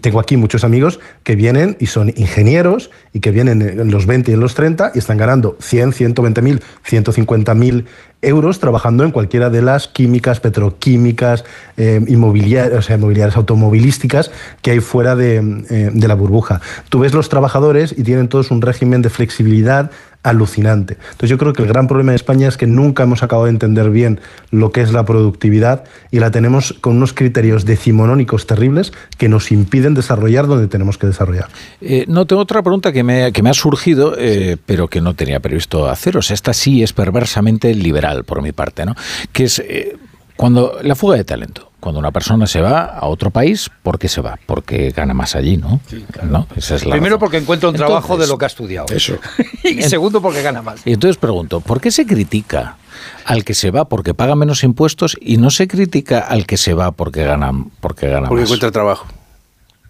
tengo 0.00 0.18
aquí 0.18 0.36
muchos 0.36 0.64
amigos 0.64 0.98
que 1.22 1.36
vienen 1.36 1.76
y 1.78 1.86
son 1.86 2.08
ingenieros 2.16 2.90
y 3.12 3.20
que 3.20 3.30
vienen 3.30 3.62
en 3.62 3.90
los 3.92 4.06
20 4.06 4.32
y 4.32 4.34
en 4.34 4.40
los 4.40 4.56
30 4.56 4.92
y 4.96 4.98
están 4.98 5.16
ganando 5.16 5.56
100, 5.60 5.92
120 5.92 6.42
mil, 6.42 6.60
150 6.82 7.54
mil 7.54 7.86
euros 8.22 8.58
trabajando 8.58 9.04
en 9.04 9.10
cualquiera 9.10 9.50
de 9.50 9.62
las 9.62 9.88
químicas, 9.88 10.40
petroquímicas, 10.40 11.44
eh, 11.76 12.00
inmobiliarias, 12.08 12.78
o 12.78 12.82
sea, 12.82 12.96
inmobiliarias 12.96 13.36
automovilísticas 13.36 14.30
que 14.62 14.72
hay 14.72 14.80
fuera 14.80 15.14
de, 15.14 15.36
eh, 15.70 15.90
de 15.92 16.08
la 16.08 16.14
burbuja. 16.14 16.60
Tú 16.88 17.00
ves 17.00 17.14
los 17.14 17.28
trabajadores 17.28 17.94
y 17.96 18.02
tienen 18.02 18.28
todos 18.28 18.50
un 18.50 18.62
régimen 18.62 19.02
de 19.02 19.10
flexibilidad 19.10 19.90
alucinante. 20.22 20.94
Entonces 20.94 21.30
yo 21.30 21.38
creo 21.38 21.52
que 21.52 21.62
el 21.62 21.68
gran 21.68 21.86
problema 21.86 22.12
en 22.12 22.16
España 22.16 22.48
es 22.48 22.56
que 22.56 22.66
nunca 22.66 23.04
hemos 23.04 23.22
acabado 23.22 23.46
de 23.46 23.52
entender 23.52 23.90
bien 23.90 24.20
lo 24.50 24.72
que 24.72 24.80
es 24.80 24.92
la 24.92 25.04
productividad 25.04 25.84
y 26.10 26.18
la 26.18 26.30
tenemos 26.30 26.74
con 26.80 26.96
unos 26.96 27.12
criterios 27.12 27.64
decimonónicos 27.64 28.46
terribles 28.46 28.92
que 29.16 29.28
nos 29.28 29.52
impiden 29.52 29.94
desarrollar 29.94 30.46
donde 30.46 30.66
tenemos 30.66 30.98
que 30.98 31.06
desarrollar. 31.06 31.48
Eh, 31.80 32.04
no, 32.08 32.26
tengo 32.26 32.42
otra 32.42 32.62
pregunta 32.62 32.92
que 32.92 33.04
me, 33.04 33.32
que 33.32 33.42
me 33.42 33.50
ha 33.50 33.54
surgido, 33.54 34.14
eh, 34.18 34.56
pero 34.66 34.88
que 34.88 35.00
no 35.00 35.14
tenía 35.14 35.40
previsto 35.40 35.88
haceros. 35.88 36.30
Esta 36.30 36.52
sí 36.52 36.82
es 36.82 36.92
perversamente 36.92 37.72
liberal 37.74 38.07
por 38.24 38.42
mi 38.42 38.52
parte, 38.52 38.84
¿no? 38.86 38.94
Que 39.32 39.44
es 39.44 39.58
eh, 39.60 39.96
cuando 40.36 40.78
la 40.82 40.94
fuga 40.94 41.16
de 41.16 41.24
talento. 41.24 41.64
Cuando 41.80 42.00
una 42.00 42.10
persona 42.10 42.48
se 42.48 42.60
va 42.60 42.86
a 42.86 43.06
otro 43.06 43.30
país, 43.30 43.70
¿por 43.84 44.00
qué 44.00 44.08
se 44.08 44.20
va? 44.20 44.36
Porque 44.46 44.90
gana 44.90 45.14
más 45.14 45.36
allí, 45.36 45.56
¿no? 45.56 45.80
¿No? 46.24 46.48
Esa 46.56 46.74
es 46.74 46.84
la 46.84 46.90
Primero 46.90 47.14
razón. 47.14 47.20
porque 47.20 47.36
encuentra 47.36 47.68
un 47.68 47.76
trabajo 47.76 48.16
de 48.16 48.26
lo 48.26 48.36
que 48.36 48.46
ha 48.46 48.48
estudiado. 48.48 48.86
Eso. 48.92 49.14
y 49.64 49.82
segundo 49.82 50.20
porque 50.20 50.42
gana 50.42 50.60
más. 50.60 50.80
Y 50.84 50.92
entonces 50.94 51.16
pregunto, 51.18 51.60
¿por 51.60 51.80
qué 51.80 51.92
se 51.92 52.04
critica 52.04 52.76
al 53.24 53.44
que 53.44 53.54
se 53.54 53.70
va 53.70 53.84
porque 53.84 54.12
paga 54.12 54.34
menos 54.34 54.64
impuestos 54.64 55.16
y 55.20 55.36
no 55.36 55.50
se 55.50 55.68
critica 55.68 56.18
al 56.18 56.46
que 56.46 56.56
se 56.56 56.74
va 56.74 56.90
porque 56.90 57.22
gana, 57.22 57.52
porque 57.78 58.08
gana 58.08 58.26
Porque 58.26 58.40
más? 58.42 58.48
encuentra 58.50 58.72
trabajo. 58.72 59.06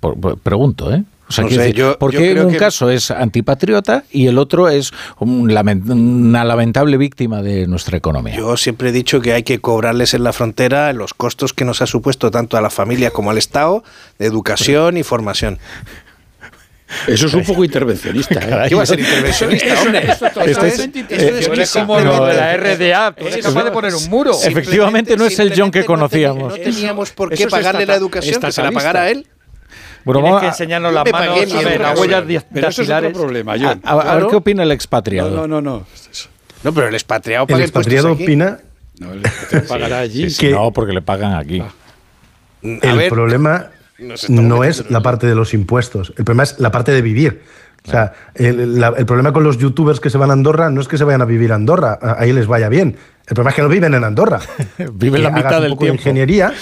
Por- 0.01 0.21
por- 0.21 0.39
pregunto, 0.39 0.93
¿eh? 0.93 1.05
O 1.29 1.33
sea, 1.33 1.45
No 1.45 1.51
sé, 1.51 1.59
decir, 1.59 1.75
yo- 1.75 1.99
¿por 1.99 2.11
yo 2.11 2.21
qué 2.21 2.27
en 2.29 2.33
creo 2.33 2.47
un 2.47 2.53
que- 2.53 2.59
caso 2.59 2.89
es 2.91 3.11
antipatriota 3.11 4.05
y 4.11 4.29
el 4.29 4.39
otro 4.39 4.69
es 4.71 4.93
un 5.19 5.51
una 5.91 6.45
lamentable 6.45 6.97
víctima 6.97 7.43
de 7.43 7.67
nuestra 7.67 7.99
economía? 7.99 8.35
Yo 8.37 8.57
siempre 8.57 8.89
he 8.89 8.93
dicho 8.93 9.21
que 9.21 9.35
hay 9.35 9.43
que 9.43 9.59
cobrarles 9.61 10.15
en 10.15 10.25
la 10.25 10.33
frontera 10.33 10.93
los 10.95 11.13
costos 11.13 11.53
que 11.53 11.67
nos 11.67 11.83
ha 11.83 11.87
supuesto 11.87 12.31
tanto 12.31 12.57
a 12.57 12.63
la 12.63 12.71
familia 12.71 13.11
como 13.11 13.31
al 13.31 13.37
Estado 13.39 13.85
de 14.19 14.25
educación 14.27 14.97
y 14.97 15.03
formación. 15.03 15.59
Eso 17.07 17.27
es 17.27 17.35
un 17.35 17.45
poco 17.45 17.63
intervencionista. 17.65 18.65
¿eh? 18.65 18.69
¿Qué 18.71 18.75
va 18.75 18.83
a 18.85 18.87
ser 18.87 18.99
intervencionista, 18.99 19.83
hombre? 19.83 20.11
Eso 20.11 20.27
es 20.27 20.33
totalmente 20.33 20.99
intervencionista. 21.01 21.63
Es 21.63 21.73
como 21.73 22.01
lo 22.01 22.25
de 22.25 22.35
la 22.35 22.57
RDA. 22.57 23.15
Eres 23.19 23.45
capaz 23.45 23.65
de 23.65 23.71
poner 23.71 23.95
un 23.95 24.09
muro. 24.09 24.33
Efectivamente 24.43 25.15
no 25.19 25.27
es 25.27 25.39
el 25.39 25.53
John 25.55 25.71
que 25.71 25.85
conocíamos. 25.85 26.57
No 26.57 26.63
teníamos 26.65 27.11
por 27.11 27.31
Eso 27.35 27.37
qué 27.37 27.45
es 27.45 27.51
pagarle 27.51 27.85
la 27.85 27.95
educación, 27.97 28.41
que 28.41 28.53
se 28.53 28.63
la 28.63 28.73
pagara 28.73 29.11
él. 29.11 29.27
Bueno, 30.09 30.21
Tienes 30.21 30.31
vamos 30.31 30.41
que 30.41 30.47
a- 30.47 30.51
enseñarnos 30.51 30.95
las 30.95 31.13
manos, 31.13 31.53
a 31.53 31.69
ver, 31.69 31.81
las 31.83 31.99
huellas 32.01 32.25
Pero 32.51 32.69
eso 32.69 32.83
es 32.83 32.89
otro 32.91 33.13
problema, 33.13 33.53
a, 33.53 33.59
John. 33.59 33.81
a- 33.85 33.91
a 33.93 34.15
ver 34.17 34.27
qué 34.29 34.37
opina 34.37 34.63
el 34.63 34.73
expatriado. 34.73 35.31
No, 35.37 35.47
no, 35.47 35.61
no. 35.61 35.85
No, 36.65 36.73
pero 36.73 36.89
el 36.89 36.95
expatriado 36.95 37.45
El 37.45 37.53
paga 37.53 37.65
expatriado 37.65 38.09
impuestos 38.13 38.25
aquí. 38.25 38.25
opina 38.25 38.59
No, 39.01 39.13
el 39.13 39.23
que 39.51 39.61
pagará 39.69 39.99
allí. 39.99 40.31
Sí, 40.31 40.47
que- 40.47 40.53
no, 40.53 40.71
porque 40.73 40.95
le 40.95 41.03
pagan 41.03 41.35
aquí. 41.35 41.61
A 41.61 41.67
el 42.63 42.97
ver, 42.97 43.11
problema 43.11 43.67
no 44.31 44.65
es 44.65 44.91
la 44.91 45.01
parte 45.03 45.27
de 45.27 45.35
los 45.35 45.53
impuestos, 45.53 46.15
el 46.17 46.25
problema 46.25 46.45
es 46.45 46.59
la 46.59 46.71
parte 46.71 46.93
de 46.93 47.03
vivir. 47.03 47.43
O 47.87 47.91
sea, 47.91 48.13
el, 48.35 48.81
la- 48.81 48.95
el 48.97 49.05
problema 49.05 49.33
con 49.35 49.45
los 49.45 49.59
youtubers 49.59 50.01
que 50.01 50.09
se 50.09 50.17
van 50.17 50.31
a 50.31 50.33
Andorra 50.33 50.71
no 50.71 50.81
es 50.81 50.89
que 50.89 50.97
se 50.97 51.05
vayan 51.05 51.21
a 51.21 51.27
vivir 51.27 51.53
a 51.53 51.57
Andorra, 51.57 51.99
ahí 52.19 52.33
les 52.33 52.47
vaya 52.47 52.69
bien. 52.71 52.97
El 53.27 53.35
problema 53.35 53.51
es 53.51 53.57
que 53.57 53.63
no 53.63 53.69
viven 53.69 53.93
en 53.93 54.05
Andorra. 54.05 54.41
Viven 54.95 55.23
la 55.23 55.31
mitad 55.31 55.61
del 55.61 55.73
poco 55.73 55.85
de 55.85 55.91
tiempo. 55.91 56.01
ingeniería 56.01 56.53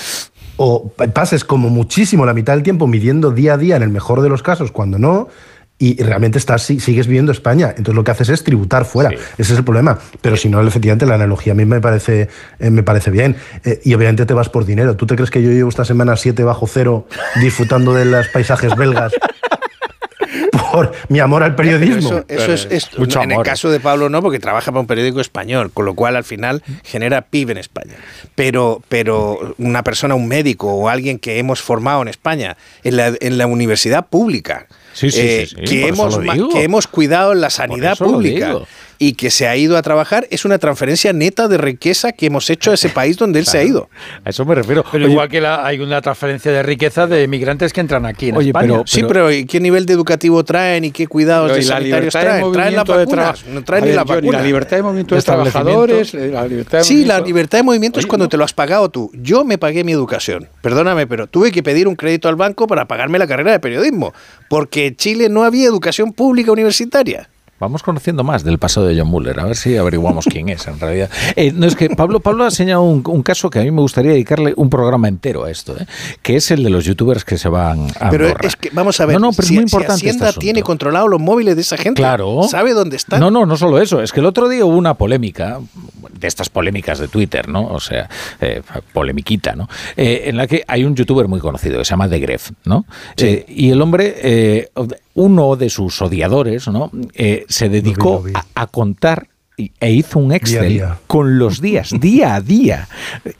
o 0.57 0.89
pa- 0.89 1.07
pases 1.09 1.45
como 1.45 1.69
muchísimo 1.71 2.25
la 2.27 2.35
mitad 2.35 2.55
del 2.55 2.63
tiempo 2.63 2.87
midiendo 2.87 3.31
día 3.31 3.55
a 3.55 3.59
día 3.59 3.77
en 3.77 3.83
el 3.83 3.91
mejor 3.91 4.23
de 4.23 4.29
los 4.29 4.43
casos, 4.43 4.73
cuando 4.73 4.99
no, 4.99 5.29
y 5.79 6.03
realmente 6.03 6.39
estás, 6.39 6.63
si- 6.63 6.81
sigues 6.81 7.07
viviendo 7.07 7.33
España. 7.33 7.69
Entonces 7.69 7.95
lo 7.95 8.03
que 8.03 8.11
haces 8.11 8.31
es 8.31 8.43
tributar 8.43 8.87
fuera. 8.87 9.11
Ese 9.37 9.53
es 9.53 9.59
el 9.59 9.65
problema. 9.65 9.99
Pero 10.23 10.37
si 10.39 10.49
no, 10.49 10.63
efectivamente, 10.67 11.05
la 11.05 11.17
analogía 11.17 11.53
a 11.53 11.57
mí 11.57 11.67
me 11.67 11.81
parece, 11.83 12.29
eh, 12.59 12.71
me 12.71 12.83
parece 12.83 13.11
bien. 13.11 13.37
Eh, 13.63 13.81
y 13.85 13.93
obviamente 13.93 14.25
te 14.25 14.33
vas 14.33 14.49
por 14.49 14.65
dinero. 14.65 14.97
¿Tú 14.97 15.07
te 15.07 15.17
crees 15.17 15.31
que 15.31 15.43
yo 15.43 15.51
llevo 15.51 15.69
esta 15.69 15.85
semana 15.85 16.17
7 16.17 16.43
bajo 16.45 16.67
cero 16.67 17.07
disfrutando 17.43 17.93
de 17.93 18.07
los 18.07 18.27
paisajes 18.29 18.75
belgas? 18.75 19.13
Mi 21.09 21.21
amor 21.21 21.43
al 21.43 21.55
Pero 21.55 21.79
periodismo. 21.79 22.25
Eso, 22.29 22.53
es, 22.53 22.67
es- 22.71 22.99
Mucho 22.99 23.23
en 23.23 23.33
el 23.33 23.43
caso 23.43 23.71
de 23.71 23.81
Pablo 23.81 24.09
no, 24.09 24.23
porque 24.23 24.39
trabaja 24.39 24.71
para 24.73 24.81
un 24.81 24.87
periódico 24.87 25.21
español, 25.21 25.71
con 25.73 25.85
lo 25.85 25.95
cual 25.95 26.17
al 26.17 26.25
final 26.25 26.63
genera 26.85 27.23
PIB 27.23 27.51
en 27.51 27.59
España. 27.59 27.95
Pero, 28.35 28.83
pero 28.89 29.55
una 29.59 29.83
persona, 29.83 30.15
un 30.15 30.29
médico 30.29 30.73
o 30.73 30.89
alguien 30.89 31.19
que 31.19 31.39
hemos 31.39 31.61
formado 31.61 32.03
en 32.03 32.09
España, 32.09 32.57
en 32.85 32.97
la, 32.97 33.13
en 33.21 33.39
la 33.39 33.47
universidad 33.47 34.07
pública, 34.07 34.67
Sí, 34.93 35.11
sí, 35.11 35.21
eh, 35.21 35.47
sí, 35.47 35.57
que, 35.57 35.89
hemos, 35.89 36.19
que 36.19 36.63
hemos 36.63 36.87
cuidado 36.87 37.33
en 37.35 37.43
la 37.43 37.51
sanidad 37.51 37.99
pública. 37.99 38.55
Y 38.99 39.13
que 39.13 39.31
se 39.31 39.47
ha 39.47 39.57
ido 39.57 39.77
a 39.77 39.83
trabajar, 39.83 40.27
es 40.31 40.45
una 40.45 40.59
transferencia 40.59 41.13
neta 41.13 41.49
de 41.49 41.59
riqueza 41.59 42.13
que 42.13 42.27
hemos 42.27 42.49
hecho 42.51 42.71
a 42.71 42.75
ese 42.75 42.89
país 42.89 43.17
donde 43.17 43.39
él 43.39 43.47
se 43.47 43.59
ha 43.59 43.63
ido. 43.63 43.89
A 44.25 44.31
eso 44.31 44.45
me 44.45 44.55
refiero. 44.55 44.85
Pero 44.91 45.09
igual 45.09 45.29
que 45.29 45.41
la- 45.41 45.67
hay 45.67 45.81
una 45.81 46.01
transferencia 46.01 46.51
de 46.53 46.63
riqueza 46.63 47.07
de 47.07 47.29
migrantes 47.29 47.73
que 47.73 47.81
entran 47.81 48.07
aquí 48.07 48.31
en 48.31 48.37
Oye, 48.37 48.49
España. 48.49 48.67
pero- 48.69 48.83
Sí, 48.87 49.03
pero 49.07 49.31
¿y 49.31 49.45
qué 49.47 49.61
nivel 49.61 49.85
de 49.87 49.93
educativo 49.93 50.45
traen 50.45 50.85
y 50.85 50.91
qué 50.93 51.07
cuidados 51.07 51.51
Pero 51.53 51.63
de 51.63 51.69
la 51.69 51.77
sanitarios 51.77 52.15
libertad 52.15 52.21
de 52.21 52.27
traen? 52.41 52.53
Traen 52.53 52.77
vacunas, 52.77 53.09
traba- 53.09 53.35
no 53.55 53.65
traen 53.65 53.85
ni 53.85 53.93
la 53.93 54.05
vacuna. 54.05 54.39
la 54.39 54.45
libertad 54.45 54.77
de 54.77 54.83
movimiento 54.83 55.15
de 55.15 55.23
trabajadores, 55.23 56.15
eh, 56.15 56.29
la 56.33 56.47
libertad 56.47 56.79
de 56.79 56.85
Sí, 56.85 57.05
la 57.05 57.21
libertad 57.21 57.59
de 57.59 57.63
movimiento 57.65 57.99
es 58.01 58.05
Oye, 58.05 58.09
cuando 58.09 58.25
no. 58.25 58.29
te 58.29 58.37
lo 58.37 58.45
has 58.45 58.53
pagado 58.53 58.89
tú. 58.91 59.11
Yo 59.15 59.45
me 59.45 59.59
pagué 59.59 59.85
mi 59.85 59.93
educación. 59.93 60.49
Perdóname, 60.63 61.07
pero 61.07 61.27
tuve 61.27 61.53
que 61.53 61.63
pedir 61.63 61.87
un 61.89 61.97
crédito 61.97 62.29
al 62.29 62.37
banco 62.37 62.67
para 62.67 62.87
pagarme 62.87 63.19
la 63.19 63.27
carrera 63.27 63.53
de 63.53 63.61
periodismo, 63.61 64.13
porque 64.49 64.87
en 64.87 64.97
Chile 64.97 65.29
no 65.29 65.45
había 65.45 65.67
educación 65.67 66.13
pública 66.13 66.51
universitaria. 66.53 67.29
Vamos 67.59 67.83
conociendo 67.83 68.23
más 68.23 68.45
del 68.45 68.59
pasado 68.59 68.87
de 68.87 68.99
John 68.99 69.09
Muller, 69.09 69.41
a 69.41 69.45
ver 69.45 69.57
si 69.57 69.77
averiguamos 69.77 70.27
quién 70.31 70.49
es 70.51 70.67
en 70.67 70.79
realidad. 70.79 71.11
Eh, 71.37 71.53
no 71.55 71.67
es 71.67 71.75
que 71.75 71.89
Pablo, 71.91 72.21
Pablo 72.21 72.45
ha 72.45 72.51
señalado 72.51 72.83
un, 72.85 73.03
un 73.07 73.23
caso 73.23 73.49
que 73.49 73.61
a 73.61 73.63
mí 73.63 73.71
me 73.71 73.81
gustaría 73.81 74.13
dedicarle 74.13 74.53
un 74.57 74.69
programa 74.69 75.09
entero 75.09 75.45
a 75.45 75.51
esto, 75.51 75.75
¿eh? 75.79 75.87
que 76.23 76.37
es 76.37 76.51
el 76.51 76.63
de 76.63 76.71
los 76.71 76.85
youtubers 76.85 77.25
que 77.25 77.39
se 77.39 77.49
van 77.49 77.87
a 77.99 78.11
Pero 78.11 78.27
Andorra. 78.27 78.47
es 78.49 78.57
que, 78.57 78.71
vamos 78.73 79.01
a 79.01 79.07
ver, 79.07 79.15
No, 79.19 79.29
no, 79.29 79.33
pero 79.33 79.49
si, 79.49 79.55
es 79.55 79.61
muy 79.61 79.69
si 79.69 79.75
importante 79.77 80.09
este 80.09 80.25
Hacienda 80.25 80.39
tiene 80.39 80.63
controlado 80.63 81.09
los 81.09 81.21
móviles 81.21 81.55
de 81.57 81.63
esa 81.63 81.77
gente, 81.77 82.03
Claro. 82.03 82.43
sabe 82.49 82.75
dónde 82.75 82.97
están. 82.97 83.21
No, 83.21 83.31
no, 83.31 83.47
no 83.47 83.57
solo 83.57 83.81
eso. 83.81 84.03
Es 84.03 84.13
que 84.13 84.21
el 84.21 84.27
otro 84.27 84.49
día 84.49 84.65
hubo 84.65 84.77
una 84.77 84.95
polémica, 84.95 85.59
de 86.13 86.29
estas 86.29 86.49
polémicas 86.49 86.99
de 86.99 87.09
Twitter, 87.09 87.49
¿no? 87.49 87.67
O 87.69 87.81
sea, 87.81 88.09
eh, 88.41 88.63
polemiquita, 88.93 89.55
¿no? 89.55 89.69
Eh, 89.97 90.25
en 90.27 90.37
la 90.37 90.47
que 90.47 90.65
hay 90.67 90.85
un 90.85 90.95
youtuber 90.95 91.29
muy 91.29 91.41
conocido 91.41 91.79
que 91.79 91.85
se 91.85 91.91
llama 91.91 92.09
The 92.09 92.19
Gref, 92.19 92.51
¿no? 92.65 92.85
Eh, 93.19 93.45
y 93.49 93.71
el 93.71 93.81
hombre, 93.83 94.69
uno 95.17 95.57
de 95.57 95.71
sus 95.71 96.01
odiadores, 96.01 96.69
¿no? 96.69 96.93
Eh, 97.15 97.45
se 97.49 97.69
dedicó 97.69 98.23
A, 98.35 98.45
a 98.55 98.67
contar 98.69 99.29
e 99.57 99.91
hizo 99.91 100.19
un 100.19 100.33
Excel 100.33 100.69
día. 100.69 100.99
con 101.07 101.39
los 101.39 101.63
días, 101.63 101.91
día 102.01 102.35
a 102.35 102.41
día, 102.43 102.89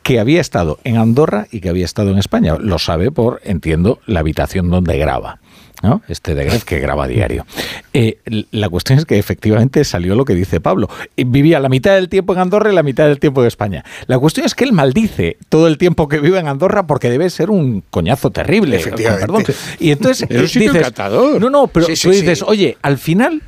que 0.03 0.19
había 0.19 0.41
estado 0.41 0.79
en 0.85 0.97
Andorra 0.97 1.47
y 1.51 1.61
que 1.61 1.69
había 1.69 1.85
estado 1.85 2.11
en 2.11 2.19
España. 2.19 2.57
Lo 2.59 2.79
sabe 2.79 3.11
por, 3.11 3.41
entiendo, 3.45 4.01
la 4.07 4.21
habitación 4.21 4.71
donde 4.71 4.97
graba. 4.99 5.39
¿No? 5.83 6.03
Este 6.09 6.35
de 6.35 6.45
Gref 6.45 6.65
que 6.65 6.79
graba 6.79 7.07
diario. 7.07 7.47
Eh, 7.93 8.19
la 8.51 8.69
cuestión 8.69 8.99
es 8.99 9.05
que 9.05 9.19
efectivamente 9.19 9.85
salió 9.85 10.15
lo 10.15 10.25
que 10.25 10.35
dice 10.35 10.61
Pablo. 10.61 10.89
Eh, 11.17 11.25
Vivía 11.27 11.61
la 11.61 11.69
mitad 11.69 11.95
del 11.95 12.09
tiempo 12.09 12.33
en 12.33 12.41
Andorra 12.41 12.73
y 12.73 12.75
la 12.75 12.83
mitad 12.83 13.07
del 13.07 13.19
tiempo 13.19 13.43
en 13.43 13.49
España. 13.49 13.85
La 14.07 14.19
cuestión 14.19 14.47
es 14.47 14.55
que 14.55 14.65
él 14.65 14.73
maldice 14.73 15.37
todo 15.49 15.67
el 15.69 15.79
tiempo 15.79 16.09
que 16.09 16.19
vive 16.21 16.39
en 16.39 16.49
Andorra 16.49 16.87
porque 16.87 17.11
debe 17.11 17.29
ser 17.31 17.51
un 17.51 17.83
coñazo 17.91 18.31
terrible. 18.31 18.77
Efectivamente. 18.77 19.27
perdón. 19.27 19.45
Y 19.81 19.91
entonces 19.91 20.27
Es 20.31 20.41
un 20.41 20.49
sitio 20.49 20.73
dices, 20.73 20.87
encantador. 20.89 21.41
no, 21.41 21.51
no, 21.51 21.67
pero 21.69 21.87
Sí, 21.87 21.97
sí, 21.97 22.09
tú 22.09 22.11
dices, 22.15 22.39
sí. 22.41 22.45
oye, 22.49 22.77
al 22.83 22.99
final 22.99 23.43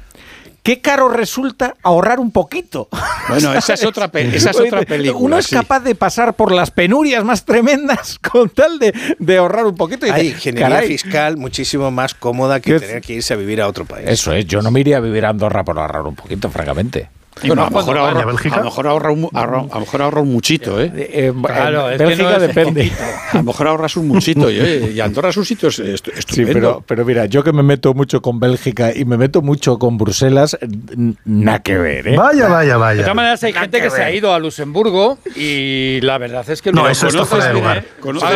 qué 0.69 0.81
caro 0.83 1.09
resulta 1.09 1.75
ahorrar 1.83 2.21
un 2.21 2.31
poquito. 2.31 2.89
Bueno, 3.31 3.55
esa 3.55 3.73
es 3.73 3.85
otra, 3.87 4.09
pe- 4.09 4.37
esa 4.37 4.51
es 4.51 4.61
otra 4.61 4.83
película. 4.83 5.19
Uno 5.25 5.39
es 5.39 5.47
sí. 5.47 5.55
capaz 5.57 5.81
de 5.81 5.95
pasar 5.95 6.35
por 6.35 6.53
las 6.53 6.71
penurias 6.71 7.25
más 7.25 7.47
tremendas 7.47 8.19
con 8.31 8.51
tal 8.51 8.79
de, 8.79 8.93
de 9.19 9.37
ahorrar 9.39 9.65
un 9.65 9.77
poquito. 9.77 10.07
Y 10.07 10.11
Hay 10.11 10.23
dice, 10.25 10.35
ingeniería 10.35 10.69
"Caray, 10.69 10.89
fiscal 10.89 11.37
muchísimo 11.39 11.91
más 11.91 12.13
cómoda 12.13 12.61
que 12.61 12.73
¿Qué- 12.75 12.81
tener 12.81 13.01
que 13.03 13.15
irse 13.15 13.33
a 13.33 13.37
vivir 13.39 13.63
a 13.63 13.67
otro 13.69 13.87
país. 13.87 14.07
Eso 14.09 14.33
es, 14.35 14.45
yo 14.47 14.61
no 14.61 14.71
me 14.71 14.81
iría 14.81 14.99
a 14.99 15.01
vivir 15.01 15.25
a 15.25 15.31
Andorra 15.31 15.65
por 15.65 15.79
ahorrar 15.79 16.03
un 16.03 16.15
poquito, 16.15 16.51
francamente. 16.51 17.09
Bueno, 17.47 17.63
a 17.63 17.71
lo 17.71 17.77
mejor 17.77 17.99
ahorra, 17.99 18.19
¿Y 18.19 18.23
a 18.23 18.27
Bélgica? 18.27 18.55
a 18.57 18.59
lo 18.59 18.65
mejor 18.65 18.87
ahorra 18.89 19.11
un, 19.13 19.25
ahorra- 19.33 19.61
a 19.71 19.75
lo 19.75 19.81
mejor 19.81 20.03
ahorra 20.03 20.21
un 20.21 20.33
muchito, 20.33 20.81
¿eh? 20.81 20.91
Eh, 20.95 21.33
Claro, 21.45 21.87
en 21.89 21.93
es 21.95 21.99
que 21.99 22.05
Bélgica 22.07 22.31
no 22.31 22.37
es 22.37 22.43
depende. 22.43 22.93
A 23.33 23.37
lo 23.39 23.43
mejor 23.45 23.69
ahorras 23.69 23.97
un 23.97 24.09
muchito. 24.09 24.51
Y, 24.51 24.61
oye, 24.61 24.93
y 24.95 25.01
Andorra 25.01 25.29
es 25.31 25.37
un 25.37 25.45
sitio 25.45 25.69
est- 25.69 25.79
est- 25.81 26.07
Sí, 26.07 26.13
estupendo. 26.19 26.53
pero, 26.53 26.85
pero 26.87 27.05
mira, 27.05 27.27
yo 27.27 27.45
que 27.45 27.53
me 27.53 27.63
meto 27.63 27.95
mucho 27.95 28.21
con 28.23 28.41
Bélgica 28.41 28.93
y 28.95 29.05
me 29.05 29.17
meto 29.17 29.43
mucho 29.43 29.79
con 29.79 29.99
Bruselas, 29.99 30.57
nada 31.25 31.61
que 31.63 31.77
ver, 31.79 32.09
¿eh? 32.09 32.17
Vaya, 32.17 32.49
vaya, 32.49 32.73
De 32.75 32.79
vaya. 32.79 33.01
todas 33.03 33.17
maneras, 33.17 33.43
hay 33.45 33.53
gente 33.53 33.81
que 33.81 33.91
se 33.91 34.03
ha 34.03 34.11
ido 34.11 34.33
a 34.33 34.39
Luxemburgo 34.39 35.19
y 35.37 36.01
la 36.03 36.19
verdad 36.19 36.49
es 36.49 36.63
que 36.63 36.73
No, 36.73 36.89
eso 36.89 37.09
está 37.09 37.25
fuera 37.25 37.49
de 37.49 37.55
lugar. 37.55 37.79
¿eh? 37.79 37.85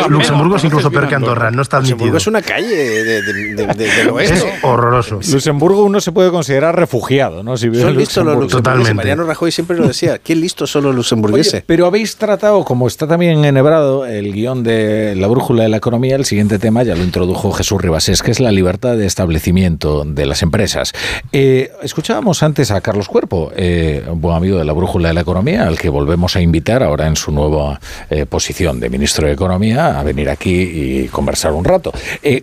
Luxemburgo 0.09 0.55
es 0.57 0.63
incluso 0.63 0.91
peor 0.91 1.07
que 1.07 1.15
Andorra, 1.15 1.51
no 1.51 1.61
está 1.61 1.77
Luxemburgo 1.79 2.03
admitido. 2.13 2.17
es 2.17 2.27
una 2.27 2.41
calle 2.41 2.75
de- 2.75 3.03
de- 3.03 3.21
de- 3.21 3.53
de- 3.55 3.73
del 3.75 3.87
Es 3.87 4.07
oeste. 4.07 4.53
horroroso. 4.63 5.19
Luxemburgo 5.31 5.83
uno 5.83 5.99
se 6.01 6.11
puede 6.11 6.29
considerar 6.31 6.75
refugiado, 6.75 7.43
¿no? 7.43 7.57
Si 7.57 7.69
vive 7.69 7.81
Son 7.83 7.91
en 7.91 7.97
listos 7.97 8.25
los 8.25 8.35
luxemburgueses. 8.37 8.92
Mariano 8.93 9.23
Rajoy 9.23 9.51
siempre 9.51 9.77
lo 9.77 9.87
decía. 9.87 10.17
Qué 10.19 10.35
listos 10.35 10.71
son 10.71 10.83
los 10.83 10.95
luxemburgueses. 10.95 11.53
Oye, 11.53 11.63
pero 11.65 11.85
habéis 11.85 12.15
tratado, 12.15 12.63
como 12.63 12.87
está 12.87 13.07
también 13.07 13.43
enhebrado 13.43 14.05
el 14.05 14.33
guion 14.33 14.63
de 14.63 15.15
la 15.15 15.27
brújula 15.27 15.63
de 15.63 15.69
la 15.69 15.77
economía, 15.77 16.15
el 16.15 16.25
siguiente 16.25 16.59
tema 16.59 16.83
ya 16.83 16.95
lo 16.95 17.03
introdujo 17.03 17.51
Jesús 17.51 17.81
Ribasés, 17.81 18.21
que 18.21 18.31
es 18.31 18.39
la 18.39 18.51
libertad 18.51 18.97
de 18.97 19.05
establecimiento 19.05 20.03
de 20.05 20.25
las 20.25 20.41
empresas. 20.41 20.93
Eh, 21.31 21.71
escuchábamos 21.81 22.43
antes 22.43 22.71
a 22.71 22.81
Carlos 22.81 23.07
Cuerpo, 23.07 23.51
eh, 23.55 24.03
un 24.07 24.21
buen 24.21 24.35
amigo 24.35 24.57
de 24.57 24.65
la 24.65 24.73
brújula 24.73 25.09
de 25.09 25.13
la 25.13 25.21
economía, 25.21 25.67
al 25.67 25.77
que 25.77 25.89
volvemos 25.89 26.35
a 26.35 26.41
invitar 26.41 26.83
ahora 26.83 27.07
en 27.07 27.15
su 27.15 27.31
nueva 27.31 27.79
eh, 28.09 28.25
posición 28.25 28.79
de 28.79 28.89
ministro 28.89 29.27
de 29.27 29.33
Economía 29.33 29.99
a 29.99 30.03
venir 30.03 30.29
aquí 30.29 30.53
y 30.53 31.07
conversar 31.07 31.53
un 31.53 31.65
rato. 31.65 31.91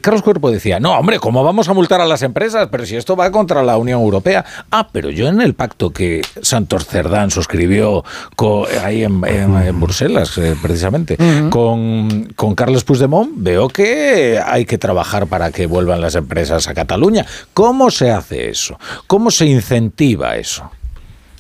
Carlos 0.01 0.23
Cuerpo 0.23 0.51
decía, 0.51 0.81
no, 0.81 0.99
hombre, 0.99 1.19
¿cómo 1.19 1.43
vamos 1.43 1.69
a 1.69 1.73
multar 1.73 2.01
a 2.01 2.07
las 2.07 2.23
empresas? 2.23 2.69
Pero 2.71 2.85
si 2.87 2.97
esto 2.97 3.17
va 3.17 3.31
contra 3.31 3.63
la 3.63 3.77
Unión 3.77 4.01
Europea. 4.01 4.45
Ah, 4.71 4.89
pero 4.93 5.11
yo 5.11 5.29
en 5.29 5.41
el 5.41 5.55
pacto 5.55 5.91
que 5.91 6.23
Santos 6.43 6.87
Cerdán 6.87 7.31
suscribió 7.31 8.05
co- 8.37 8.67
ahí 8.85 9.05
en, 9.05 9.23
en- 9.27 9.57
en 9.57 9.81
Bruselas, 9.81 10.37
eh, 10.39 10.57
precisamente, 10.61 11.17
con, 11.51 12.33
con 12.37 12.55
Carles 12.55 12.85
Puigdemont, 12.85 13.31
veo 13.37 13.69
que 13.69 14.41
hay 14.45 14.65
que 14.65 14.79
trabajar 14.79 15.27
para 15.27 15.51
que 15.53 15.67
vuelvan 15.67 16.01
las 16.01 16.15
empresas 16.15 16.69
a 16.69 16.75
Cataluña. 16.75 17.27
¿Cómo 17.55 17.91
se 17.91 18.11
hace 18.11 18.51
eso? 18.51 18.79
¿Cómo 19.07 19.31
se 19.31 19.47
incentiva 19.47 20.37
eso? 20.37 20.71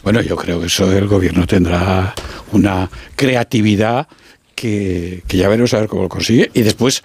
Bueno, 0.03 0.21
yo 0.23 0.37
creo 0.37 0.61
que 0.61 0.67
eso 0.67 0.91
el 0.91 1.07
gobierno 1.09 1.47
tendrá 1.47 2.15
una 2.53 2.89
creatividad 3.17 4.09
que, 4.55 5.23
que 5.27 5.37
ya 5.37 5.49
veremos 5.49 5.73
a 5.75 5.81
ver 5.81 5.89
cómo 5.89 6.03
lo 6.03 6.09
consigue. 6.09 6.51
Y 6.55 6.63
después. 6.63 7.03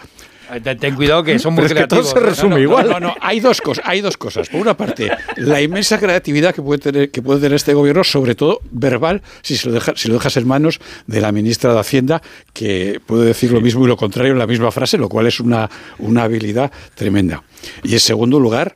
Ten, 0.64 0.78
ten 0.78 0.96
cuidado 0.96 1.24
que 1.24 1.40
son 1.40 1.54
muy 1.54 1.64
Pero 1.64 1.74
es 1.76 1.82
que 1.82 1.88
todo 1.88 2.00
creativos. 2.02 2.12
se 2.12 2.18
¿eh? 2.20 2.30
resume 2.30 2.50
No, 2.50 2.56
no, 2.58 2.62
igual. 2.64 2.90
No, 2.90 3.00
no, 3.00 3.16
hay 3.22 3.40
dos 3.40 3.62
cosas. 3.62 3.84
Hay 3.88 4.02
dos 4.02 4.18
cosas. 4.18 4.50
Por 4.50 4.62
una 4.62 4.76
parte, 4.78 5.12
la 5.38 5.62
inmensa 5.62 5.98
creatividad 6.00 6.54
que 6.54 6.62
puede 6.62 6.80
tener, 6.80 7.12
que 7.12 7.22
puede 7.22 7.40
tener 7.40 7.56
este 7.56 7.74
gobierno, 7.74 8.04
sobre 8.04 8.36
todo 8.36 8.60
verbal, 8.72 9.22
si, 9.42 9.58
se 9.58 9.68
lo 9.70 9.74
deja- 9.74 9.94
si 9.96 10.08
lo 10.08 10.16
dejas 10.16 10.38
en 10.38 10.48
manos 10.48 10.80
de 11.08 11.22
la 11.22 11.32
ministra 11.32 11.74
de 11.74 11.80
Hacienda, 11.80 12.22
que 12.54 13.00
puede 13.06 13.26
decir 13.26 13.52
lo 13.52 13.62
mismo 13.62 13.86
y 13.86 13.88
lo 13.88 13.98
contrario 13.98 14.34
en 14.34 14.40
la 14.40 14.48
misma 14.48 14.72
frase, 14.72 14.98
lo 14.98 15.10
cual 15.10 15.28
es 15.28 15.40
una, 15.40 15.70
una 16.00 16.24
habilidad 16.24 16.72
tremenda. 16.94 17.44
Y 17.84 17.94
en 17.94 18.00
segundo 18.00 18.40
lugar, 18.40 18.76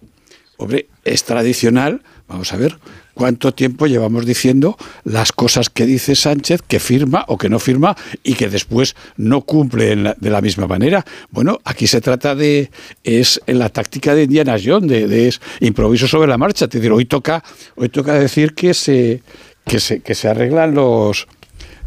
hombre, 0.58 0.88
es 1.06 1.24
tradicional, 1.24 2.02
vamos 2.30 2.54
a 2.54 2.58
ver, 2.58 2.78
cuánto 3.16 3.54
tiempo 3.54 3.88
llevamos 3.88 4.26
diciendo 4.26 4.78
las 5.04 5.32
cosas 5.32 5.70
que 5.70 5.86
dice 5.86 6.16
Sánchez, 6.16 6.62
que 6.66 6.80
firma 6.80 7.26
o 7.28 7.38
que 7.38 7.50
no 7.50 7.60
firma 7.60 7.98
y 8.24 8.36
que 8.36 8.48
después 8.48 8.96
no 9.18 9.42
cumple 9.42 10.16
de 10.18 10.30
la 10.30 10.40
misma 10.40 10.68
manera. 10.68 11.04
Bueno, 11.32 11.60
aquí 11.66 11.88
se 11.88 12.02
trata 12.02 12.36
de, 12.36 12.72
es 13.04 13.42
en 13.48 13.60
la 13.60 13.70
táctica 13.70 14.14
de 14.14 14.24
Indiana 14.24 14.58
Jones, 14.64 14.90
de, 14.90 15.08
de 15.08 15.28
es 15.28 15.42
improviso 15.60 16.08
sobre 16.08 16.30
la 16.30 16.38
marcha. 16.38 16.66
Es 16.66 16.72
decir, 16.72 16.92
hoy 16.92 17.06
toca, 17.06 17.44
hoy 17.76 17.90
toca 17.90 18.14
decir 18.14 18.54
que 18.54 18.74
se, 18.74 19.24
que 19.66 19.80
se, 19.80 20.02
que 20.02 20.14
se 20.14 20.30
arreglan 20.30 20.76
los, 20.76 21.28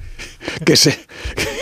que 0.66 0.76
se 0.76 0.98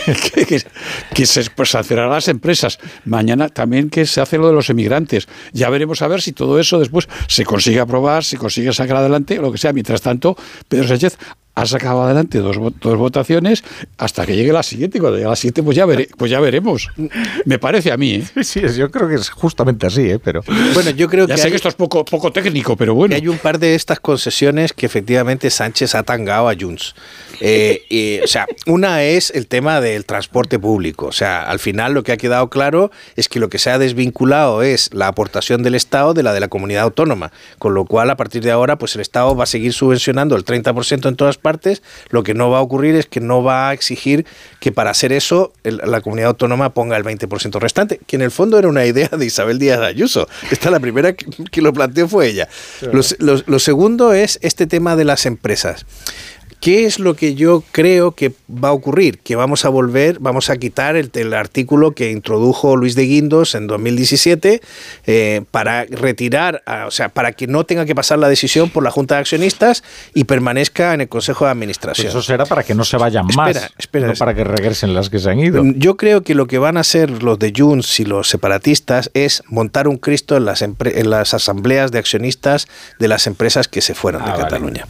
que, 1.13 1.25
se 1.25 1.49
pues, 1.51 1.69
sancionarán 1.69 2.11
las 2.11 2.27
empresas. 2.27 2.79
Mañana 3.05 3.49
también 3.49 3.89
que 3.89 4.05
se 4.05 4.21
hace 4.21 4.37
lo 4.37 4.47
de 4.47 4.53
los 4.53 4.69
emigrantes. 4.69 5.27
Ya 5.53 5.69
veremos 5.69 6.01
a 6.01 6.07
ver 6.07 6.21
si 6.21 6.31
todo 6.31 6.59
eso 6.59 6.79
después 6.79 7.07
se 7.27 7.45
consigue 7.45 7.79
aprobar, 7.79 8.23
se 8.23 8.37
consigue 8.37 8.73
sacar 8.73 8.97
adelante, 8.97 9.37
lo 9.37 9.51
que 9.51 9.57
sea. 9.57 9.73
Mientras 9.73 10.01
tanto, 10.01 10.35
Pedro 10.67 10.87
Sánchez 10.87 11.17
ha 11.53 11.65
sacado 11.65 12.03
adelante 12.03 12.39
dos, 12.39 12.57
vo- 12.57 12.73
dos 12.81 12.97
votaciones 12.97 13.63
hasta 13.97 14.25
que 14.25 14.35
llegue 14.35 14.53
la 14.53 14.63
siguiente. 14.63 14.97
Y 14.97 15.01
cuando 15.01 15.17
llegue 15.17 15.29
la 15.29 15.35
siguiente, 15.35 15.63
pues 15.63 15.75
ya, 15.75 15.85
vere- 15.85 16.09
pues 16.17 16.31
ya 16.31 16.39
veremos. 16.39 16.89
Me 17.45 17.59
parece 17.59 17.91
a 17.91 17.97
mí. 17.97 18.15
¿eh? 18.15 18.43
Sí, 18.43 18.61
sí, 18.67 18.77
yo 18.77 18.89
creo 18.89 19.07
que 19.09 19.15
es 19.15 19.29
justamente 19.29 19.85
así, 19.87 20.09
¿eh? 20.09 20.19
pero... 20.19 20.41
Bueno, 20.73 20.91
yo 20.91 21.07
creo 21.09 21.27
Ya 21.27 21.35
que 21.35 21.41
sé 21.41 21.47
hay, 21.47 21.51
que 21.51 21.57
esto 21.57 21.69
es 21.69 21.75
poco, 21.75 22.05
poco 22.05 22.31
técnico, 22.31 22.75
pero 22.75 22.93
bueno. 22.95 23.11
que 23.13 23.21
hay 23.21 23.27
un 23.27 23.37
par 23.37 23.59
de 23.59 23.75
estas 23.75 23.99
concesiones 23.99 24.73
que 24.73 24.85
efectivamente 24.85 25.49
Sánchez 25.49 25.95
ha 25.95 26.03
tangado 26.03 26.49
a 26.49 26.55
Junts. 26.59 26.95
Eh, 27.41 27.83
y, 27.89 28.19
o 28.23 28.27
sea, 28.27 28.47
una 28.67 29.03
es 29.03 29.31
el 29.31 29.47
tema 29.47 29.81
del 29.81 30.05
transporte 30.05 30.59
público. 30.59 31.07
O 31.07 31.11
sea, 31.11 31.43
al 31.43 31.59
final 31.59 31.93
lo 31.93 32.03
que 32.03 32.11
ha 32.11 32.17
quedado 32.17 32.49
claro 32.49 32.91
es 33.15 33.27
que 33.29 33.39
lo 33.39 33.49
que 33.49 33.57
se 33.57 33.69
ha 33.71 33.77
desvinculado 33.79 34.61
es 34.63 34.93
la 34.93 35.07
aportación 35.07 35.63
del 35.63 35.75
Estado 35.75 36.13
de 36.13 36.23
la 36.23 36.33
de 36.33 36.39
la 36.39 36.47
comunidad 36.47 36.83
autónoma. 36.83 37.31
Con 37.59 37.73
lo 37.73 37.85
cual, 37.85 38.09
a 38.09 38.17
partir 38.17 38.43
de 38.43 38.51
ahora, 38.51 38.77
pues 38.77 38.95
el 38.95 39.01
Estado 39.01 39.35
va 39.35 39.43
a 39.43 39.47
seguir 39.47 39.73
subvencionando 39.73 40.35
el 40.35 40.45
30% 40.45 41.07
en 41.09 41.15
todas 41.15 41.37
partes. 41.41 41.81
Lo 42.09 42.23
que 42.23 42.33
no 42.33 42.49
va 42.49 42.59
a 42.59 42.61
ocurrir 42.61 42.95
es 42.95 43.05
que 43.07 43.19
no 43.19 43.43
va 43.43 43.69
a 43.69 43.73
exigir 43.73 44.25
que 44.59 44.71
para 44.71 44.91
hacer 44.91 45.11
eso 45.11 45.51
el- 45.63 45.81
la 45.85 45.99
comunidad 46.01 46.29
autónoma 46.29 46.73
ponga 46.73 46.95
el 46.95 47.03
20% 47.03 47.59
restante, 47.59 47.99
que 48.07 48.15
en 48.15 48.21
el 48.21 48.31
fondo 48.31 48.57
era 48.57 48.67
una 48.69 48.85
idea 48.85 49.09
de 49.09 49.25
Isabel 49.25 49.59
Díaz 49.59 49.79
Ayuso. 49.81 50.27
Esta 50.51 50.69
la 50.71 50.79
primera 50.79 51.13
que, 51.13 51.25
que 51.51 51.61
lo 51.61 51.73
planteó 51.73 52.07
fue 52.07 52.27
ella. 52.27 52.47
Lo, 52.93 53.01
lo- 53.19 53.43
lo 53.45 53.59
segundo 53.59 54.13
es 54.13 54.39
este 54.41 54.67
tema 54.67 54.95
de 54.95 55.03
las 55.05 55.25
empresas. 55.25 55.85
¿Qué 56.61 56.85
es 56.85 56.99
lo 56.99 57.15
que 57.15 57.33
yo 57.35 57.63
creo 57.71 58.11
que 58.11 58.31
va 58.49 58.69
a 58.69 58.71
ocurrir? 58.71 59.17
Que 59.19 59.35
vamos 59.35 59.65
a 59.65 59.69
volver, 59.69 60.19
vamos 60.19 60.49
a 60.51 60.57
quitar 60.57 60.95
el, 60.95 61.09
el 61.15 61.33
artículo 61.33 61.91
que 61.93 62.11
introdujo 62.11 62.75
Luis 62.77 62.93
de 62.95 63.03
Guindos 63.03 63.55
en 63.55 63.65
2017 63.65 64.61
eh, 65.07 65.41
para 65.49 65.85
retirar, 65.85 66.61
a- 66.67 66.85
o 66.85 66.91
sea, 66.91 67.09
para 67.09 67.31
que 67.31 67.47
no 67.47 67.63
tenga 67.65 67.85
que 67.85 67.95
pasar 67.95 68.19
la 68.19 68.29
decisión 68.29 68.69
por 68.69 68.83
la 68.83 68.91
Junta 68.91 69.15
de 69.15 69.21
Accionistas 69.21 69.83
y 70.13 70.25
permanezca 70.25 70.93
en 70.93 71.01
el 71.01 71.09
Consejo 71.09 71.45
de 71.45 71.51
Administración. 71.51 72.05
Pues 72.05 72.13
eso 72.13 72.21
será 72.21 72.45
para 72.45 72.61
que 72.63 72.75
no 72.75 72.83
se 72.83 72.95
vayan 72.97 73.25
más, 73.35 73.69
Espera, 73.79 74.07
no 74.07 74.13
para 74.13 74.35
que 74.35 74.43
regresen 74.43 74.93
las 74.93 75.09
que 75.09 75.17
se 75.17 75.31
han 75.31 75.39
ido. 75.39 75.63
Mm, 75.63 75.79
Yo 75.79 75.97
creo 75.97 76.21
que 76.21 76.35
lo 76.35 76.45
que 76.45 76.59
van 76.59 76.77
a 76.77 76.81
hacer 76.81 77.23
los 77.23 77.39
de 77.39 77.53
Junts 77.57 77.99
y 77.99 78.05
los 78.05 78.29
separatistas 78.29 79.09
es 79.15 79.41
montar 79.47 79.87
un 79.87 79.97
Cristo 79.97 80.37
en 80.37 80.45
las, 80.45 80.61
en 80.61 80.75
las 81.09 81.33
asambleas 81.33 81.91
de 81.91 81.97
accionistas 81.97 82.67
de 82.99 83.07
las 83.07 83.25
empresas 83.25 83.67
que 83.67 83.81
se 83.81 83.95
fueron 83.95 84.23
de 84.25 84.31
Cataluña. 84.33 84.85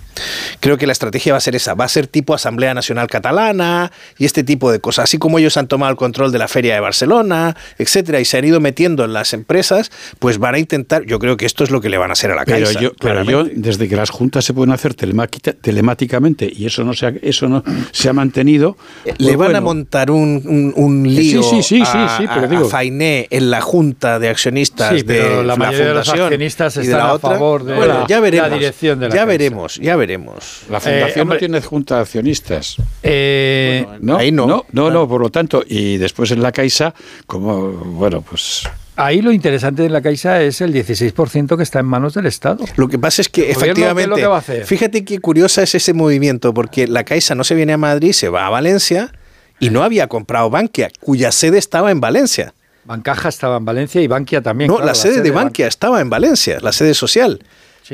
Creo 0.60 0.78
que 0.78 0.86
la 0.86 0.92
estrategia 0.94 1.32
va 1.32 1.38
a 1.38 1.42
ser 1.42 1.56
esa, 1.62 1.74
va 1.76 1.86
a 1.86 1.88
ser 1.90 2.08
tipo 2.08 2.34
Asamblea 2.34 2.74
Nacional 2.74 3.08
Catalana 3.08 3.92
y 4.18 4.26
este 4.26 4.44
tipo 4.44 4.72
de 4.72 4.80
cosas, 4.80 5.04
así 5.06 5.18
como 5.18 5.40
ellos 5.40 5.56
han 5.58 5.68
tomado 5.68 5.92
el 5.92 5.98
control 5.98 6.32
de 6.32 6.40
la 6.40 6.48
Feria 6.48 6.74
de 6.74 6.80
Barcelona, 6.80 7.56
etcétera, 7.78 8.20
y 8.20 8.26
se 8.26 8.38
han 8.38 8.46
ido 8.46 8.60
metiendo 8.60 9.06
en 9.06 9.14
las 9.14 9.34
empresas, 9.34 9.92
pues 10.20 10.38
van 10.38 10.56
a 10.56 10.60
intentar, 10.60 11.04
yo 11.06 11.20
creo 11.20 11.38
que 11.38 11.46
esto 11.46 11.64
es 11.64 11.72
lo 11.72 11.80
que 11.82 11.90
le 11.90 11.98
van 11.98 12.10
a 12.10 12.14
hacer 12.14 12.32
a 12.32 12.36
la 12.36 12.46
Pero 12.46 12.66
Caixa. 12.66 12.80
yo, 12.82 12.92
pero 13.00 13.24
yo, 13.24 13.44
desde 13.54 13.88
que 13.88 13.96
las 13.96 14.10
juntas 14.10 14.44
se 14.46 14.54
pueden 14.54 14.74
hacer 14.74 14.94
telemática- 14.96 15.54
telemáticamente 15.54 16.52
y 16.54 16.66
eso 16.66 16.84
no 16.84 16.94
se 16.94 17.06
ha, 17.08 17.14
eso 17.22 17.48
no 17.48 17.64
se 17.92 18.10
ha 18.10 18.14
mantenido. 18.14 18.78
Le 19.18 19.34
pues 19.34 19.38
van 19.38 19.56
a 19.56 19.62
montar 19.62 20.12
un, 20.12 20.42
un- 20.46 20.74
un 20.76 21.04
lío 21.04 21.44
sí, 21.44 21.62
sí, 21.64 21.84
sí, 21.86 21.98
a, 21.98 22.18
sí, 22.18 22.26
pero 22.34 22.48
digo- 22.48 22.66
a 22.66 22.70
Fainé 22.70 23.28
en 23.30 23.50
la 23.52 23.62
junta 23.62 24.20
de 24.20 24.30
accionistas 24.30 24.96
Sí, 24.98 25.04
pero 25.06 25.38
de 25.40 25.44
la 25.44 25.56
mayoría 25.56 25.88
de 25.88 25.94
los 25.94 26.06
fundación 26.08 26.26
accionistas 26.28 26.78
están 26.78 26.98
la 27.00 27.12
a 27.12 27.20
favor 27.20 27.64
de 27.64 27.76
bueno, 27.76 28.06
ya 28.08 28.20
veremos, 28.20 28.50
la 28.50 28.56
dirección 28.56 29.00
de 29.00 29.10
la 29.10 29.16
ya 29.16 29.22
Caixa. 29.22 29.26
veremos, 29.28 29.76
ya 29.78 29.96
veremos. 29.96 30.62
La 30.70 30.80
fundación 30.80 31.18
Eh, 31.18 31.22
hombre, 31.22 31.40
no 31.52 31.58
tiene 31.58 31.68
junta 31.68 31.96
de 31.96 32.02
accionistas. 32.02 32.78
Eh, 33.04 33.86
No, 34.00 34.18
Ahí 34.18 34.32
no. 34.32 34.48
no, 34.48 34.66
no, 34.72 34.90
no, 34.92 35.08
por 35.08 35.22
lo 35.22 35.30
tanto, 35.30 35.64
y 35.68 35.98
después 35.98 36.32
en 36.32 36.42
la 36.42 36.52
Caixa, 36.52 36.94
como, 37.28 37.72
bueno, 37.72 38.22
pues 38.22 38.64
Ahí 38.98 39.22
lo 39.22 39.32
interesante 39.32 39.84
de 39.84 39.90
la 39.90 40.02
Caixa 40.02 40.42
es 40.42 40.62
el 40.62 40.74
16% 40.74 41.58
que 41.58 41.64
está 41.64 41.80
en 41.80 41.86
manos 41.86 42.14
del 42.14 42.26
Estado. 42.26 42.66
Lo 42.76 42.88
que 42.88 43.00
pasa 43.00 43.22
es 43.22 43.30
que 43.30 43.46
¿El 43.46 43.52
es 43.52 43.58
lo 43.58 43.64
efectivamente, 43.64 44.16
que 44.22 44.28
va 44.28 44.36
a 44.36 44.40
hacer? 44.40 44.66
fíjate 44.66 45.04
qué 45.06 45.20
curiosa 45.20 45.64
es 45.64 45.74
ese 45.76 45.94
movimiento, 45.94 46.54
porque 46.54 46.88
la 46.88 47.04
Caixa 47.04 47.34
no 47.34 47.44
se 47.44 47.56
viene 47.56 47.74
a 47.74 47.78
Madrid, 47.78 48.12
se 48.12 48.30
va 48.30 48.46
a 48.46 48.50
Valencia 48.50 49.12
y 49.60 49.70
no 49.70 49.84
había 49.84 50.08
comprado 50.08 50.50
Bankia, 50.50 50.92
cuya 51.00 51.32
sede 51.32 51.58
estaba 51.58 51.90
en 51.92 52.00
Valencia. 52.02 52.54
Bancaja 52.84 53.30
estaba 53.30 53.58
en 53.58 53.66
Valencia 53.66 54.02
y 54.02 54.08
Bankia 54.08 54.42
también. 54.42 54.68
No, 54.68 54.76
claro, 54.78 54.88
la 54.88 54.96
sede 54.96 55.22
de 55.22 55.32
Bankia 55.32 55.68
estaba 55.68 56.02
en 56.02 56.10
Valencia, 56.10 56.60
la 56.62 56.72
sede 56.72 56.94
social. 56.94 57.40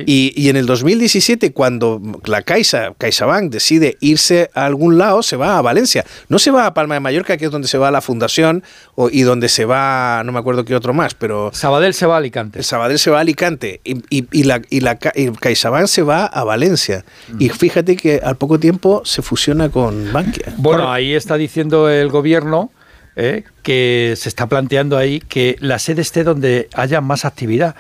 Y, 0.06 0.34
y 0.36 0.50
en 0.50 0.56
el 0.58 0.66
2017, 0.66 1.54
cuando 1.54 2.02
la 2.26 2.42
Caixa, 2.42 2.94
CaixaBank 2.98 3.52
decide 3.52 3.98
irse 4.00 4.50
a 4.54 4.66
algún 4.66 4.98
lado, 4.98 5.24
se 5.24 5.36
va 5.38 5.58
a 5.58 5.62
Valencia. 5.62 6.06
No 6.30 6.40
se 6.40 6.52
va 6.52 6.66
a 6.66 6.74
Palma 6.74 6.94
de 6.96 7.00
Mallorca, 7.00 7.38
que 7.38 7.46
es 7.46 7.52
donde 7.52 7.68
se 7.68 7.78
va 7.78 7.90
la 7.92 8.02
fundación, 8.02 8.64
o- 8.96 9.10
y 9.10 9.22
donde 9.22 9.50
se 9.50 9.66
va, 9.66 10.22
no 10.26 10.32
me 10.32 10.40
acuerdo 10.40 10.66
qué 10.66 10.76
otro 10.76 10.94
más, 10.94 11.14
pero... 11.14 11.50
Sabadell 11.54 11.94
se 11.94 12.06
va 12.06 12.16
a 12.16 12.18
Alicante. 12.18 12.64
Sabadell 12.64 13.00
se 13.00 13.10
va 13.10 13.18
a 13.18 13.22
Alicante 13.22 13.82
y, 13.84 13.98
y- 14.10 14.28
y 14.32 14.44
la, 14.44 14.62
y, 14.70 14.82
la, 14.82 15.00
y 15.16 15.32
CaixaBank 15.32 15.88
se 15.88 16.04
va 16.04 16.26
a 16.26 16.44
Valencia. 16.44 17.04
Mm. 17.30 17.42
Y 17.42 17.50
fíjate 17.50 17.96
que 17.96 18.22
al 18.24 18.36
poco 18.38 18.60
tiempo 18.60 19.02
se 19.06 19.22
fusiona 19.22 19.70
con 19.70 20.12
Bankia. 20.14 20.54
Bueno, 20.58 20.92
ahí 20.92 21.14
está 21.14 21.38
diciendo 21.38 21.90
el 21.90 22.10
gobierno 22.10 22.72
eh, 23.20 23.44
que 23.64 24.14
se 24.16 24.30
está 24.30 24.46
planteando 24.46 24.96
ahí 24.96 25.20
que 25.20 25.56
la 25.60 25.80
sede 25.80 26.04
esté 26.04 26.24
donde 26.24 26.70
haya 26.76 27.02
más 27.02 27.26
actividad. 27.26 27.76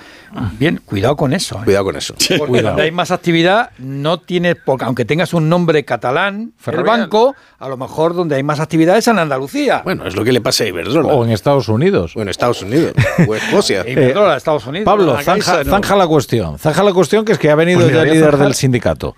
Bien, 0.57 0.81
cuidado 0.83 1.15
con 1.15 1.31
eso. 1.31 1.57
¿eh? 1.59 1.65
Cuidado 1.65 1.85
con 1.85 1.95
eso. 1.95 2.15
Porque 2.39 2.63
donde 2.63 2.81
hay 2.81 2.91
más 2.91 3.11
actividad 3.11 3.69
no 3.77 4.19
tiene, 4.19 4.55
porque 4.55 4.85
aunque 4.85 5.05
tengas 5.05 5.35
un 5.35 5.47
nombre 5.47 5.85
catalán, 5.85 6.53
el 6.57 6.63
Ferrovial. 6.63 7.01
banco, 7.01 7.35
a 7.59 7.69
lo 7.69 7.77
mejor 7.77 8.15
donde 8.15 8.35
hay 8.35 8.41
más 8.41 8.59
actividad 8.59 8.97
es 8.97 9.07
en 9.07 9.19
Andalucía. 9.19 9.81
Bueno, 9.83 10.07
es 10.07 10.15
lo 10.15 10.23
que 10.23 10.31
le 10.31 10.41
pasa 10.41 10.63
a 10.63 10.67
Iberdrola. 10.67 11.13
O 11.13 11.23
en 11.23 11.29
Estados 11.31 11.69
Unidos. 11.69 12.13
O 12.15 12.21
en 12.23 12.29
Estados 12.29 12.63
Unidos. 12.63 12.93
O 13.27 13.35
Escocia. 13.35 13.83
Iberdrola, 13.87 14.37
Estados 14.37 14.65
Unidos. 14.65 14.85
Pablo, 14.85 15.17
zanja, 15.21 15.63
no. 15.63 15.69
zanja 15.69 15.95
la 15.95 16.07
cuestión. 16.07 16.57
Zanja 16.57 16.83
la 16.83 16.93
cuestión 16.93 17.23
que 17.23 17.33
es 17.33 17.37
que 17.37 17.51
ha 17.51 17.55
venido 17.55 17.81
Pues 17.81 17.93
ya 17.93 18.01
el 18.01 18.09
líder 18.09 18.31
zanjar. 18.31 18.43
del 18.47 18.55
sindicato. 18.55 19.15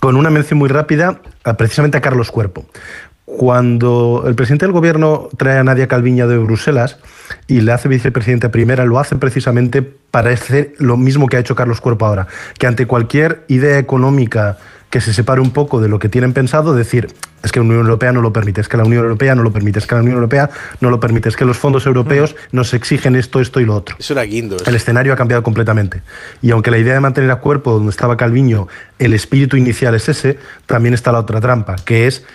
con 0.00 0.16
una 0.16 0.30
mención 0.30 0.58
muy 0.58 0.68
rápida 0.68 1.20
a- 1.44 1.54
precisamente 1.56 1.96
a 1.96 2.00
Carlos 2.00 2.30
Cuerpo. 2.32 2.66
Cuando 3.38 4.24
el 4.26 4.34
presidente 4.34 4.66
del 4.66 4.72
gobierno 4.72 5.28
trae 5.36 5.58
a 5.58 5.64
Nadia 5.64 5.88
Calviño 5.88 6.28
de 6.28 6.38
Bruselas 6.38 6.98
y 7.48 7.60
le 7.60 7.72
hace 7.72 7.88
vicepresidenta 7.88 8.50
primera, 8.50 8.84
lo 8.84 8.98
hace 8.98 9.16
precisamente 9.16 9.82
para 9.82 10.30
hacer 10.30 10.74
lo 10.78 10.96
mismo 10.96 11.26
que 11.26 11.36
ha 11.36 11.40
hecho 11.40 11.54
Carlos 11.54 11.80
Cuerpo 11.80 12.06
ahora, 12.06 12.26
que 12.58 12.66
ante 12.66 12.86
cualquier 12.86 13.44
idea 13.48 13.78
económica 13.78 14.58
que 14.90 15.00
se 15.00 15.14
separe 15.14 15.40
un 15.40 15.52
poco 15.52 15.80
de 15.80 15.88
lo 15.88 15.98
que 15.98 16.10
tienen 16.10 16.34
pensado, 16.34 16.74
decir, 16.74 17.08
es 17.42 17.50
que 17.50 17.60
la 17.60 17.64
Unión 17.64 17.80
Europea 17.80 18.12
no 18.12 18.20
lo 18.20 18.30
permite, 18.30 18.60
es 18.60 18.68
que 18.68 18.76
la 18.76 18.84
Unión 18.84 19.02
Europea 19.04 19.34
no 19.34 19.42
lo 19.42 19.50
permite, 19.50 19.78
es 19.78 19.86
que 19.86 19.94
la 19.94 20.02
Unión 20.02 20.16
Europea 20.16 20.50
no 20.80 20.90
lo 20.90 21.00
permite, 21.00 21.30
es 21.30 21.36
que 21.36 21.46
los 21.46 21.56
fondos 21.56 21.86
europeos 21.86 22.36
nos 22.52 22.74
exigen 22.74 23.16
esto, 23.16 23.40
esto 23.40 23.58
y 23.60 23.64
lo 23.64 23.74
otro. 23.74 23.96
Eso 23.98 24.12
era 24.12 24.22
guindo. 24.24 24.58
El 24.66 24.74
escenario 24.74 25.14
ha 25.14 25.16
cambiado 25.16 25.42
completamente. 25.42 26.02
Y 26.42 26.50
aunque 26.50 26.70
la 26.70 26.76
idea 26.76 26.92
de 26.92 27.00
mantener 27.00 27.30
a 27.30 27.36
cuerpo 27.36 27.72
donde 27.72 27.88
estaba 27.88 28.18
Calviño, 28.18 28.68
el 28.98 29.14
espíritu 29.14 29.56
inicial 29.56 29.94
es 29.94 30.10
ese, 30.10 30.38
también 30.66 30.92
está 30.92 31.10
la 31.10 31.20
otra 31.20 31.40
trampa, 31.40 31.76
que 31.76 32.06
es 32.06 32.26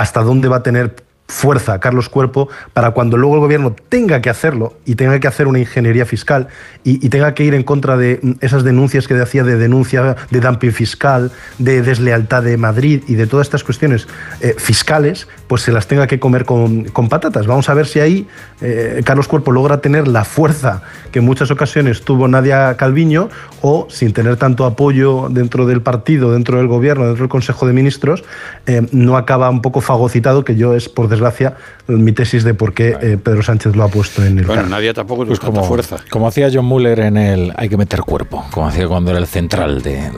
hasta 0.00 0.22
dónde 0.22 0.48
va 0.48 0.56
a 0.56 0.62
tener 0.62 0.96
fuerza 1.30 1.80
Carlos 1.80 2.08
Cuerpo 2.08 2.48
para 2.74 2.90
cuando 2.90 3.16
luego 3.16 3.36
el 3.36 3.40
gobierno 3.40 3.74
tenga 3.88 4.20
que 4.20 4.28
hacerlo 4.28 4.74
y 4.84 4.96
tenga 4.96 5.18
que 5.20 5.28
hacer 5.28 5.46
una 5.46 5.58
ingeniería 5.58 6.04
fiscal 6.04 6.48
y, 6.84 7.04
y 7.04 7.08
tenga 7.08 7.34
que 7.34 7.44
ir 7.44 7.54
en 7.54 7.62
contra 7.62 7.96
de 7.96 8.18
mm, 8.22 8.32
esas 8.40 8.64
denuncias 8.64 9.06
que 9.06 9.14
decía 9.14 9.44
de 9.44 9.56
denuncia 9.56 10.16
de 10.30 10.40
dumping 10.40 10.72
fiscal, 10.72 11.30
de 11.58 11.82
deslealtad 11.82 12.42
de 12.42 12.56
Madrid 12.56 13.02
y 13.06 13.14
de 13.14 13.26
todas 13.26 13.46
estas 13.46 13.64
cuestiones 13.64 14.08
eh, 14.40 14.54
fiscales, 14.58 15.28
pues 15.46 15.62
se 15.62 15.72
las 15.72 15.86
tenga 15.86 16.06
que 16.06 16.18
comer 16.18 16.44
con, 16.44 16.84
con 16.84 17.08
patatas. 17.08 17.46
Vamos 17.46 17.68
a 17.68 17.74
ver 17.74 17.86
si 17.86 18.00
ahí 18.00 18.26
eh, 18.60 19.02
Carlos 19.04 19.28
Cuerpo 19.28 19.52
logra 19.52 19.80
tener 19.80 20.08
la 20.08 20.24
fuerza 20.24 20.82
que 21.12 21.20
en 21.20 21.24
muchas 21.24 21.50
ocasiones 21.50 22.02
tuvo 22.02 22.28
Nadia 22.28 22.76
Calviño 22.76 23.28
o 23.62 23.86
sin 23.90 24.12
tener 24.12 24.36
tanto 24.36 24.64
apoyo 24.64 25.28
dentro 25.30 25.66
del 25.66 25.82
partido, 25.82 26.32
dentro 26.32 26.58
del 26.58 26.66
gobierno, 26.66 27.06
dentro 27.06 27.24
del 27.24 27.30
Consejo 27.30 27.66
de 27.66 27.72
Ministros, 27.72 28.24
eh, 28.66 28.86
no 28.92 29.16
acaba 29.16 29.50
un 29.50 29.62
poco 29.62 29.80
fagocitado, 29.80 30.44
que 30.44 30.56
yo 30.56 30.74
es, 30.74 30.88
por 30.88 31.08
desgracia, 31.08 31.19
mi 31.88 32.12
tesis 32.12 32.44
de 32.44 32.54
por 32.54 32.72
qué 32.72 32.96
eh, 33.00 33.18
Pedro 33.22 33.42
Sánchez 33.42 33.74
lo 33.76 33.82
ha 33.84 33.88
puesto 33.88 34.24
en 34.24 34.38
el 34.38 34.44
Bueno, 34.46 34.66
nadie 34.66 34.94
tampoco 34.94 35.26
Pues 35.26 35.40
como, 35.40 35.64
fuerza. 35.64 35.96
como 36.10 36.28
hacía 36.28 36.48
John 36.52 36.64
Muller 36.64 37.00
en 37.00 37.16
el 37.16 37.52
Hay 37.56 37.68
que 37.68 37.76
meter 37.76 38.00
cuerpo, 38.02 38.44
como 38.52 38.68
hacía 38.68 38.86
cuando 38.88 39.10
era 39.10 39.18
el 39.20 39.26
central 39.26 39.82
de. 39.82 40.10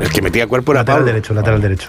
El 0.00 0.10
que 0.10 0.22
metía 0.22 0.46
cuerpo 0.46 0.72
era 0.72 0.80
Lateral 0.80 0.98
Pablo. 1.00 1.12
derecho, 1.12 1.34
lateral 1.34 1.60
derecho. 1.62 1.88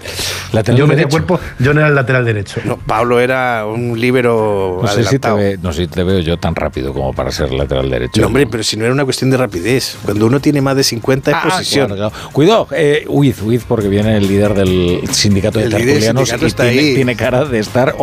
Lateral 0.53 0.79
yo 0.79 0.87
metía 0.87 1.05
derecho. 1.05 1.25
cuerpo, 1.25 1.39
yo 1.59 1.73
no 1.73 1.79
era 1.81 1.89
el 1.89 1.95
lateral 1.95 2.25
derecho. 2.25 2.61
No, 2.65 2.77
Pablo 2.77 3.19
era 3.19 3.65
un 3.65 3.99
líbero 3.99 4.79
No 4.81 4.87
sé, 4.87 5.03
si 5.03 5.19
te 5.19 5.27
adelantado. 5.27 5.35
ve- 5.37 5.59
no 5.61 5.73
sé 5.73 5.81
si 5.83 5.87
te 5.87 6.03
veo 6.03 6.19
yo 6.19 6.37
tan 6.37 6.55
rápido 6.55 6.93
como 6.93 7.13
para 7.13 7.31
ser 7.31 7.51
lateral 7.51 7.89
derecho. 7.89 8.21
No, 8.21 8.27
hombre, 8.27 8.47
pero 8.47 8.63
si 8.63 8.77
no 8.77 8.85
era 8.85 8.93
una 8.93 9.03
cuestión 9.03 9.29
de 9.29 9.37
rapidez. 9.37 9.97
Cuando 10.05 10.25
uno 10.25 10.39
tiene 10.39 10.61
más 10.61 10.75
de 10.75 10.83
50 10.83 11.31
es 11.31 11.37
Ah, 11.37 11.43
posición. 11.49 11.87
claro, 11.87 12.09
claro. 12.11 12.31
Cuidado, 12.31 12.67
eh, 12.71 13.05
huid, 13.07 13.35
huid, 13.43 13.61
porque 13.67 13.87
viene 13.89 14.15
el 14.17 14.27
líder 14.27 14.53
del 14.53 15.01
sindicato 15.11 15.59
de 15.59 15.69
tertulianos 15.69 16.29
y 16.41 16.45
está 16.45 16.63
tiene, 16.63 16.79
ahí. 16.79 16.95
tiene 16.95 17.15
cara 17.15 17.45
de 17.45 17.59
estar 17.59 17.95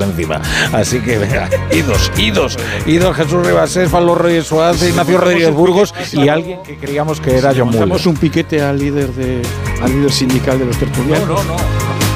encima. 0.00 0.40
Así 0.72 1.00
que 1.00 1.18
venga, 1.18 1.48
idos, 1.72 2.12
idos, 2.16 2.56
idos 2.86 3.16
Jesús 3.16 3.46
Ribasés, 3.46 3.90
Pablo 3.90 4.14
Reyes 4.14 4.46
Suárez, 4.46 4.82
Ignacio 4.88 5.18
Rodríguez 5.18 5.52
Burgos 5.52 5.94
y 6.12 6.28
alguien 6.28 6.62
que 6.62 6.76
creíamos 6.76 7.20
que 7.20 7.36
era 7.36 7.52
John 7.56 7.70
Muller. 7.70 8.08
Un 8.08 8.16
piquete 8.16 8.62
al 8.62 8.78
líder, 8.78 9.12
de, 9.12 9.42
al 9.82 9.92
líder 9.92 10.12
sindical 10.12 10.58
de 10.58 10.66
los 10.66 10.76
tertulianos. 10.78 11.28
no, 11.28 11.44
no. 11.44 12.07